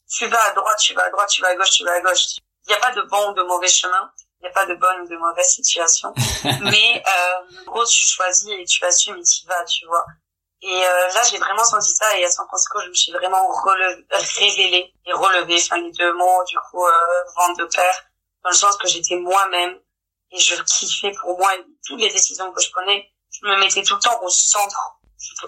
Tu 0.09 0.27
vas 0.27 0.41
à 0.43 0.51
droite, 0.51 0.77
tu 0.79 0.93
vas 0.93 1.03
à 1.03 1.09
droite, 1.09 1.29
tu 1.29 1.41
vas 1.41 1.49
à 1.49 1.55
gauche, 1.55 1.71
tu 1.71 1.83
vas 1.83 1.93
à 1.93 2.01
gauche. 2.01 2.37
Il 2.65 2.69
n'y 2.69 2.73
a 2.73 2.79
pas 2.79 2.91
de 2.91 3.01
bon 3.03 3.31
ou 3.31 3.33
de 3.33 3.43
mauvais 3.43 3.67
chemin. 3.67 4.11
Il 4.39 4.45
n'y 4.45 4.49
a 4.49 4.53
pas 4.53 4.65
de 4.65 4.73
bonne 4.73 5.01
ou 5.01 5.07
de 5.07 5.15
mauvaise 5.17 5.47
situation. 5.47 6.13
Mais 6.61 7.03
euh, 7.07 7.61
en 7.67 7.71
gros, 7.71 7.85
tu 7.85 8.07
choisis 8.07 8.49
et 8.49 8.65
tu 8.65 8.83
assumes 8.83 9.17
et 9.17 9.23
tu 9.23 9.43
y 9.43 9.47
vas, 9.47 9.63
tu 9.65 9.85
vois. 9.85 10.05
Et 10.63 10.83
euh, 10.85 11.07
là, 11.13 11.21
j'ai 11.29 11.37
vraiment 11.37 11.63
senti 11.63 11.91
ça. 11.91 12.17
Et 12.17 12.25
à 12.25 12.31
San 12.31 12.47
Francisco, 12.47 12.79
je 12.83 12.89
me 12.89 12.93
suis 12.93 13.11
vraiment 13.11 13.47
relevé, 13.47 14.05
révélée 14.11 14.93
et 15.05 15.13
relevée. 15.13 15.59
Enfin, 15.61 15.77
les 15.77 15.91
deux 15.91 16.13
mots, 16.13 16.43
du 16.45 16.57
coup, 16.69 16.85
euh, 16.85 17.23
vente 17.35 17.57
de 17.59 17.65
pair. 17.65 17.93
Dans 18.43 18.49
le 18.49 18.55
sens 18.55 18.75
que 18.77 18.87
j'étais 18.87 19.15
moi-même 19.15 19.79
et 20.31 20.39
je 20.39 20.55
kiffais 20.63 21.11
pour 21.21 21.37
moi 21.37 21.51
toutes 21.85 21.99
les 21.99 22.09
décisions 22.11 22.51
que 22.51 22.61
je 22.61 22.69
prenais. 22.71 23.09
Je 23.31 23.47
me 23.47 23.57
mettais 23.59 23.83
tout 23.83 23.95
le 23.95 24.01
temps 24.01 24.19
au 24.23 24.29
centre. 24.29 24.97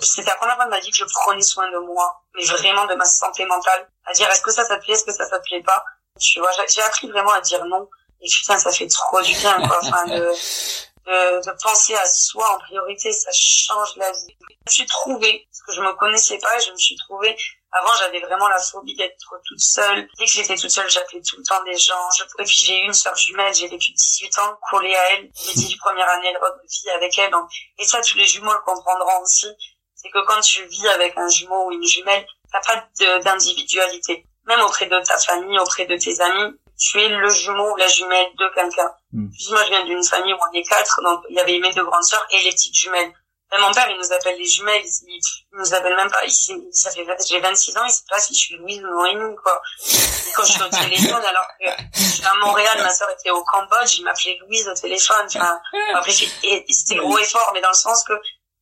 C'était 0.02 0.30
la 0.30 0.36
première 0.36 0.56
fois 0.56 0.65
de 0.65 0.69
ma 0.69 0.80
vie 0.80 0.91
que 0.91 0.98
je 0.98 1.06
prenais 1.06 1.41
soin 1.41 1.69
de 1.72 1.78
moi, 1.80 2.22
mais 2.36 2.46
vraiment 2.46 2.86
de 2.86 2.96
ma 2.96 3.06
santé 3.06 3.46
mentale. 3.46 3.89
À 4.06 4.13
dire 4.13 4.30
est-ce 4.30 4.41
que 4.41 4.52
ça, 4.52 4.63
ça 4.65 4.78
te 4.78 4.91
est-ce 4.91 5.04
que 5.04 5.12
ça, 5.12 5.28
ça 5.28 5.39
te 5.39 5.63
pas? 5.63 5.84
Tu 6.19 6.39
vois, 6.39 6.52
j'ai- 6.69 6.82
appris 6.82 7.10
vraiment 7.10 7.32
à 7.32 7.41
dire 7.41 7.65
non. 7.65 7.89
Et 8.22 8.28
putain, 8.30 8.58
ça 8.58 8.72
fait 8.72 8.88
trop 8.88 9.22
du 9.22 9.34
bien, 9.34 9.56
quoi. 9.67 9.80
Enfin, 9.84 10.06
de, 10.06 10.13
de, 10.19 11.46
de 11.46 11.62
penser 11.62 11.96
à 11.96 12.06
soi 12.06 12.56
en 12.56 12.60
priorité, 12.60 13.12
ça 13.12 13.32
change 13.34 13.96
la 13.98 14.12
vie. 14.12 14.38
Je 14.39 14.56
me 14.65 14.72
suis 14.72 14.86
trouvée, 14.86 15.48
parce 15.52 15.62
que 15.67 15.74
je 15.74 15.82
me 15.82 15.93
connaissais 15.96 16.38
pas, 16.38 16.60
je 16.60 16.72
me 16.72 16.78
suis 16.78 16.96
trouvée. 16.98 17.36
Avant, 17.75 17.91
j'avais 17.99 18.19
vraiment 18.19 18.47
la 18.49 18.59
phobie 18.59 18.95
d'être 18.95 19.17
toute 19.45 19.59
seule. 19.59 20.07
Dès 20.19 20.25
que 20.25 20.31
j'étais 20.31 20.55
toute 20.55 20.69
seule, 20.69 20.89
j'appelais 20.89 21.21
tout 21.21 21.38
le 21.38 21.43
temps 21.43 21.63
des 21.63 21.77
gens. 21.77 22.09
Je... 22.15 22.23
Et 22.23 22.45
puis 22.45 22.62
j'ai 22.63 22.79
une 22.81 22.93
sœur 22.93 23.15
jumelle, 23.15 23.53
j'ai 23.53 23.67
vécu 23.67 23.91
18 23.91 24.39
ans 24.39 24.55
collée 24.69 24.95
à 24.95 25.13
elle. 25.13 25.31
J'ai 25.36 25.53
18 25.53 25.77
premières 25.77 26.07
années 26.09 26.33
de 26.33 26.39
vie 26.39 26.89
avec 26.91 27.17
elle. 27.17 27.31
Donc... 27.31 27.49
Et 27.79 27.86
ça, 27.86 27.99
tous 28.01 28.15
les 28.17 28.25
jumeaux 28.25 28.53
le 28.53 28.59
comprendront 28.59 29.21
aussi. 29.23 29.47
C'est 29.95 30.09
que 30.09 30.23
quand 30.25 30.39
tu 30.41 30.63
vis 30.65 30.88
avec 30.89 31.17
un 31.17 31.27
jumeau 31.27 31.67
ou 31.67 31.71
une 31.71 31.86
jumelle, 31.86 32.25
t'as 32.51 32.62
pas 32.62 33.19
d'individualité. 33.21 34.27
Même 34.45 34.62
auprès 34.62 34.86
de 34.86 34.99
ta 34.99 35.17
famille, 35.17 35.57
auprès 35.57 35.86
de 35.86 35.97
tes 35.97 36.19
amis, 36.21 36.53
tu 36.77 36.99
es 36.99 37.07
le 37.07 37.29
jumeau 37.29 37.73
ou 37.73 37.75
la 37.77 37.88
jumelle 37.88 38.27
de 38.38 38.53
quelqu'un. 38.53 38.91
Mm. 39.13 39.29
Puis 39.31 39.47
moi, 39.49 39.63
je 39.63 39.69
viens 39.69 39.86
d'une 39.86 40.03
famille 40.03 40.33
où 40.33 40.38
on 40.38 40.53
est 40.53 40.63
quatre, 40.63 41.01
donc 41.01 41.21
il 41.29 41.36
y 41.36 41.39
avait 41.39 41.59
mes 41.59 41.73
deux 41.73 41.86
grandes 41.86 42.03
sœurs 42.03 42.25
et 42.31 42.43
les 42.43 42.51
petites 42.51 42.75
jumelles. 42.75 43.13
Même 43.54 43.62
mon 43.62 43.72
père, 43.72 43.88
il 43.89 43.98
nous 43.98 44.12
appelle 44.12 44.38
les 44.38 44.46
jumelles, 44.48 44.82
il, 44.84 45.20
il 45.54 45.58
nous 45.60 45.74
appelle 45.74 45.96
même 45.96 46.10
pas, 46.10 46.26
il, 46.26 46.32
ça 46.74 46.92
fait, 46.92 47.06
j'ai 47.28 47.39
26 47.39 47.78
ans, 47.78 47.84
il 47.86 47.92
sait 47.92 48.02
pas 48.10 48.20
si 48.20 48.34
je 48.34 48.39
suis 48.39 48.58
Louise 48.58 48.80
ou 48.84 48.88
Noémie, 48.88 49.36
quoi. 49.44 49.62
Et 49.88 50.32
quand 50.36 50.44
je 50.44 50.52
suis 50.54 50.62
au 50.63 50.70
téléphone, 50.70 51.24
alors 51.24 51.48
que 51.60 51.84
je 51.96 52.02
suis 52.04 52.26
à 52.26 52.34
Montréal, 52.44 52.82
ma 52.82 52.94
sœur 52.94 53.10
était 53.12 53.30
au 53.32 53.44
Cambodge, 53.44 53.98
il 54.00 54.04
m'appelait 54.04 54.38
Louise 54.42 54.68
au 54.68 54.74
téléphone, 54.74 55.26
enfin, 55.28 55.60
après, 55.94 56.12
et- 56.44 56.66
et 56.68 56.74
c'était 56.74 56.96
gros 57.00 57.18
et 57.18 57.26
fort, 57.26 57.52
mais 57.54 57.62
dans 57.62 57.70
le 57.70 57.74
sens 57.76 58.04
que 58.04 58.13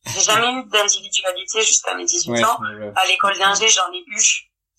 j'ai 0.06 0.20
jamais 0.20 0.50
eu 0.52 0.64
d'individualité 0.68 1.62
jusqu'à 1.62 1.94
mes 1.94 2.04
18 2.04 2.30
Ouais, 2.32 2.44
ans. 2.44 2.58
ouais. 2.60 2.92
À 2.96 3.06
l'école 3.06 3.38
d'ingé, 3.38 3.68
j'en 3.68 3.90
ai 3.92 4.02
eu, 4.06 4.22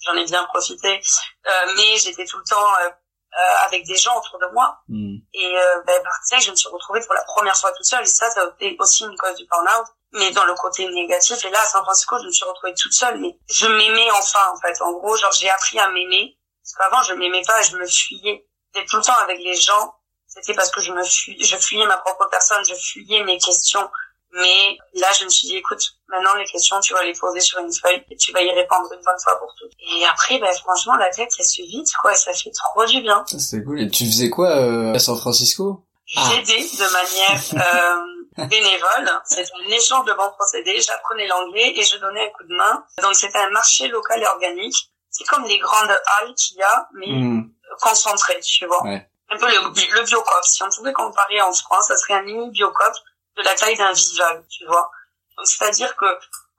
j'en 0.05 0.13
ai 0.15 0.25
bien 0.25 0.43
profité, 0.45 1.01
euh, 1.47 1.73
mais 1.75 1.97
j'étais 1.97 2.25
tout 2.25 2.37
le 2.37 2.43
temps 2.43 2.67
euh, 2.81 2.89
euh, 2.89 3.65
avec 3.65 3.83
des 3.87 3.95
gens 3.97 4.15
autour 4.19 4.37
de 4.37 4.45
moi. 4.53 4.77
Hmm. 4.89 5.15
Et 5.33 5.57
euh, 5.57 5.81
ben, 5.87 5.99
sais, 6.25 6.39
je 6.39 6.51
me 6.51 6.55
suis 6.55 6.69
retrouvée 6.69 6.99
pour 7.05 7.15
la 7.15 7.23
première 7.23 7.55
fois 7.57 7.71
toute 7.71 7.85
seule. 7.85 8.03
Et 8.03 8.05
ça, 8.05 8.29
ça 8.29 8.41
a 8.43 8.45
été 8.59 8.75
aussi 8.79 9.05
une 9.05 9.17
cause 9.17 9.35
du 9.37 9.45
burn-out. 9.47 9.87
Mais 10.13 10.31
dans 10.31 10.45
le 10.45 10.53
côté 10.55 10.87
négatif. 10.89 11.43
Et 11.45 11.49
là, 11.49 11.59
à 11.61 11.65
San 11.65 11.83
Francisco, 11.83 12.17
je 12.21 12.27
me 12.27 12.31
suis 12.31 12.45
retrouvée 12.45 12.73
toute 12.75 12.93
seule. 12.93 13.19
Mais 13.19 13.37
je 13.49 13.67
m'aimais 13.67 14.11
enfin, 14.11 14.53
en 14.53 14.59
fait. 14.59 14.81
En 14.81 14.93
gros, 14.93 15.15
genre, 15.17 15.31
j'ai 15.31 15.49
appris 15.49 15.79
à 15.79 15.89
m'aimer. 15.89 16.37
Parce 16.63 16.73
qu'avant, 16.89 17.03
je 17.03 17.13
m'aimais 17.13 17.43
pas, 17.45 17.61
je 17.61 17.75
me 17.75 17.85
fuyais. 17.87 18.47
J'étais 18.73 18.87
tout 18.87 18.97
le 18.97 19.03
temps 19.03 19.17
avec 19.23 19.39
les 19.39 19.55
gens. 19.55 19.95
C'était 20.27 20.55
parce 20.55 20.71
que 20.71 20.81
je 20.81 20.91
me 20.91 21.03
fuis, 21.03 21.37
je 21.43 21.55
fuyais 21.57 21.85
ma 21.85 21.97
propre 21.97 22.27
personne, 22.31 22.63
je 22.67 22.73
fuyais 22.73 23.23
mes 23.23 23.37
questions. 23.37 23.87
Mais 24.31 24.77
là, 24.95 25.07
je 25.19 25.25
me 25.25 25.29
suis 25.29 25.47
dit, 25.47 25.57
écoute, 25.57 25.83
maintenant, 26.07 26.33
les 26.33 26.45
questions, 26.45 26.79
tu 26.79 26.93
vas 26.93 27.03
les 27.03 27.13
poser 27.13 27.39
sur 27.39 27.59
une 27.59 27.71
feuille 27.71 28.03
et 28.09 28.17
tu 28.17 28.31
vas 28.31 28.41
y 28.41 28.49
répondre 28.49 28.91
une 28.91 29.03
bonne 29.03 29.19
fois 29.23 29.37
pour 29.37 29.53
toutes. 29.59 29.73
Et 29.79 30.03
après, 30.05 30.39
ben, 30.39 30.51
franchement, 30.55 30.95
la 30.95 31.11
tête, 31.11 31.29
elle 31.37 31.45
se 31.45 31.61
vide, 31.61 31.85
quoi. 32.01 32.15
Ça 32.15 32.33
fait 32.33 32.49
trop 32.49 32.83
du 32.85 33.01
bien. 33.01 33.23
C'est 33.27 33.63
cool. 33.63 33.81
Et 33.81 33.89
tu 33.89 34.05
faisais 34.05 34.31
quoi 34.31 34.49
euh, 34.49 34.93
à 34.95 34.99
San 34.99 35.15
Francisco? 35.19 35.85
Ah. 36.15 36.31
J'aidais 36.31 36.63
de 36.63 36.93
manière 36.93 37.41
euh, 37.53 38.01
bénévole. 38.37 39.21
C'était 39.25 39.49
un 39.65 39.69
échange 39.69 40.05
de 40.05 40.13
bons 40.13 40.31
procédés. 40.31 40.79
J'apprenais 40.81 41.27
l'anglais 41.27 41.73
et 41.75 41.83
je 41.83 41.97
donnais 41.97 42.27
un 42.27 42.29
coup 42.31 42.43
de 42.43 42.55
main. 42.55 42.85
Donc 43.01 43.15
c'était 43.15 43.37
un 43.39 43.49
marché 43.49 43.87
local 43.87 44.21
et 44.21 44.27
organique. 44.27 44.75
C'est 45.09 45.25
comme 45.25 45.43
les 45.45 45.59
grandes 45.59 45.91
halles 45.91 46.33
qu'il 46.35 46.57
y 46.57 46.63
a, 46.63 46.87
mais 46.93 47.07
Hmm. 47.07 47.49
concentrées, 47.81 48.39
tu 48.41 48.65
vois. 48.65 48.83
Ouais. 48.83 49.09
Un 49.29 49.37
peu 49.37 49.47
le, 49.47 49.61
le 49.63 50.01
biocop. 50.03 50.43
Si 50.43 50.63
on 50.63 50.69
pouvait 50.69 50.93
comparer 50.93 51.41
en 51.41 51.53
France, 51.53 51.87
ça 51.87 51.97
serait 51.97 52.15
un 52.15 52.21
mini 52.23 52.49
biocop 52.51 52.93
de 53.37 53.43
la 53.43 53.55
taille 53.55 53.77
d'un 53.77 53.91
Vival, 53.93 54.43
tu 54.49 54.65
vois. 54.65 54.89
Donc 55.37 55.47
c'est-à-dire 55.47 55.95
que 55.95 56.05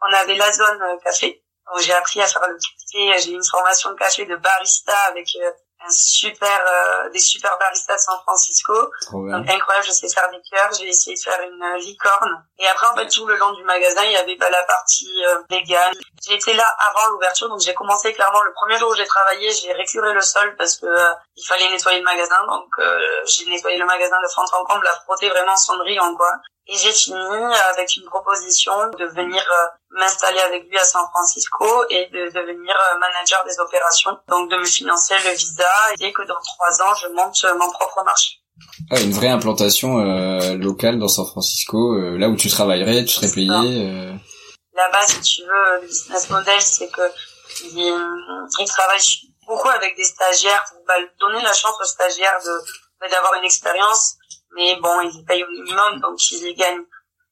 on 0.02 0.12
avait 0.12 0.34
la 0.37 0.52
zone 0.52 0.82
euh, 0.82 0.96
café. 1.04 1.40
J'ai 1.80 1.92
appris 1.94 2.20
à 2.20 2.26
faire 2.26 2.42
le 2.46 2.56
café. 2.58 3.20
J'ai 3.22 3.30
une 3.32 3.44
formation 3.44 3.90
de 3.90 3.96
café 3.96 4.26
de 4.26 4.37
barista 4.37 4.96
avec 5.08 5.28
euh, 5.40 5.50
un 5.87 5.90
super, 5.90 6.49
euh, 6.49 7.11
des 7.11 7.18
super 7.18 7.57
baristas 7.59 7.94
de 7.94 8.01
San 8.01 8.18
Francisco. 8.23 8.75
Donc 9.12 9.49
incroyable, 9.49 9.87
je 9.87 9.92
sais 9.92 10.09
faire 10.09 10.31
des 10.31 10.40
cœurs, 10.51 10.73
j'ai 10.79 10.88
essayé 10.88 11.16
de 11.16 11.20
faire 11.20 11.40
une 11.42 11.62
euh, 11.62 11.79
licorne. 11.79 12.44
Et 12.59 12.66
après, 12.66 12.87
en 12.87 12.97
fait, 12.97 13.09
tout 13.09 13.27
le 13.27 13.37
long 13.37 13.53
du 13.53 13.64
magasin, 13.64 14.03
il 14.05 14.12
y 14.12 14.16
avait 14.16 14.37
bah, 14.37 14.51
la 14.51 14.62
partie 14.64 15.25
euh, 15.25 15.38
vegan. 15.51 15.92
J'étais 16.27 16.55
là 16.55 16.64
avant 16.88 17.12
l'ouverture, 17.12 17.49
donc 17.49 17.61
j'ai 17.61 17.75
commencé 17.75 18.12
clairement 18.12 18.42
le 18.42 18.53
premier 18.53 18.79
jour 18.79 18.90
où 18.90 18.94
j'ai 18.94 19.07
travaillé, 19.07 19.51
j'ai 19.51 19.73
récuré 19.73 20.12
le 20.12 20.23
sol 20.23 20.55
parce 20.57 20.77
que 20.77 20.87
euh, 20.87 21.12
il 21.37 21.47
fallait 21.47 21.68
nettoyer 21.68 21.99
le 21.99 22.05
magasin. 22.05 22.47
Donc 22.47 22.68
euh, 22.79 23.23
j'ai 23.27 23.47
nettoyé 23.47 23.79
le 23.79 23.87
magasin 23.87 24.16
de 24.23 24.29
fond 24.29 24.42
en 24.53 24.64
comble, 24.64 24.85
la 24.85 24.94
frotter 25.05 25.29
vraiment 25.29 25.57
cendrillon 25.57 26.16
quoi. 26.16 26.33
Et 26.66 26.77
j'ai 26.79 26.92
fini 26.92 27.16
avec 27.72 27.94
une 27.96 28.05
proposition 28.07 28.72
de 28.98 29.05
venir 29.05 29.42
euh, 29.42 29.66
m'installer 29.90 30.40
avec 30.40 30.64
lui 30.70 30.79
à 30.79 30.85
San 30.85 31.05
Francisco 31.12 31.85
et 31.90 32.07
de 32.07 32.31
devenir 32.33 32.74
euh, 32.74 32.98
manager 32.98 33.44
des 33.44 33.59
opérations. 33.61 34.16
Donc 34.29 34.50
de 34.50 34.57
me 34.57 34.64
financer 34.64 35.14
le 35.24 35.33
visa 35.33 35.68
et 36.00 36.12
que 36.12 36.22
dans 36.22 36.40
trois 36.40 36.83
ans, 36.87 36.94
je 37.03 37.09
monte 37.09 37.37
euh, 37.44 37.55
mon 37.59 37.70
propre 37.70 38.03
marché. 38.05 38.38
Ah, 38.90 39.00
une 39.00 39.12
vraie 39.12 39.29
implantation 39.29 39.98
euh, 39.98 40.55
locale 40.55 40.98
dans 40.98 41.09
San 41.09 41.27
Francisco, 41.27 41.94
euh, 41.96 42.16
là 42.16 42.29
où 42.29 42.37
tu 42.37 42.48
travaillerais, 42.48 43.05
tu 43.05 43.14
serais 43.14 43.31
payé. 43.31 43.50
euh, 43.50 44.14
Là-bas, 44.74 45.07
si 45.07 45.20
tu 45.20 45.42
veux, 45.42 45.81
le 45.83 45.87
business 45.87 46.31
model, 46.31 46.61
c'est 46.61 46.88
que 46.88 47.03
il, 47.62 47.94
il 48.59 48.66
travaille 48.68 49.00
beaucoup 49.46 49.68
avec 49.68 49.96
des 49.96 50.05
stagiaires 50.05 50.64
pour 50.70 50.81
bah, 50.87 50.94
donner 51.20 51.42
la 51.42 51.53
chance 51.53 51.74
aux 51.81 51.85
stagiaires 51.85 52.40
de 52.44 52.50
bah, 53.00 53.09
d'avoir 53.09 53.35
une 53.35 53.44
expérience. 53.44 54.16
Mais 54.55 54.77
bon, 54.77 55.01
ils 55.03 55.25
payent 55.25 55.45
au 55.45 55.49
minimum, 55.51 56.01
donc 56.01 56.19
ils 56.31 56.55
gagnent 56.55 56.85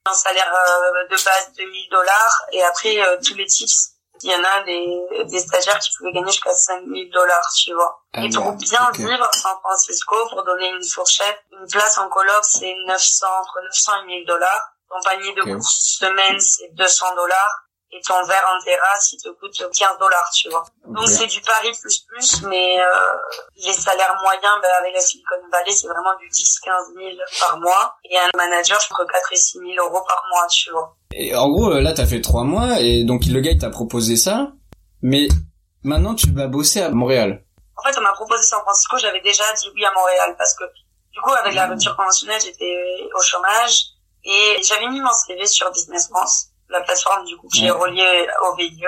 un 0.06 0.14
salaire 0.14 0.52
euh, 0.52 1.08
de 1.08 1.14
base 1.24 1.52
de 1.56 1.64
1000 1.64 1.90
dollars. 1.90 2.42
Et 2.52 2.62
après, 2.62 3.00
euh, 3.00 3.16
tous 3.24 3.34
les 3.34 3.46
tips, 3.46 3.90
il 4.22 4.30
y 4.30 4.34
en 4.34 4.42
a 4.44 4.62
des, 4.64 5.24
des 5.24 5.40
stagiaires 5.40 5.78
qui 5.78 5.90
pouvaient 5.96 6.12
gagner 6.12 6.30
jusqu'à 6.30 6.54
5000 6.54 7.10
dollars, 7.12 7.48
tu 7.56 7.72
vois. 7.72 8.02
Ah 8.12 8.24
et 8.24 8.28
pour 8.30 8.46
ouais, 8.46 8.56
bien 8.56 8.90
vivre 8.92 9.24
à 9.24 9.32
San 9.32 9.56
Francisco, 9.60 10.16
pour 10.28 10.42
donner 10.44 10.68
une 10.68 10.84
fourchette, 10.84 11.42
une 11.52 11.66
place 11.68 11.98
en 11.98 12.08
coloc, 12.08 12.44
c'est 12.44 12.74
900, 12.86 13.26
entre 13.40 13.60
900 13.64 13.92
et 14.02 14.06
1000 14.06 14.26
dollars. 14.26 14.68
Ton 14.88 15.00
panier 15.02 15.32
de 15.34 15.42
Ok. 15.42 15.48
courses 15.54 15.96
semaine, 15.98 16.38
c'est 16.40 16.68
200 16.74 17.14
dollars. 17.14 17.62
Et 17.94 18.00
ton 18.00 18.24
verre 18.24 18.44
en 18.48 18.64
terrasse, 18.64 19.12
il 19.12 19.18
te 19.18 19.28
coûte 19.28 19.52
15 19.54 19.98
dollars, 19.98 20.30
tu 20.34 20.48
vois. 20.48 20.64
Donc 20.86 21.06
c'est 21.08 21.26
du 21.26 21.42
pari 21.42 21.70
plus 21.78 22.06
plus, 22.08 22.42
mais 22.44 22.80
euh, 22.80 22.84
les 23.56 23.72
salaires 23.72 24.16
moyens 24.22 24.54
ben, 24.62 24.70
avec 24.80 24.94
la 24.94 25.00
Silicon 25.00 25.36
Valley, 25.50 25.72
c'est 25.72 25.88
vraiment 25.88 26.16
du 26.18 26.26
10-15 26.28 26.94
000 26.96 27.16
par 27.40 27.58
mois. 27.58 27.96
Et 28.04 28.16
un 28.18 28.30
manager, 28.34 28.78
entre 28.90 29.04
4 29.04 29.32
et 29.32 29.36
6 29.36 29.58
000 29.58 29.70
euros 29.78 30.02
par 30.08 30.24
mois, 30.32 30.46
tu 30.48 30.70
vois. 30.70 30.96
Et 31.12 31.36
en 31.36 31.48
gros, 31.50 31.70
euh, 31.70 31.80
là, 31.82 31.92
t'as 31.92 32.06
fait 32.06 32.22
trois 32.22 32.44
mois, 32.44 32.80
et 32.80 33.04
donc 33.04 33.26
le 33.26 33.40
gars, 33.40 33.50
il 33.50 33.58
t'a 33.58 33.68
proposé 33.68 34.16
ça, 34.16 34.52
mais 35.02 35.28
maintenant, 35.82 36.14
tu 36.14 36.32
vas 36.32 36.46
bosser 36.46 36.80
à 36.80 36.88
Montréal. 36.88 37.44
En 37.76 37.82
fait, 37.82 37.98
on 37.98 38.02
m'a 38.02 38.12
proposé 38.12 38.42
San 38.42 38.60
Francisco, 38.62 38.96
j'avais 38.98 39.20
déjà 39.20 39.44
dit 39.54 39.70
oui 39.74 39.84
à 39.84 39.92
Montréal 39.92 40.34
parce 40.38 40.54
que 40.54 40.64
du 41.12 41.20
coup, 41.20 41.32
avec 41.32 41.54
la 41.54 41.66
rupture 41.66 41.96
conventionnelle, 41.96 42.40
j'étais 42.40 43.08
au 43.14 43.20
chômage 43.20 43.84
et 44.24 44.62
j'avais 44.66 44.88
mis 44.88 45.00
mon 45.00 45.12
CV 45.12 45.46
sur 45.46 45.70
Business 45.72 46.08
France, 46.08 46.48
la 46.72 46.80
plateforme 46.82 47.24
du 47.24 47.36
coup 47.36 47.48
qui 47.48 47.66
est 47.66 47.70
reliée 47.70 48.28
au 48.42 48.54
VIE. 48.56 48.86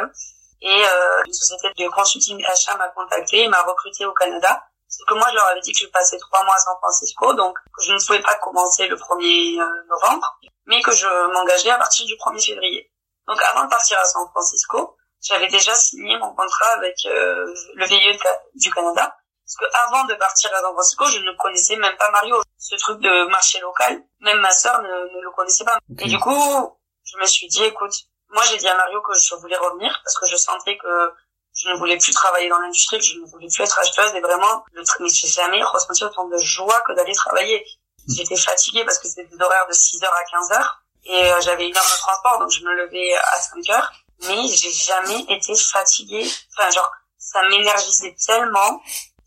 Et 0.60 0.82
euh, 0.82 1.22
une 1.26 1.32
société 1.32 1.84
de 1.84 1.88
consulting 1.90 2.42
achat 2.46 2.74
m'a 2.76 2.88
contacté 2.88 3.42
et 3.42 3.48
m'a 3.48 3.62
recruté 3.62 4.06
au 4.06 4.12
Canada. 4.14 4.64
Sauf 4.88 5.06
que 5.06 5.14
moi, 5.14 5.26
je 5.30 5.34
leur 5.34 5.46
avais 5.48 5.60
dit 5.60 5.72
que 5.72 5.80
je 5.80 5.86
passais 5.88 6.18
trois 6.18 6.42
mois 6.44 6.54
à 6.54 6.58
San 6.58 6.74
Francisco, 6.80 7.34
donc 7.34 7.58
que 7.76 7.84
je 7.84 7.92
ne 7.92 8.06
pouvais 8.06 8.22
pas 8.22 8.36
commencer 8.36 8.86
le 8.86 8.96
1er 8.96 9.60
euh, 9.60 9.66
novembre, 9.88 10.38
mais 10.66 10.80
que 10.80 10.92
je 10.92 11.06
m'engageais 11.32 11.70
à 11.70 11.78
partir 11.78 12.06
du 12.06 12.14
1er 12.14 12.46
février. 12.46 12.90
Donc 13.26 13.40
avant 13.42 13.64
de 13.64 13.70
partir 13.70 13.98
à 13.98 14.04
San 14.04 14.26
Francisco, 14.30 14.96
j'avais 15.20 15.48
déjà 15.48 15.74
signé 15.74 16.16
mon 16.18 16.34
contrat 16.34 16.72
avec 16.76 16.96
euh, 17.06 17.54
le 17.74 17.86
VIE 17.86 18.18
du 18.54 18.70
Canada. 18.72 19.16
Parce 19.46 19.56
que 19.56 19.76
avant 19.86 20.04
de 20.04 20.14
partir 20.14 20.50
à 20.54 20.60
San 20.60 20.72
Francisco, 20.72 21.04
je 21.06 21.18
ne 21.18 21.36
connaissais 21.36 21.76
même 21.76 21.96
pas 21.96 22.10
Mario. 22.10 22.40
Ce 22.58 22.76
truc 22.76 23.00
de 23.00 23.28
marché 23.28 23.60
local, 23.60 24.02
même 24.20 24.40
ma 24.40 24.50
sœur 24.50 24.80
ne, 24.80 24.88
ne 24.88 25.20
le 25.20 25.30
connaissait 25.32 25.64
pas. 25.64 25.78
Et 25.98 26.08
du 26.08 26.18
coup, 26.18 26.78
je 27.04 27.18
me 27.18 27.26
suis 27.26 27.48
dit, 27.48 27.64
écoute, 27.64 27.94
moi 28.30 28.42
j'ai 28.50 28.56
dit 28.56 28.68
à 28.68 28.76
Mario 28.76 29.00
que 29.02 29.14
je 29.14 29.34
voulais 29.36 29.56
revenir 29.56 30.00
parce 30.04 30.18
que 30.18 30.26
je 30.26 30.36
sentais 30.36 30.76
que 30.78 31.12
je 31.54 31.68
ne 31.68 31.76
voulais 31.76 31.96
plus 31.98 32.12
travailler 32.12 32.48
dans 32.48 32.58
l'industrie, 32.58 32.98
que 32.98 33.04
je 33.04 33.18
ne 33.18 33.26
voulais 33.26 33.46
plus 33.46 33.62
être 33.62 33.78
acheteuse 33.78 34.14
et 34.14 34.20
vraiment, 34.20 34.64
le 34.72 34.82
mais 35.00 35.08
j'ai 35.08 35.28
jamais 35.28 35.62
ressenti 35.62 36.04
autant 36.04 36.26
de 36.28 36.38
joie 36.38 36.80
que 36.82 36.92
d'aller 36.92 37.14
travailler. 37.14 37.64
J'étais 38.08 38.36
fatiguée 38.36 38.84
parce 38.84 38.98
que 38.98 39.08
c'était 39.08 39.24
des 39.24 39.40
horaires 39.40 39.66
de 39.66 39.72
6h 39.72 40.04
à 40.04 40.24
15h 40.24 40.70
et 41.06 41.32
euh, 41.32 41.40
j'avais 41.40 41.68
une 41.68 41.76
heure 41.76 41.84
de 41.84 41.98
transport 41.98 42.38
donc 42.38 42.50
je 42.50 42.64
me 42.64 42.72
levais 42.74 43.14
à 43.14 43.38
5h 43.38 43.90
mais 44.22 44.48
j'ai 44.48 44.72
jamais 44.72 45.20
été 45.28 45.54
fatiguée. 45.54 46.28
Enfin 46.56 46.70
genre, 46.70 46.90
ça 47.18 47.42
m'énergisait 47.48 48.14
tellement. 48.26 48.80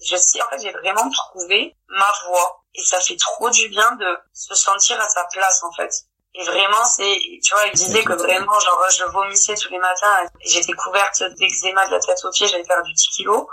Je 0.05 0.15
sais, 0.15 0.41
en 0.41 0.49
fait, 0.49 0.59
j'ai 0.61 0.71
vraiment 0.71 1.09
trouvé 1.09 1.75
ma 1.87 2.11
voie 2.27 2.63
et 2.75 2.83
ça 2.83 2.99
fait 2.99 3.17
trop 3.17 3.49
du 3.49 3.67
bien 3.69 3.91
de 3.95 4.17
se 4.33 4.53
sentir 4.53 4.99
à 5.01 5.09
sa 5.09 5.25
place 5.25 5.63
en 5.63 5.71
fait. 5.73 5.91
Et 6.39 6.43
vraiment, 6.43 6.86
c'est, 6.86 7.19
tu 7.43 7.54
vois, 7.54 7.65
il 7.65 7.73
disait 7.73 8.04
que 8.04 8.13
vraiment, 8.13 8.60
genre, 8.60 8.86
je 8.95 9.04
vomissais 9.06 9.56
tous 9.56 9.71
les 9.71 9.80
matins 9.80 10.17
j'étais 10.45 10.73
couverte 10.73 11.23
d'eczéma 11.39 11.88
de 11.88 11.93
la 11.93 12.00
tête 12.00 12.23
aux 12.23 12.30
pieds, 12.30 12.47
j'allais 12.47 12.63
faire 12.63 12.84
du 12.84 12.93
10 12.93 13.08
kilos. 13.10 13.47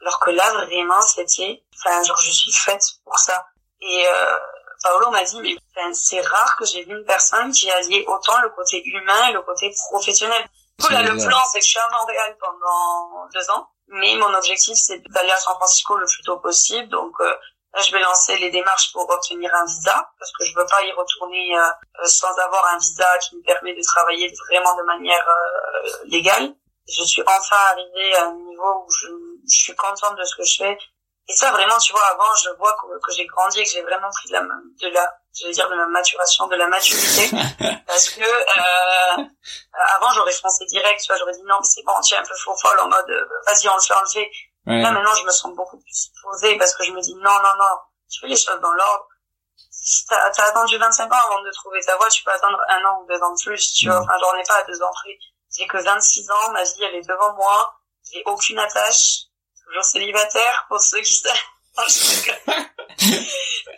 Alors 0.00 0.20
que 0.20 0.30
là, 0.30 0.48
vraiment, 0.64 1.00
c'était, 1.02 1.62
enfin, 1.76 2.02
genre, 2.04 2.20
je 2.22 2.30
suis 2.30 2.52
faite 2.52 2.84
pour 3.04 3.18
ça. 3.18 3.46
Et, 3.80 4.04
euh, 4.06 4.38
Paolo 4.82 5.10
m'a 5.10 5.24
dit, 5.24 5.40
mais 5.40 5.56
enfin, 5.76 5.92
c'est 5.92 6.20
rare 6.20 6.56
que 6.56 6.64
j'ai 6.64 6.84
vu 6.84 6.96
une 6.96 7.04
personne 7.04 7.50
qui 7.52 7.70
alliait 7.70 8.04
autant 8.06 8.40
le 8.42 8.50
côté 8.50 8.80
humain 8.86 9.28
et 9.28 9.32
le 9.32 9.42
côté 9.42 9.70
professionnel. 9.90 10.42
Du 10.78 10.86
coup, 10.86 10.92
là, 10.92 11.02
le 11.02 11.16
plan, 11.16 11.38
c'est 11.52 11.58
que 11.58 11.64
je 11.64 11.70
suis 11.70 11.78
à 11.78 11.88
Montréal 11.98 12.36
pendant 12.40 13.28
deux 13.34 13.50
ans, 13.50 13.68
mais 13.88 14.14
mon 14.16 14.32
objectif, 14.34 14.74
c'est 14.76 15.02
d'aller 15.10 15.32
à 15.32 15.38
San 15.38 15.54
Francisco 15.56 15.96
le 15.96 16.06
plus 16.06 16.22
tôt 16.22 16.38
possible. 16.38 16.88
Donc, 16.88 17.12
euh, 17.20 17.34
là, 17.72 17.80
je 17.82 17.92
vais 17.92 18.00
lancer 18.00 18.36
les 18.38 18.50
démarches 18.50 18.92
pour 18.92 19.08
obtenir 19.08 19.54
un 19.54 19.64
visa, 19.64 20.10
parce 20.18 20.32
que 20.32 20.44
je 20.44 20.54
veux 20.56 20.66
pas 20.66 20.82
y 20.82 20.92
retourner 20.92 21.56
euh, 21.58 22.06
sans 22.06 22.36
avoir 22.38 22.66
un 22.66 22.78
visa 22.78 23.06
qui 23.18 23.36
me 23.36 23.42
permet 23.42 23.74
de 23.74 23.82
travailler 23.82 24.32
vraiment 24.48 24.76
de 24.76 24.82
manière 24.84 25.28
euh, 25.28 25.88
légale. 26.04 26.54
Je 26.88 27.04
suis 27.04 27.22
enfin 27.22 27.56
arrivée 27.72 28.16
à 28.16 28.26
un 28.26 28.34
niveau 28.34 28.84
où 28.84 28.90
je, 28.92 29.08
je 29.48 29.62
suis 29.62 29.76
contente 29.76 30.16
de 30.16 30.24
ce 30.24 30.36
que 30.36 30.44
je 30.44 30.56
fais. 30.56 30.78
Et 31.28 31.32
ça, 31.32 31.52
vraiment, 31.52 31.78
tu 31.78 31.92
vois, 31.92 32.04
avant, 32.10 32.34
je 32.42 32.50
vois 32.58 32.72
que, 32.72 32.98
que 33.06 33.12
j'ai 33.14 33.24
grandi 33.26 33.60
et 33.60 33.64
que 33.64 33.70
j'ai 33.70 33.82
vraiment 33.82 34.10
pris 34.10 34.28
de 34.30 34.32
la, 34.32 34.40
de 34.40 34.92
la, 34.92 35.14
je 35.38 35.46
vais 35.46 35.52
dire 35.52 35.68
de 35.68 35.76
la 35.76 35.86
maturation, 35.86 36.48
de 36.48 36.56
la 36.56 36.66
maturité. 36.66 37.30
parce 37.86 38.08
que, 38.10 38.22
euh, 38.22 39.24
avant, 39.94 40.12
j'aurais 40.12 40.32
foncé 40.32 40.64
direct, 40.66 41.00
tu 41.00 41.06
vois, 41.06 41.18
j'aurais 41.18 41.34
dit 41.34 41.44
non, 41.46 41.56
mais 41.60 41.68
c'est 41.68 41.84
bon, 41.84 41.92
tu 42.00 42.14
es 42.14 42.16
un 42.16 42.22
peu 42.24 42.34
faux 42.34 42.56
folle 42.56 42.80
en 42.80 42.88
mode, 42.88 43.08
euh, 43.10 43.24
vas-y, 43.46 43.68
on 43.68 43.76
le 43.76 43.80
fait, 43.80 43.94
on 43.94 44.00
le 44.00 44.08
fait. 44.08 44.30
Ouais. 44.66 44.82
Là, 44.82 44.92
maintenant, 44.92 45.14
je 45.14 45.24
me 45.24 45.30
sens 45.30 45.54
beaucoup 45.54 45.78
plus 45.78 46.12
posée 46.22 46.56
parce 46.58 46.74
que 46.74 46.84
je 46.84 46.92
me 46.92 47.00
dis 47.00 47.14
non, 47.14 47.22
non, 47.22 47.54
non, 47.58 47.78
tu 48.10 48.20
fais 48.20 48.26
les 48.28 48.36
choses 48.36 48.60
dans 48.60 48.72
l'ordre. 48.72 49.06
T'as, 50.08 50.30
t'as 50.30 50.44
attendu 50.44 50.76
25 50.76 51.10
ans 51.12 51.16
avant 51.26 51.42
de 51.42 51.50
trouver 51.52 51.80
ta 51.84 51.96
voie, 51.96 52.08
tu 52.08 52.22
peux 52.22 52.30
attendre 52.30 52.58
un 52.68 52.84
an 52.84 53.00
ou 53.02 53.06
deux 53.06 53.20
ans 53.22 53.34
de 53.34 53.40
plus, 53.42 53.72
tu 53.72 53.86
vois. 53.88 54.00
Enfin, 54.00 54.12
j'en 54.20 54.36
ai 54.36 54.42
pas 54.44 54.56
à 54.56 54.62
deux 54.64 54.82
ans 54.82 54.90
près. 54.92 55.18
J'ai 55.56 55.66
que 55.66 55.78
26 55.78 56.30
ans, 56.30 56.50
ma 56.52 56.62
vie, 56.62 56.82
elle 56.82 56.96
est 56.96 57.08
devant 57.08 57.34
moi. 57.34 57.74
J'ai 58.12 58.22
aucune 58.26 58.58
attache. 58.58 59.24
Toujours 59.64 59.84
célibataire, 59.84 60.66
pour 60.68 60.80
ceux 60.80 61.00
qui 61.00 61.14
savent. 61.14 61.34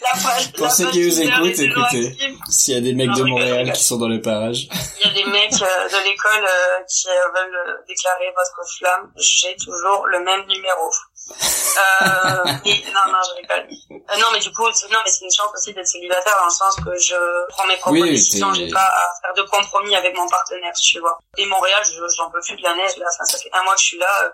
La 0.01 0.11
Pour 0.57 0.67
la 0.67 0.73
ceux 0.73 0.91
qui 0.91 1.07
nous 1.07 1.21
écoutent, 1.21 1.59
écoutez. 1.61 2.17
S'il 2.51 2.75
y 2.75 2.77
a 2.77 2.81
des 2.81 2.93
mecs 2.95 3.13
de 3.15 3.23
Montréal 3.23 3.73
qui 3.73 3.85
sont 3.85 3.99
dans 3.99 4.09
les 4.09 4.21
parages. 4.21 4.67
Il 5.01 5.07
y 5.07 5.11
a 5.11 5.15
des 5.15 5.31
mecs 5.31 5.53
euh, 5.63 5.89
de 5.89 6.05
l'école 6.09 6.45
euh, 6.45 6.83
qui 6.89 7.09
euh, 7.09 7.29
veulent 7.35 7.85
déclarer 7.87 8.33
votre 8.35 8.69
flamme. 8.79 9.13
J'ai 9.17 9.55
toujours 9.57 10.07
le 10.09 10.21
même 10.21 10.45
numéro. 10.47 10.91
Euh, 11.31 11.35
non, 12.45 13.13
non, 13.13 13.19
je 13.23 13.41
rigole. 13.41 13.69
Euh, 13.93 14.19
non, 14.21 14.27
mais 14.33 14.41
du 14.41 14.51
coup, 14.53 14.65
non, 14.65 14.99
mais 15.05 15.11
c'est 15.11 15.25
une 15.25 15.31
chance 15.33 15.51
aussi 15.55 15.73
d'être 15.73 15.87
célibataire 15.87 16.35
dans 16.41 16.47
le 16.47 16.51
sens 16.51 16.75
que 16.85 16.99
je 16.99 17.15
prends 17.51 17.67
mes 17.67 17.77
propres 17.77 18.01
Oui, 18.01 18.11
décisions. 18.11 18.53
J'ai 18.55 18.71
pas 18.71 18.81
à 18.81 19.05
faire 19.23 19.35
de 19.37 19.49
compromis 19.49 19.95
avec 19.95 20.17
mon 20.17 20.29
partenaire, 20.29 20.73
tu 20.83 20.99
vois. 20.99 21.17
Et 21.39 21.47
Montréal, 21.47 21.81
je- 21.85 22.17
j'en 22.17 22.29
peux 22.31 22.41
plus 22.41 22.57
de 22.57 22.63
la 22.63 22.75
neige. 22.75 22.97
Là, 22.97 23.07
Enfin, 23.15 23.25
ça 23.25 23.39
fait 23.39 23.51
un 23.53 23.63
mois 23.63 23.75
que 23.75 23.81
je 23.81 23.87
suis 23.87 23.99
là. 23.99 24.33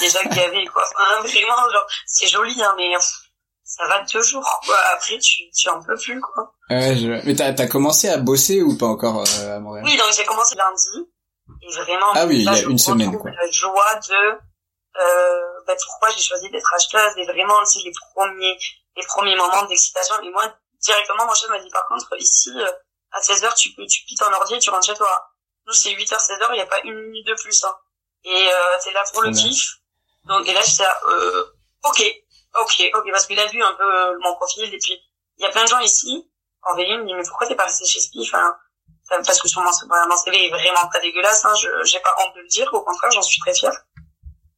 Déjà 0.00 0.22
gavé, 0.24 0.66
quoi. 0.66 0.84
Vraiment, 1.22 1.70
genre, 1.70 1.86
c'est 2.06 2.26
joli, 2.26 2.62
hein, 2.62 2.74
mais 2.76 2.92
ça 3.64 3.86
va 3.88 4.02
deux 4.02 4.22
jours, 4.22 4.60
quoi. 4.66 4.76
Après, 4.94 5.18
tu, 5.18 5.50
tu 5.50 5.68
en 5.68 5.82
peux 5.82 5.96
plus, 5.96 6.20
quoi. 6.20 6.54
Ouais, 6.70 6.96
je... 6.96 7.26
Mais 7.26 7.34
t'as, 7.34 7.52
t'as 7.52 7.66
commencé 7.66 8.08
à 8.08 8.18
bosser 8.18 8.62
ou 8.62 8.76
pas 8.76 8.86
encore 8.86 9.24
euh, 9.26 9.56
à 9.56 9.60
Montréal? 9.60 9.84
Oui, 9.86 9.96
donc 9.96 10.06
j'ai 10.16 10.24
commencé 10.24 10.54
lundi. 10.54 11.10
Et 11.62 11.72
vraiment, 11.74 12.12
Ah 12.14 12.26
oui, 12.26 12.36
il 12.38 12.44
y 12.44 12.48
a 12.48 12.62
une 12.62 12.78
semaine, 12.78 13.18
quoi. 13.18 13.30
La 13.30 13.50
joie 13.50 13.94
de, 14.08 14.38
euh, 14.96 15.40
bah, 15.66 15.74
pourquoi 15.84 16.10
j'ai 16.10 16.22
choisi 16.22 16.50
d'être 16.50 16.72
acheteuse 16.74 17.12
et 17.16 17.24
vraiment 17.26 17.58
aussi 17.60 17.82
les 17.84 17.92
premiers, 18.14 18.56
les 18.96 19.06
premiers 19.06 19.36
moments 19.36 19.62
d'excitation. 19.64 20.14
Et 20.22 20.30
moi, 20.30 20.44
directement, 20.82 21.26
mon 21.26 21.34
chef 21.34 21.50
m'a 21.50 21.58
dit, 21.58 21.70
par 21.70 21.86
contre, 21.88 22.08
ici, 22.18 22.50
euh, 22.56 22.70
à 23.12 23.20
16h, 23.20 23.54
tu 23.54 23.74
tu 23.74 24.04
pites 24.06 24.18
ton 24.18 24.32
ordi 24.32 24.54
et 24.54 24.58
tu 24.58 24.70
rentres 24.70 24.86
chez 24.86 24.94
toi. 24.94 25.26
Nous, 25.66 25.72
c'est 25.72 25.90
8h, 25.90 26.14
16h, 26.16 26.46
il 26.50 26.54
n'y 26.54 26.60
a 26.60 26.66
pas 26.66 26.80
une 26.84 26.94
minute 26.94 27.26
de 27.26 27.34
plus, 27.34 27.64
hein. 27.64 27.74
Et, 28.24 28.48
euh, 28.48 28.78
t'es 28.82 28.92
là 28.92 29.04
pour 29.12 29.22
le 29.22 29.30
kiff. 29.32 29.64
Donc, 30.24 30.46
et 30.48 30.52
là, 30.54 30.60
j'étais 30.66 30.82
là, 30.84 30.98
euh, 31.08 31.44
ok, 31.84 32.02
ok, 32.60 32.90
ok, 32.94 33.10
parce 33.12 33.26
qu'il 33.26 33.38
a 33.38 33.46
vu 33.46 33.62
un 33.62 33.74
peu 33.74 33.82
euh, 33.84 34.16
mon 34.22 34.34
profil 34.36 34.72
et 34.72 34.78
puis, 34.78 34.98
il 35.38 35.42
y 35.42 35.46
a 35.46 35.50
plein 35.50 35.64
de 35.64 35.68
gens 35.68 35.80
ici, 35.80 36.30
en 36.62 36.74
veille, 36.74 36.90
il 36.90 37.00
me 37.00 37.06
dit, 37.06 37.14
mais 37.14 37.24
pourquoi 37.28 37.46
t'es 37.46 37.54
pas 37.54 37.64
resté 37.64 37.84
chez 37.84 38.00
Spiff, 38.00 38.32
hein? 38.34 38.56
Parce 39.10 39.38
que 39.40 39.48
sur 39.48 39.60
mon, 39.60 39.70
mon 40.08 40.16
CV 40.16 40.46
est 40.46 40.50
vraiment 40.50 40.88
pas 40.90 41.00
dégueulasse, 41.00 41.44
hein, 41.44 41.54
je 41.56 41.68
j'ai 41.84 42.00
pas 42.00 42.14
honte 42.20 42.34
de 42.36 42.40
le 42.40 42.48
dire, 42.48 42.72
au 42.72 42.82
contraire, 42.82 43.10
j'en 43.10 43.20
suis 43.22 43.38
très 43.40 43.54
fière. 43.54 43.76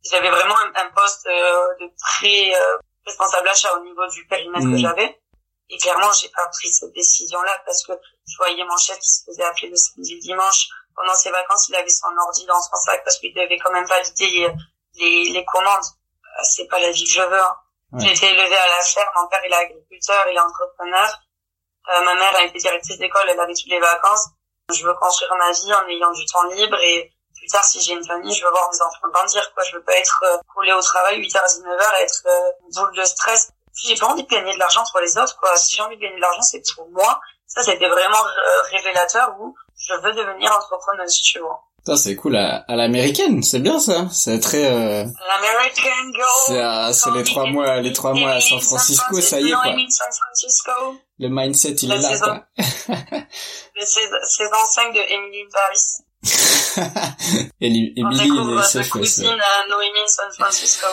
J'avais 0.08 0.30
vraiment 0.30 0.56
un, 0.58 0.72
un 0.76 0.90
poste 0.94 1.26
euh, 1.26 1.66
de 1.80 1.90
très 1.98 2.54
euh, 2.54 2.76
responsable 3.04 3.48
achat 3.48 3.74
au 3.74 3.80
niveau 3.82 4.06
du 4.06 4.24
périmètre 4.28 4.66
que 4.66 4.70
Mhm. 4.70 4.78
j'avais. 4.78 5.20
Et 5.68 5.78
clairement, 5.78 6.12
j'ai 6.12 6.28
pas 6.28 6.46
pris 6.52 6.68
cette 6.72 6.92
décision-là 6.92 7.60
parce 7.66 7.84
que 7.84 7.92
je 8.28 8.36
voyais 8.36 8.62
mon 8.64 8.76
chef 8.76 8.96
qui 9.00 9.08
se 9.10 9.24
faisait 9.24 9.42
appeler 9.42 9.70
le 9.70 9.76
samedi 9.76 10.14
le 10.14 10.20
dimanche. 10.20 10.68
Pendant 10.96 11.14
ses 11.14 11.30
vacances, 11.30 11.68
il 11.68 11.76
avait 11.76 11.88
son 11.90 12.08
ordi 12.26 12.46
dans 12.46 12.60
son 12.60 12.74
sac 12.76 13.02
parce 13.04 13.18
qu'il 13.18 13.34
devait 13.34 13.58
quand 13.58 13.70
même 13.72 13.84
valider 13.86 14.48
les, 14.94 15.30
les 15.30 15.44
commandes. 15.44 15.84
Euh, 15.84 16.42
C'est 16.42 16.66
pas 16.68 16.78
la 16.78 16.90
vie 16.90 17.04
que 17.04 17.10
je 17.10 17.22
veux. 17.22 17.40
hein. 17.40 17.56
Ouais. 17.92 18.04
J'ai 18.04 18.12
été 18.12 18.26
élevée 18.30 18.56
à 18.56 18.66
la 18.68 18.82
ferme. 18.82 19.08
Mon 19.16 19.28
père, 19.28 19.40
il 19.46 19.52
est 19.52 19.56
agriculteur, 19.56 20.24
il 20.30 20.36
est 20.36 20.40
entrepreneur. 20.40 21.08
Euh, 21.88 22.00
ma 22.00 22.14
mère 22.14 22.34
a 22.36 22.42
été 22.44 22.58
directrice 22.58 22.98
d'école, 22.98 23.26
elle 23.28 23.38
avait 23.38 23.54
toutes 23.54 23.70
les 23.70 23.78
vacances. 23.78 24.26
Je 24.74 24.84
veux 24.84 24.94
construire 24.94 25.32
ma 25.36 25.52
vie 25.52 25.72
en 25.72 25.86
ayant 25.88 26.10
du 26.12 26.24
temps 26.26 26.42
libre 26.48 26.76
et 26.82 27.12
plus 27.38 27.46
tard, 27.48 27.62
si 27.64 27.80
j'ai 27.80 27.92
une 27.92 28.04
famille, 28.04 28.34
je 28.34 28.44
veux 28.44 28.50
voir 28.50 28.68
mes 28.72 28.80
enfants 28.82 29.08
grandir, 29.12 29.52
quoi. 29.54 29.62
Je 29.64 29.76
veux 29.76 29.84
pas 29.84 29.92
être 29.96 30.24
euh, 30.24 30.38
roulée 30.56 30.72
au 30.72 30.80
travail 30.80 31.20
8h 31.20 31.36
à 31.38 31.46
19h 31.46 32.00
et 32.00 32.02
être 32.02 32.22
euh, 32.26 32.52
une 32.64 32.70
boule 32.74 32.96
de 32.96 33.04
stress. 33.04 33.50
J'ai 33.84 33.94
pas 33.94 34.06
envie 34.06 34.24
de 34.24 34.28
gagner 34.28 34.54
de 34.54 34.58
l'argent 34.58 34.82
pour 34.90 35.00
les 35.00 35.16
autres, 35.18 35.36
quoi. 35.38 35.54
Si 35.56 35.76
j'ai 35.76 35.82
envie 35.82 35.96
de 35.96 36.00
gagner 36.00 36.16
de 36.16 36.20
l'argent, 36.22 36.42
c'est 36.42 36.62
pour 36.74 36.88
moi. 36.90 37.20
Ça, 37.46 37.62
c'était 37.62 37.88
vraiment 37.88 38.26
euh, 38.26 38.62
révélateur 38.72 39.36
où 39.38 39.54
je 39.88 39.94
veux 40.02 40.12
devenir 40.14 40.50
entrepreneuse, 40.52 41.14
tu 41.22 41.38
vois. 41.40 41.60
Putain, 41.78 41.96
c'est 41.96 42.16
cool 42.16 42.36
à, 42.36 42.64
à 42.66 42.74
l'américaine, 42.74 43.42
c'est 43.44 43.60
bien 43.60 43.78
ça. 43.78 44.08
C'est 44.10 44.40
très, 44.40 44.64
euh, 44.64 45.04
L'American 45.04 46.12
Girl. 46.12 46.26
c'est, 46.48 46.60
euh, 46.64 46.92
c'est 46.92 47.10
les 47.12 47.22
trois 47.22 47.46
mois, 47.46 47.80
les 47.80 47.92
trois 47.92 48.12
mois 48.12 48.32
à 48.32 48.40
San 48.40 48.60
Francisco, 48.60 49.20
ça 49.20 49.40
y 49.40 49.48
est 49.48 49.52
quoi. 49.52 49.68
Emile 49.68 49.86
San 49.92 50.08
Francisco. 50.12 50.72
Le 51.20 51.28
mindset 51.28 51.70
il 51.82 51.88
La 51.88 51.94
est 51.94 51.98
là 52.00 52.08
saison. 52.08 52.24
quoi. 52.24 52.46
Le 53.76 53.84
saison, 53.84 54.16
saison 54.26 54.56
5 54.68 54.94
de 54.94 54.98
Emily 54.98 55.42
in 55.42 55.48
Paris. 55.52 55.80
Emily, 57.60 57.92
il 57.96 58.08
découvre 58.18 58.58
est 58.60 58.62
sa 58.64 58.68
safe, 58.82 58.94
ouais, 58.94 59.00
cousine 59.00 59.24
c'est- 59.24 59.30
à 59.30 59.68
Noémie 59.68 59.98
in 60.04 60.08
San 60.08 60.32
Francisco. 60.32 60.86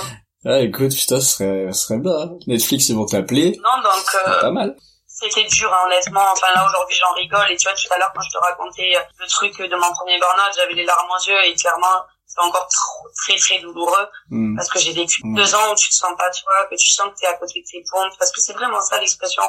Ah, 0.45 0.59
écoute, 0.59 0.93
putain, 0.93 1.21
ce 1.21 1.37
serait, 1.37 1.71
ce 1.71 1.85
serait 1.87 1.99
bien. 1.99 2.11
hein. 2.11 2.31
Netflix, 2.47 2.89
ils 2.89 2.95
vont 2.95 3.05
t'appeler. 3.05 3.57
Non, 3.63 3.81
donc, 3.81 4.05
euh, 4.27 4.41
Pas 4.41 4.51
mal. 4.51 4.75
C'était 5.15 5.43
dur, 5.43 5.71
hein, 5.73 5.83
honnêtement. 5.85 6.25
Enfin, 6.31 6.47
là, 6.55 6.65
aujourd'hui, 6.67 6.95
j'en 6.97 7.13
rigole. 7.13 7.51
Et 7.51 7.57
tu 7.57 7.67
vois, 7.69 7.77
tout 7.77 7.87
à 7.93 7.97
l'heure, 7.99 8.11
quand 8.15 8.21
je 8.21 8.29
te 8.31 8.37
racontais 8.39 8.93
euh, 8.97 9.01
le 9.19 9.27
truc 9.27 9.55
de 9.57 9.75
mon 9.75 9.91
premier 9.93 10.17
burn-out, 10.19 10.53
j'avais 10.55 10.73
les 10.73 10.85
larmes 10.85 11.09
aux 11.11 11.23
yeux 11.29 11.43
et 11.45 11.53
clairement, 11.55 12.01
c'est 12.25 12.39
encore 12.41 12.67
trop, 12.67 13.07
très, 13.23 13.37
très 13.37 13.59
douloureux 13.59 14.07
Hmm. 14.31 14.55
parce 14.57 14.69
que 14.69 14.79
j'ai 14.79 14.91
vécu 14.93 15.21
Mm. 15.23 15.35
deux 15.35 15.53
ans 15.55 15.71
où 15.71 15.75
tu 15.75 15.87
te 15.89 15.93
sens 15.93 16.11
pas 16.17 16.29
toi, 16.31 16.65
que 16.69 16.75
tu 16.75 16.89
sens 16.91 17.07
que 17.13 17.19
t'es 17.19 17.27
à 17.27 17.35
côté 17.35 17.61
de 17.61 17.65
tes 17.69 17.83
pompes. 17.91 18.13
Parce 18.17 18.31
que 18.31 18.41
c'est 18.41 18.53
vraiment 18.53 18.81
ça 18.81 18.99
l'expression, 18.99 19.43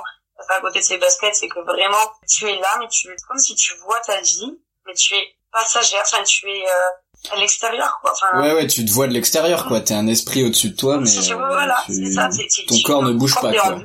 à 0.50 0.60
côté 0.60 0.80
de 0.80 0.84
ses 0.84 0.98
baskets, 0.98 1.34
c'est 1.34 1.48
que 1.48 1.60
vraiment, 1.60 2.12
tu 2.28 2.46
es 2.50 2.56
là, 2.56 2.76
mais 2.78 2.88
tu, 2.88 3.08
comme 3.26 3.38
si 3.38 3.54
tu 3.54 3.74
vois 3.78 4.00
ta 4.00 4.20
vie, 4.20 4.60
mais 4.86 4.92
tu 4.94 5.14
es 5.14 5.34
passagère, 5.50 6.02
enfin, 6.02 6.22
tu 6.24 6.50
es 6.50 6.64
euh, 6.68 6.88
à 7.32 7.36
l'extérieur, 7.40 7.98
quoi. 8.02 8.12
Enfin, 8.12 8.40
Ouais, 8.42 8.54
ouais, 8.54 8.66
tu 8.66 8.84
te 8.84 8.90
vois 8.90 9.06
de 9.06 9.12
l'extérieur, 9.12 9.66
quoi. 9.66 9.80
T'es 9.80 9.94
un 9.94 10.06
esprit 10.06 10.44
au-dessus 10.44 10.70
de 10.70 10.76
toi, 10.76 10.98
mais 10.98 11.08
euh, 11.08 11.34
voilà, 11.36 11.76
tu- 11.86 12.12
ça. 12.12 12.28
c'est- 12.30 12.46
c'est- 12.48 12.66
ton 12.66 12.76
tu- 12.76 12.82
corps 12.82 13.02
ne 13.02 13.10
ton 13.12 13.14
bouge 13.18 13.34
pas, 13.34 13.52
quoi. 13.52 13.72
Ton, 13.72 13.84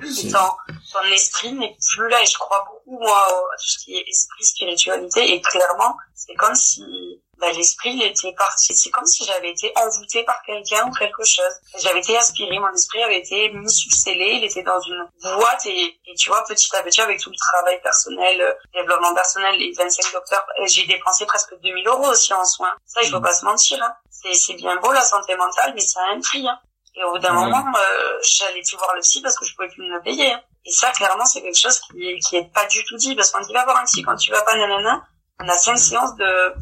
ton 0.94 1.14
esprit 1.14 1.54
n'est 1.54 1.76
plus 1.96 2.10
là 2.10 2.22
et 2.22 2.26
je 2.26 2.38
crois 2.38 2.66
beaucoup, 2.70 3.00
moi, 3.02 3.18
à 3.28 3.56
tout 3.58 3.66
ce 3.68 3.84
qui 3.86 3.96
est 3.96 4.06
esprit, 4.08 4.44
spiritualité 4.46 5.34
et 5.34 5.42
clairement, 5.42 5.96
c'est 6.16 6.36
comme 6.36 6.56
si 6.56 6.84
bah, 7.40 7.52
l'esprit 7.52 7.92
il 7.94 8.04
était 8.04 8.34
parti. 8.34 8.76
C'est 8.76 8.90
comme 8.90 9.06
si 9.06 9.24
j'avais 9.26 9.52
été 9.52 9.72
envoûtée 9.76 10.24
par 10.24 10.42
quelqu'un 10.44 10.88
ou 10.88 10.92
quelque 10.94 11.24
chose. 11.26 11.54
J'avais 11.80 12.00
été 12.00 12.18
aspirée, 12.18 12.60
mon 12.60 12.72
esprit 12.74 13.02
avait 13.04 13.20
été 13.20 13.50
mis 13.52 13.70
sous 13.70 13.90
scellé, 13.92 14.34
il 14.40 14.44
était 14.44 14.64
dans 14.64 14.80
une 14.82 15.08
boîte 15.22 15.66
et, 15.66 16.00
et 16.06 16.16
tu 16.16 16.30
vois, 16.30 16.44
petit 16.46 16.76
à 16.76 16.84
petit, 16.84 17.02
avec 17.02 17.20
tout 17.20 17.30
le 17.30 17.36
travail 17.38 17.82
personnel, 17.82 18.42
euh, 18.42 18.54
développement 18.74 19.14
personnel, 19.14 19.56
les 19.58 19.72
25 19.72 20.12
docteurs, 20.14 20.46
euh, 20.62 20.68
j'ai 20.68 20.86
dépensé 20.86 21.26
presque 21.26 21.54
2000 21.62 21.88
euros 21.88 22.08
aussi 22.10 22.34
en 22.34 22.46
soins. 22.46 22.74
Ça, 22.86 23.02
il 23.04 23.10
faut 23.10 23.22
pas 23.22 23.34
se 23.34 23.46
mentir. 23.46 23.82
Hein. 23.84 23.94
C'est, 24.10 24.34
c'est 24.34 24.54
bien 24.56 24.76
beau 24.78 24.92
la 24.92 25.02
santé 25.02 25.36
mentale, 25.36 25.74
mais 25.76 25.82
ça 25.82 26.02
a 26.02 26.14
un 26.16 26.20
prix. 26.22 26.48
Hein. 26.48 26.60
Et 26.96 27.04
au 27.04 27.12
bout 27.12 27.20
d'un 27.20 27.34
Ouais. 27.36 27.44
moment, 27.50 27.64
euh, 27.78 28.18
j'allais 28.24 28.62
plus 28.62 28.76
voir 28.76 28.94
le 28.96 29.02
psy 29.02 29.22
parce 29.22 29.38
que 29.38 29.46
je 29.46 29.56
pouvais 29.56 29.70
plus 29.70 29.84
me 29.84 29.94
le 29.96 30.02
payer. 30.02 30.34
hein. 30.34 30.42
Et 30.66 30.72
ça, 30.72 30.92
clairement, 30.92 31.24
c'est 31.26 31.42
quelque 31.42 31.58
chose 31.58 31.80
qui 31.80 32.20
qui 32.20 32.36
est 32.36 32.52
pas 32.54 32.66
du 32.66 32.84
tout 32.84 32.98
dit 32.98 33.16
parce 33.16 33.32
qu'on 33.32 33.40
dit 33.42 33.54
va 33.54 33.64
voir 33.64 33.78
un 33.78 33.86
psy 33.86 34.02
quand 34.02 34.16
tu 34.18 34.32
vas 34.32 34.42
pas, 34.42 34.56
nanana. 34.58 35.02
On 35.42 35.48
a 35.48 35.58
cinq 35.58 35.78
séances 35.78 36.16
de, 36.18 36.54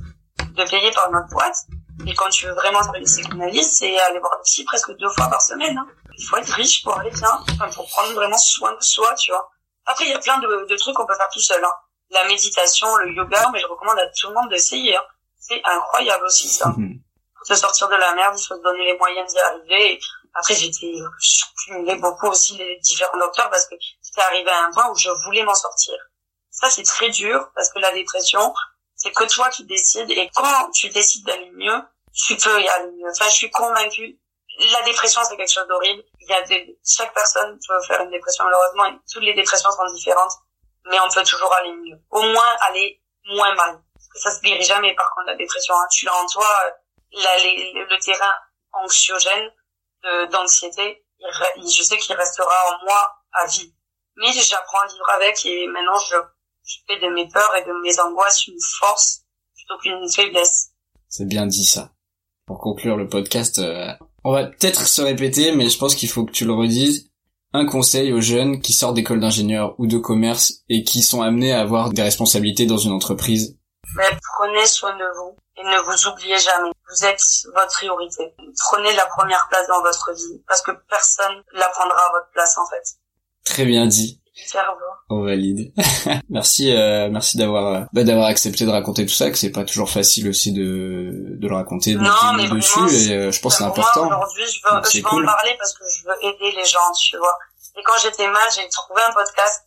de 0.58 0.70
payer 0.70 0.91
par 0.91 1.10
notre 1.12 1.30
boîte. 1.30 1.58
Et 2.05 2.14
quand 2.14 2.30
tu 2.30 2.45
veux 2.45 2.53
vraiment 2.53 2.82
te 2.82 2.97
laisser 2.97 3.22
psychanalyse, 3.22 3.78
c'est 3.80 3.97
aller 3.99 4.20
voir 4.20 4.39
psy 4.43 4.64
presque 4.66 4.91
deux 4.97 5.10
fois 5.10 5.28
par 5.30 5.41
semaine. 5.41 5.78
Hein. 5.78 5.88
Il 6.18 6.26
faut 6.26 6.38
être 6.38 6.51
riche 6.53 6.84
pour 6.84 6.97
aller 6.97 7.12
bien, 7.12 7.39
enfin, 7.53 7.70
pour 7.70 7.88
prendre 7.89 8.14
vraiment 8.14 8.38
soin 8.38 8.72
de 8.74 8.82
soi, 8.82 9.14
tu 9.16 9.32
vois. 9.32 9.49
Après, 9.86 10.05
il 10.05 10.12
y 10.12 10.14
a 10.14 10.20
plein 10.20 10.38
de, 10.39 10.66
de 10.70 10.76
trucs 10.76 10.95
qu'on 10.95 11.05
peut 11.05 11.16
faire 11.16 11.30
tout 11.32 11.39
seul. 11.39 11.64
Hein. 11.64 11.72
La 12.12 12.24
méditation, 12.26 12.88
le 12.97 13.12
yoga, 13.14 13.49
mais 13.51 13.60
je 13.60 13.66
recommande 13.68 13.99
à 13.99 14.08
tout 14.10 14.28
le 14.30 14.34
monde 14.36 14.49
d'essayer. 14.49 14.95
Hein. 14.95 15.03
C'est 15.39 15.62
incroyable 15.64 16.26
aussi 16.26 16.47
ça 16.49 16.68
Mhm. 16.78 16.99
pour 17.36 17.47
se 17.47 17.55
sortir 17.55 17.88
de 17.89 17.95
la 17.95 18.14
merde, 18.16 18.36
il 18.38 18.45
faut 18.45 18.55
se 18.55 18.62
donner 18.62 18.86
les 18.86 18.97
moyens 18.97 19.32
d'y 19.32 19.39
arriver. 19.39 19.93
Et 19.93 19.99
après, 20.36 20.53
j'étais, 20.55 20.93
je 21.20 21.43
cumulais 21.66 21.95
beaucoup 21.95 22.28
aussi 22.28 22.58
les 22.58 22.78
différents 22.80 23.18
docteurs 23.18 23.49
parce 23.49 23.66
que 23.68 23.76
j'étais 24.03 24.22
arrivé 24.22 24.49
à 24.51 24.66
un 24.66 24.72
point 24.72 24.89
où 24.91 24.95
je 24.95 25.10
voulais 25.26 25.43
m'en 25.43 25.55
sortir. 25.55 25.95
Ça, 26.51 26.70
c'est 26.70 26.84
très 26.84 27.10
dur 27.10 27.49
parce 27.55 27.70
que 27.72 27.80
la 27.80 27.91
dépression, 27.91 28.53
c'est 28.98 29.12
que 29.12 29.24
toi 29.26 29.50
qui 29.50 29.64
décides 29.66 30.12
et 30.12 30.30
quand 30.36 30.70
tu 30.72 30.89
décides 30.89 31.26
d'aller 31.26 31.50
mieux, 31.52 31.82
tu 32.14 32.36
peux 32.36 32.62
y 32.62 32.68
aller 32.68 32.91
mieux. 32.91 33.10
Enfin, 33.12 33.26
je 33.30 33.36
suis 33.36 33.52
convaincue. 33.52 34.20
La 34.74 34.82
dépression, 34.82 35.22
c'est 35.24 35.38
quelque 35.38 35.52
chose 35.54 35.68
d'horrible. 35.68 36.04
Il 36.20 36.28
y 36.30 36.34
a 36.34 36.41
des, 36.41 36.80
chaque 36.86 37.14
personne 37.14 37.58
peut 37.68 37.80
faire 37.88 38.02
une 38.02 38.10
dépression, 38.10 38.43
malheureusement, 38.43 38.86
et 38.88 39.00
toutes 39.12 39.24
les 39.24 39.36
dépressions 39.36 39.70
sont 39.72 39.86
différentes, 39.93 40.34
mais 40.89 41.00
on 41.00 41.10
peut 41.10 41.24
toujours 41.24 41.54
aller 41.54 41.72
mieux. 41.74 41.98
Au 42.10 42.22
moins, 42.24 42.56
aller 42.62 43.00
moins 43.26 43.54
mal. 43.54 43.80
Parce 43.93 44.08
que 44.10 44.20
ça 44.20 44.32
se 44.36 44.41
guérit 44.41 44.64
jamais, 44.64 44.95
par 44.95 45.10
contre, 45.14 45.28
la 45.28 45.36
dépression. 45.36 45.76
hein. 45.76 45.88
Tu 45.91 46.06
l'as 46.06 46.16
en 46.16 46.26
toi, 46.26 46.48
euh, 46.66 46.72
le, 47.14 48.00
terrain 48.04 48.34
anxiogène 48.74 49.52
de- 50.04 50.26
d'anxiété, 50.32 51.06
je 51.58 51.84
sais 51.84 51.98
qu'il 51.98 52.16
restera 52.16 52.56
en 52.72 52.84
moi 52.86 53.16
à 53.34 53.45
vie. 53.48 53.74
Mais 54.16 54.32
j'apprends 54.32 54.80
à 54.82 54.88
vivre 54.88 55.10
avec 55.12 55.45
et 55.45 55.68
maintenant 55.68 55.98
je, 56.00 56.16
je 56.68 56.78
fais 56.86 56.99
de 56.99 57.13
mes 57.13 57.28
peurs 57.30 57.55
et 57.55 57.65
de 57.65 57.82
mes 57.82 57.99
angoisses 57.99 58.45
une 58.47 58.59
force 58.80 59.22
plutôt 59.55 59.78
qu'une 59.82 60.09
faiblesse. 60.09 60.72
C'est 61.07 61.28
bien 61.28 61.47
dit 61.47 61.65
ça. 61.65 61.91
Pour 62.45 62.59
conclure 62.59 62.97
le 62.97 63.07
podcast, 63.07 63.59
euh, 63.59 63.91
on 64.24 64.34
va 64.34 64.45
peut-être 64.45 64.86
se 64.86 65.01
répéter, 65.01 65.53
mais 65.53 65.70
je 65.70 65.78
pense 65.78 65.95
qu'il 65.95 66.09
faut 66.09 66.26
que 66.26 66.32
tu 66.32 66.45
le 66.45 66.53
redises. 66.53 67.09
Un 67.53 67.65
conseil 67.65 68.11
aux 68.11 68.22
jeunes 68.22 68.61
qui 68.61 68.74
sortent 68.74 68.95
d'école 68.95 69.22
d'ingénieur 69.22 69.76
ou 69.78 69.88
de 69.88 69.97
commerce 69.97 70.63
et 70.68 70.84
qui 70.84 71.01
sont 71.01 71.22
amenés 71.22 71.53
à 71.53 71.61
avoir 71.61 71.91
des 71.91 72.01
responsabilités 72.01 72.65
dans 72.65 72.78
une 72.78 72.91
entreprise. 72.91 73.57
Mais 73.95 74.18
prenez 74.38 74.65
soin 74.65 74.93
de 74.97 75.05
vous 75.18 75.38
et 75.55 75.63
ne 75.63 75.80
vous 75.86 76.11
oubliez 76.11 76.38
jamais. 76.38 76.72
Vous 76.89 77.05
êtes 77.05 77.22
votre 77.55 77.72
priorité. 77.72 78.36
Prenez 78.70 78.93
la 78.93 79.05
première 79.05 79.47
place 79.49 79.68
dans 79.68 79.82
votre 79.82 80.13
vie 80.13 80.43
parce 80.47 80.61
que 80.61 80.72
personne 80.89 81.41
la 81.53 81.70
prendra 81.70 81.97
à 81.97 82.11
votre 82.11 82.30
place 82.34 82.57
en 82.57 82.68
fait. 82.70 82.84
Très 83.45 83.65
bien 83.65 83.88
dit. 83.88 84.22
Cerveau. 84.46 84.80
On 85.10 85.24
valide. 85.24 85.74
merci, 86.30 86.72
euh, 86.76 87.10
merci 87.10 87.38
d'avoir 87.38 87.74
euh, 87.74 87.86
bah, 87.94 88.04
d'avoir 88.04 88.28
accepté 88.28 88.66
de 88.66 88.70
raconter 88.70 89.06
tout 89.06 89.14
ça, 89.14 89.30
que 89.32 89.38
c'est 89.38 89.52
pas 89.52 89.64
toujours 89.64 89.90
facile 89.90 90.30
aussi 90.30 90.52
de 90.52 91.38
de 91.38 91.48
le 91.48 91.56
raconter, 91.56 91.94
de 91.94 92.00
Non, 92.00 92.10
mais 92.36 92.48
vraiment, 92.48 92.56
dessus. 92.56 93.10
Et 93.10 93.14
euh, 93.14 93.32
je 93.32 93.42
pense 93.42 93.54
que 93.54 93.60
c'est 93.60 93.70
important. 93.70 94.08
Aujourd'hui, 94.08 94.46
je 94.46 94.60
veux, 94.64 94.76
Donc, 94.76 94.92
je 94.92 94.98
veux 94.98 95.04
cool. 95.04 95.24
en 95.24 95.34
parler 95.34 95.56
parce 95.58 95.74
que 95.74 95.84
je 95.90 96.08
veux 96.08 96.16
aider 96.24 96.52
les 96.56 96.66
gens, 96.66 96.92
tu 97.00 97.18
vois. 97.18 97.38
Et 97.78 97.84
quand 97.84 97.98
j'étais 98.02 98.28
mal, 98.28 98.48
j'ai 98.56 98.68
trouvé 98.70 99.02
un 99.08 99.14
podcast 99.14 99.64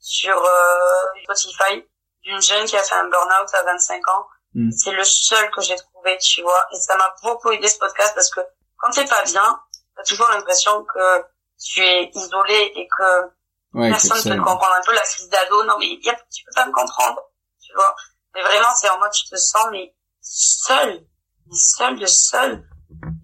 sur 0.00 0.36
euh, 0.36 1.22
Spotify 1.24 1.84
d'une 2.24 2.40
jeune 2.40 2.64
qui 2.66 2.76
a 2.76 2.82
fait 2.82 2.94
un 2.94 3.08
burn-out 3.08 3.48
à 3.54 3.62
25 3.64 4.08
ans. 4.08 4.26
Mm. 4.54 4.70
C'est 4.72 4.92
le 4.92 5.04
seul 5.04 5.50
que 5.50 5.60
j'ai 5.62 5.76
trouvé, 5.76 6.18
tu 6.18 6.42
vois. 6.42 6.60
Et 6.72 6.76
ça 6.76 6.96
m'a 6.96 7.14
beaucoup 7.22 7.50
aidé 7.50 7.68
ce 7.68 7.78
podcast 7.78 8.12
parce 8.14 8.30
que 8.30 8.40
quand 8.78 8.90
t'es 8.90 9.04
pas 9.04 9.22
bien, 9.24 9.60
t'as 9.96 10.02
toujours 10.04 10.28
l'impression 10.32 10.84
que 10.84 11.24
tu 11.62 11.80
es 11.80 12.10
isolé 12.14 12.72
et 12.74 12.88
que 12.88 13.30
Ouais, 13.74 13.90
personne 13.90 14.18
c'est- 14.20 14.28
peut 14.30 14.36
te 14.36 14.40
comprendre. 14.42 14.74
Un 14.78 14.82
peu 14.84 14.92
la 14.94 15.00
crise 15.02 15.28
d'ado, 15.28 15.64
non 15.64 15.78
mais 15.78 15.86
y 15.86 16.08
a, 16.10 16.14
tu 16.30 16.44
peux 16.44 16.52
pas 16.54 16.66
me 16.66 16.72
comprendre, 16.72 17.20
tu 17.64 17.72
vois. 17.74 17.94
Mais 18.34 18.42
vraiment, 18.42 18.74
c'est 18.74 18.88
en 18.90 18.98
mode 18.98 19.12
tu 19.12 19.24
te 19.28 19.36
sens 19.36 19.66
mais 19.70 19.94
seul, 20.20 21.04
mais 21.46 21.56
seul 21.56 21.98
de 21.98 22.06
seul. 22.06 22.64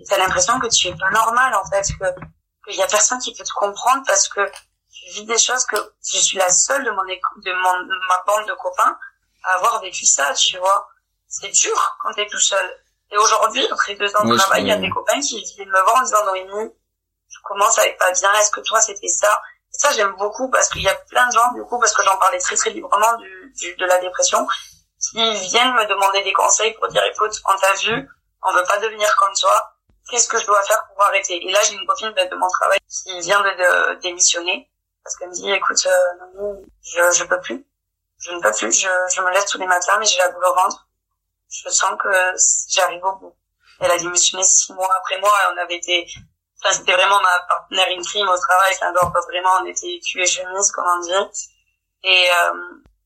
Et 0.00 0.04
t'as 0.04 0.18
l'impression 0.18 0.58
que 0.60 0.66
tu 0.68 0.88
es 0.88 0.94
pas 0.96 1.10
normal 1.10 1.54
en 1.54 1.64
fait, 1.70 1.86
que 1.98 2.04
qu'il 2.66 2.78
y 2.78 2.82
a 2.82 2.86
personne 2.86 3.18
qui 3.18 3.34
peut 3.34 3.44
te 3.44 3.52
comprendre 3.52 4.02
parce 4.06 4.28
que 4.28 4.40
tu 4.92 5.10
vis 5.12 5.24
des 5.24 5.38
choses 5.38 5.64
que 5.66 5.76
je 6.12 6.18
suis 6.18 6.38
la 6.38 6.50
seule 6.50 6.84
de 6.84 6.90
mon 6.90 7.02
de 7.02 7.52
mon 7.52 7.80
de 7.84 7.98
ma 8.08 8.22
bande 8.26 8.46
de 8.48 8.54
copains 8.54 8.98
à 9.44 9.52
avoir 9.54 9.80
vécu 9.80 10.04
ça, 10.06 10.32
tu 10.34 10.58
vois. 10.58 10.88
C'est 11.28 11.50
dur 11.50 11.96
quand 12.02 12.12
t'es 12.14 12.26
tout 12.26 12.40
seul. 12.40 12.84
Et 13.10 13.16
aujourd'hui, 13.16 13.66
après 13.70 13.94
deux 13.94 14.14
ans 14.16 14.24
de 14.24 14.28
travail, 14.38 14.62
il 14.62 14.68
y 14.68 14.72
a 14.72 14.76
des 14.76 14.90
copains 14.90 15.20
qui 15.20 15.42
viennent 15.54 15.68
me 15.70 15.82
voir 15.82 15.96
en 15.96 16.02
disant 16.02 16.24
Noémie, 16.26 16.70
je 17.28 17.38
commence 17.44 17.78
à 17.78 17.86
être 17.86 17.98
pas 17.98 18.10
bien, 18.12 18.32
est-ce 18.34 18.50
que 18.50 18.60
toi 18.60 18.80
c'était 18.80 19.08
ça? 19.08 19.40
Ça 19.70 19.92
j'aime 19.92 20.14
beaucoup 20.16 20.50
parce 20.50 20.68
qu'il 20.70 20.82
y 20.82 20.88
a 20.88 20.94
plein 20.94 21.26
de 21.28 21.32
gens 21.32 21.52
du 21.52 21.62
coup, 21.64 21.78
parce 21.78 21.92
que 21.94 22.02
j'en 22.02 22.16
parlais 22.16 22.38
très 22.38 22.56
très 22.56 22.70
librement 22.70 23.16
du, 23.18 23.52
du- 23.56 23.76
de 23.76 23.84
la 23.86 23.98
dépression, 24.00 24.46
qui 25.00 25.20
viennent 25.48 25.74
me 25.74 25.86
demander 25.86 26.22
des 26.24 26.32
conseils 26.32 26.72
pour 26.74 26.88
dire 26.88 27.02
écoute, 27.04 27.32
on 27.46 27.56
t'a 27.58 27.72
vu, 27.74 28.08
on 28.42 28.52
veut 28.52 28.64
pas 28.64 28.78
devenir 28.78 29.14
comme 29.16 29.32
toi, 29.34 29.74
qu'est-ce 30.10 30.26
que 30.28 30.38
je 30.40 30.46
dois 30.46 30.62
faire 30.62 30.82
pour 30.88 31.02
arrêter? 31.04 31.36
Et 31.46 31.52
là 31.52 31.60
j'ai 31.62 31.74
une 31.74 31.86
copine 31.86 32.10
de 32.12 32.36
mon 32.36 32.48
travail 32.48 32.78
qui 32.88 33.20
vient 33.20 33.40
de, 33.40 33.94
de 33.94 34.00
démissionner 34.00 34.70
parce 35.04 35.16
qu'elle 35.16 35.28
me 35.28 35.34
dit 35.34 35.50
écoute, 35.52 35.86
euh, 35.86 36.54
je, 36.82 37.10
je 37.18 37.24
peux 37.24 37.40
plus, 37.40 37.64
je 38.18 38.32
ne 38.32 38.40
peux 38.40 38.52
plus, 38.52 38.72
je, 38.72 38.88
je 39.14 39.20
me 39.22 39.30
lève 39.30 39.44
tous 39.44 39.58
les 39.58 39.66
matins 39.66 39.96
mais 39.98 40.06
j'ai 40.06 40.18
la 40.18 40.30
boule 40.30 40.44
au 40.44 40.54
ventre, 40.54 40.88
je 41.50 41.68
sens 41.68 41.92
que 42.02 42.08
j'arrive 42.70 43.04
au 43.04 43.12
bout. 43.16 43.34
Elle 43.80 43.90
a 43.92 43.98
démissionné 43.98 44.42
six 44.42 44.72
mois 44.72 44.88
après 44.96 45.18
moi 45.20 45.30
et 45.30 45.54
on 45.54 45.58
avait 45.62 45.76
été 45.76 46.06
enfin, 46.64 46.74
c'était 46.74 46.92
vraiment 46.92 47.20
ma 47.20 47.40
partenaire 47.48 47.88
in 47.90 48.02
crime 48.02 48.28
au 48.28 48.38
travail, 48.38 48.74
enfin, 48.74 48.92
genre, 49.00 49.12
vraiment, 49.28 49.50
on 49.62 49.66
était 49.66 50.00
cul 50.00 50.22
et 50.22 50.26
chemise, 50.26 50.70
comme 50.72 50.86
on 50.96 51.00
dit. 51.00 51.12
Et, 52.04 52.26
euh, 52.30 52.52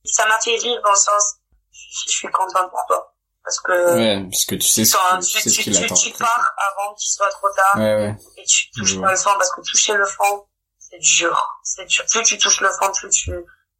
ça 0.04 0.26
m'a 0.26 0.38
fait 0.40 0.56
rire 0.56 0.80
dans 0.82 0.90
le 0.90 0.96
sens, 0.96 1.36
je 1.70 2.10
suis 2.12 2.28
contente 2.28 2.70
pour 2.70 2.84
toi. 2.88 3.08
Parce 3.44 3.58
que, 3.60 3.94
Ouais, 3.96 4.22
parce 4.30 4.44
que 4.44 4.54
tu 4.54 4.68
sais 4.68 4.84
ce, 4.84 4.96
tu, 4.96 5.20
tu 5.26 5.40
sais 5.40 5.48
ce 5.50 5.54
tu, 5.56 5.62
qu'il 5.64 5.76
tu, 5.76 5.84
attend. 5.84 5.94
tu 5.96 6.10
après. 6.10 6.24
pars 6.24 6.52
avant 6.70 6.94
qu'il 6.94 7.10
soit 7.12 7.28
trop 7.30 7.48
tard 7.50 7.72
Ouais, 7.76 7.94
ouais. 7.96 8.16
et 8.36 8.44
tu 8.44 8.70
touches 8.70 9.00
pas 9.00 9.10
le 9.10 9.16
fond 9.16 9.30
parce 9.36 9.50
que 9.50 9.60
toucher 9.62 9.94
le 9.94 10.06
fond, 10.06 10.46
c'est 10.78 10.98
dur. 11.00 11.58
C'est 11.64 11.84
dur. 11.86 12.04
Plus 12.08 12.22
tu 12.22 12.38
touches 12.38 12.60
le 12.60 12.70
fond, 12.70 12.92
plus 12.92 13.10
tu, 13.10 13.32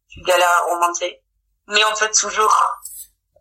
tu 0.09 0.21
galères 0.21 0.49
à 0.49 0.73
remonter. 0.73 1.21
Mais 1.67 1.81
on 1.85 1.95
peut 1.95 2.09
toujours 2.19 2.53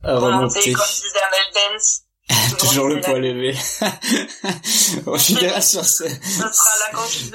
remonter. 0.05 0.73
comme 0.73 0.85
disait 0.87 1.23
Amel 1.23 1.73
Dance. 1.73 2.02
Toujours 2.59 2.89
le 2.89 3.01
poids 3.01 3.19
levé. 3.19 3.53
On 5.07 5.19
finira 5.19 5.61
sur 5.61 5.85
ce, 5.85 6.05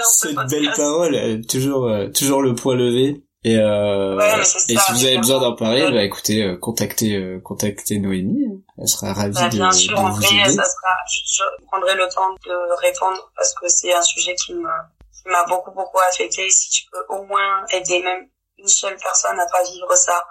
cette 0.04 0.36
belle 0.50 0.72
parole. 0.76 1.42
Toujours, 1.48 1.86
euh, 1.88 2.08
toujours 2.10 2.42
le 2.42 2.56
poids 2.56 2.76
levé. 2.76 3.22
Et, 3.44 3.56
euh, 3.58 4.16
Ouais, 4.18 4.40
et 4.40 4.44
ça, 4.44 4.60
si 4.60 4.94
vous 4.94 5.06
avez 5.06 5.18
besoin 5.18 5.40
d'en 5.40 5.56
parler, 5.56 5.92
bah 5.92 6.04
écoutez, 6.04 6.44
euh, 6.44 6.58
contactez, 6.58 7.16
euh, 7.16 7.40
contactez 7.44 8.00
Noémie. 8.00 8.64
Elle 8.78 8.88
sera 8.88 9.14
ravie 9.14 9.34
Bah, 9.34 9.48
de, 9.50 9.56
bien 9.56 9.72
sûr, 9.72 9.94
de 9.96 10.00
en 10.02 10.10
vous 10.10 10.16
vrai, 10.22 10.28
aider. 10.36 10.56
ça 10.56 10.64
sera, 10.64 10.96
je, 11.14 11.22
je 11.38 11.66
prendrai 11.68 11.96
le 11.96 12.08
temps 12.10 12.32
de 12.46 12.82
répondre 12.82 13.32
parce 13.36 13.54
que 13.54 13.68
c'est 13.68 13.94
un 13.94 14.02
sujet 14.02 14.36
qui 14.36 14.54
me, 14.54 14.68
qui 15.14 15.30
m'a 15.30 15.44
beaucoup, 15.46 15.72
beaucoup 15.72 16.00
affecté. 16.10 16.50
Si 16.50 16.70
je 16.82 16.90
peux 16.92 17.06
au 17.16 17.24
moins 17.26 17.64
aider 17.72 18.02
même 18.02 18.28
une 18.58 18.68
seule 18.68 18.98
personne 19.02 19.40
à 19.40 19.46
pas 19.46 19.64
vivre 19.64 19.96
ça, 19.96 20.24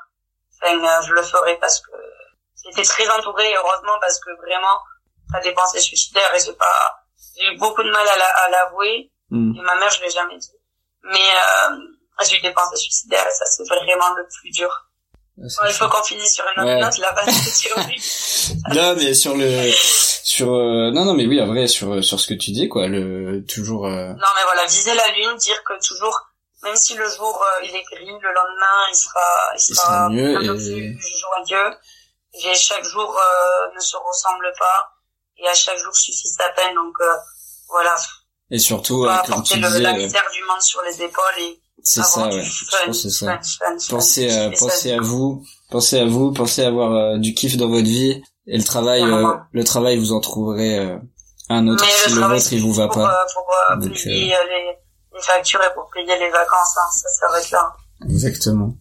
enfin, 0.63 0.75
euh, 0.77 1.03
je 1.07 1.13
le 1.13 1.23
ferai 1.23 1.57
parce 1.61 1.81
que 1.81 1.93
j'étais 2.67 2.83
très 2.83 3.09
entourée, 3.11 3.53
heureusement, 3.57 3.95
parce 4.01 4.19
que 4.21 4.31
vraiment, 4.45 4.79
ça 5.33 5.41
des 5.41 5.53
pensées 5.53 5.81
suicidaires 5.81 6.35
et 6.35 6.39
c'est 6.39 6.57
pas, 6.59 7.01
j'ai 7.37 7.47
eu 7.47 7.57
beaucoup 7.59 7.83
de 7.83 7.91
mal 7.91 8.07
à 8.07 8.17
la- 8.19 8.37
à 8.45 8.51
l'avouer. 8.51 9.11
Hmm. 9.31 9.53
Et 9.57 9.61
ma 9.63 9.75
mère, 9.77 9.91
je 9.91 10.03
l'ai 10.03 10.11
jamais 10.11 10.37
dit. 10.39 10.51
Mais, 11.03 11.19
euh, 11.71 11.77
j'ai 12.29 12.39
eu 12.39 12.41
des 12.41 12.53
pensées 12.53 12.77
suicidaires 12.77 13.27
et 13.27 13.35
ça, 13.35 13.45
c'est 13.47 13.65
vraiment 13.69 14.15
le 14.17 14.27
plus 14.41 14.51
dur. 14.51 14.69
Ouais, 15.37 15.47
Bon, 15.61 15.67
il 15.69 15.75
faut 15.75 15.89
qu'on 15.89 16.03
finisse 16.03 16.35
sur 16.35 16.45
une 16.57 16.63
autre 16.63 16.73
Ouais. 16.73 16.81
note, 16.81 16.99
là-bas. 16.99 17.25
Non, 18.75 18.95
mais 18.97 19.13
sur 19.15 19.37
le, 19.37 19.71
sur, 19.73 20.53
euh, 20.55 20.91
non, 20.93 21.05
non, 21.05 21.15
mais 21.15 21.27
oui, 21.27 21.41
en 21.41 21.47
vrai, 21.47 21.67
sur, 21.67 22.03
sur 22.03 22.19
ce 22.21 22.27
que 22.29 22.35
tu 22.35 22.53
dis, 22.53 22.69
quoi, 22.69 22.87
le, 22.87 23.45
toujours, 23.47 23.87
euh, 23.87 24.09
Non, 24.09 24.29
mais 24.37 24.43
voilà, 24.45 24.65
viser 24.67 24.95
la 24.95 25.09
lune, 25.09 25.37
dire 25.37 25.63
que 25.65 25.73
toujours, 25.87 26.17
même 26.63 26.77
si 26.77 26.95
le 26.95 27.09
jour 27.11 27.43
euh, 27.43 27.65
il 27.65 27.75
est 27.75 27.83
gris, 27.83 28.07
le 28.07 28.33
lendemain 28.33 28.87
il 28.91 28.95
sera, 28.97 29.21
il 29.55 29.57
Il 29.57 29.75
sera, 29.75 29.87
sera 29.87 30.09
mieux 30.09 30.31
et- 30.43 30.95
plus 30.95 31.19
joyeux. 31.49 31.75
Et 32.45 32.55
chaque 32.55 32.85
jour 32.85 33.11
euh, 33.17 33.75
ne 33.75 33.81
se 33.81 33.97
ressemble 33.97 34.53
pas, 34.59 34.93
et 35.39 35.49
à 35.49 35.55
chaque 35.55 35.79
jour 35.79 35.95
suffit 35.97 36.29
sa 36.29 36.49
peine. 36.51 36.75
Donc 36.75 36.95
euh, 37.01 37.15
voilà, 37.71 37.95
et 38.51 38.59
surtout, 38.59 39.05
euh, 39.05 39.09
pas 39.09 39.23
comme 39.27 39.35
porter 39.37 39.55
tu 39.55 39.61
le, 39.61 39.67
disais, 39.69 39.81
la 39.81 39.91
euh, 39.91 39.97
misère 39.97 40.25
du 40.33 40.43
monde 40.45 40.61
sur 40.61 40.81
les 40.83 41.03
épaules 41.03 41.39
et 41.41 41.61
c'est 41.83 42.03
ça, 42.03 42.29
ouais. 42.29 42.43
Fun, 42.45 42.93
c'est 42.93 43.11
ça. 43.11 43.27
fun, 43.27 43.41
fun, 43.43 43.79
fun, 43.79 43.97
Pensez, 43.97 44.31
à, 44.31 44.51
pensez 44.51 44.93
à 44.93 45.01
vous, 45.01 45.45
pensez 45.71 45.99
à 46.01 46.05
vous, 46.07 46.33
pensez 46.33 46.65
à 46.65 46.69
avoir 46.69 46.93
euh, 46.93 47.19
du 47.19 47.35
kiff 47.35 47.57
dans 47.57 47.69
votre 47.69 47.87
vie 47.87 48.23
et 48.47 48.57
le 48.59 48.65
travail, 48.65 49.03
euh, 49.03 49.35
le 49.53 49.65
travail 49.65 49.99
vous 49.99 50.13
en 50.13 50.21
trouverez 50.21 50.79
euh, 50.79 50.97
un 51.49 51.67
autre 51.69 51.85
Mais 51.85 51.91
si 51.93 52.15
le 52.15 52.21
vôtre 52.27 52.53
il 52.53 52.63
vous 52.63 52.73
va 52.73 52.87
pour, 52.89 53.03
pas. 53.03 53.23
euh, 53.23 53.25
pour 53.35 53.47
euh, 53.71 53.77
Donc, 53.77 53.93
payer 53.95 54.35
euh, 54.35 54.45
les, 54.49 54.77
les 55.15 55.21
factures 55.23 55.63
et 55.63 55.75
pour 55.75 55.89
payer 55.93 56.19
les 56.19 56.31
vacances, 56.31 56.77
hein, 56.77 56.91
ça 56.93 57.09
s'arrête 57.21 57.51
là. 57.51 57.73
Exactement. 58.09 58.75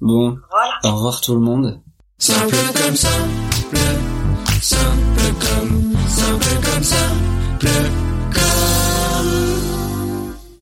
Bon, 0.00 0.36
Voilà. 0.50 0.78
au 0.84 0.94
revoir 0.96 1.20
tout 1.20 1.34
le 1.34 1.40
monde. 1.40 1.80
Simple 2.18 2.56
comme 2.74 2.96
simple, 2.96 3.76
simple 3.76 3.76
comme 4.46 4.62
simple 4.62 5.05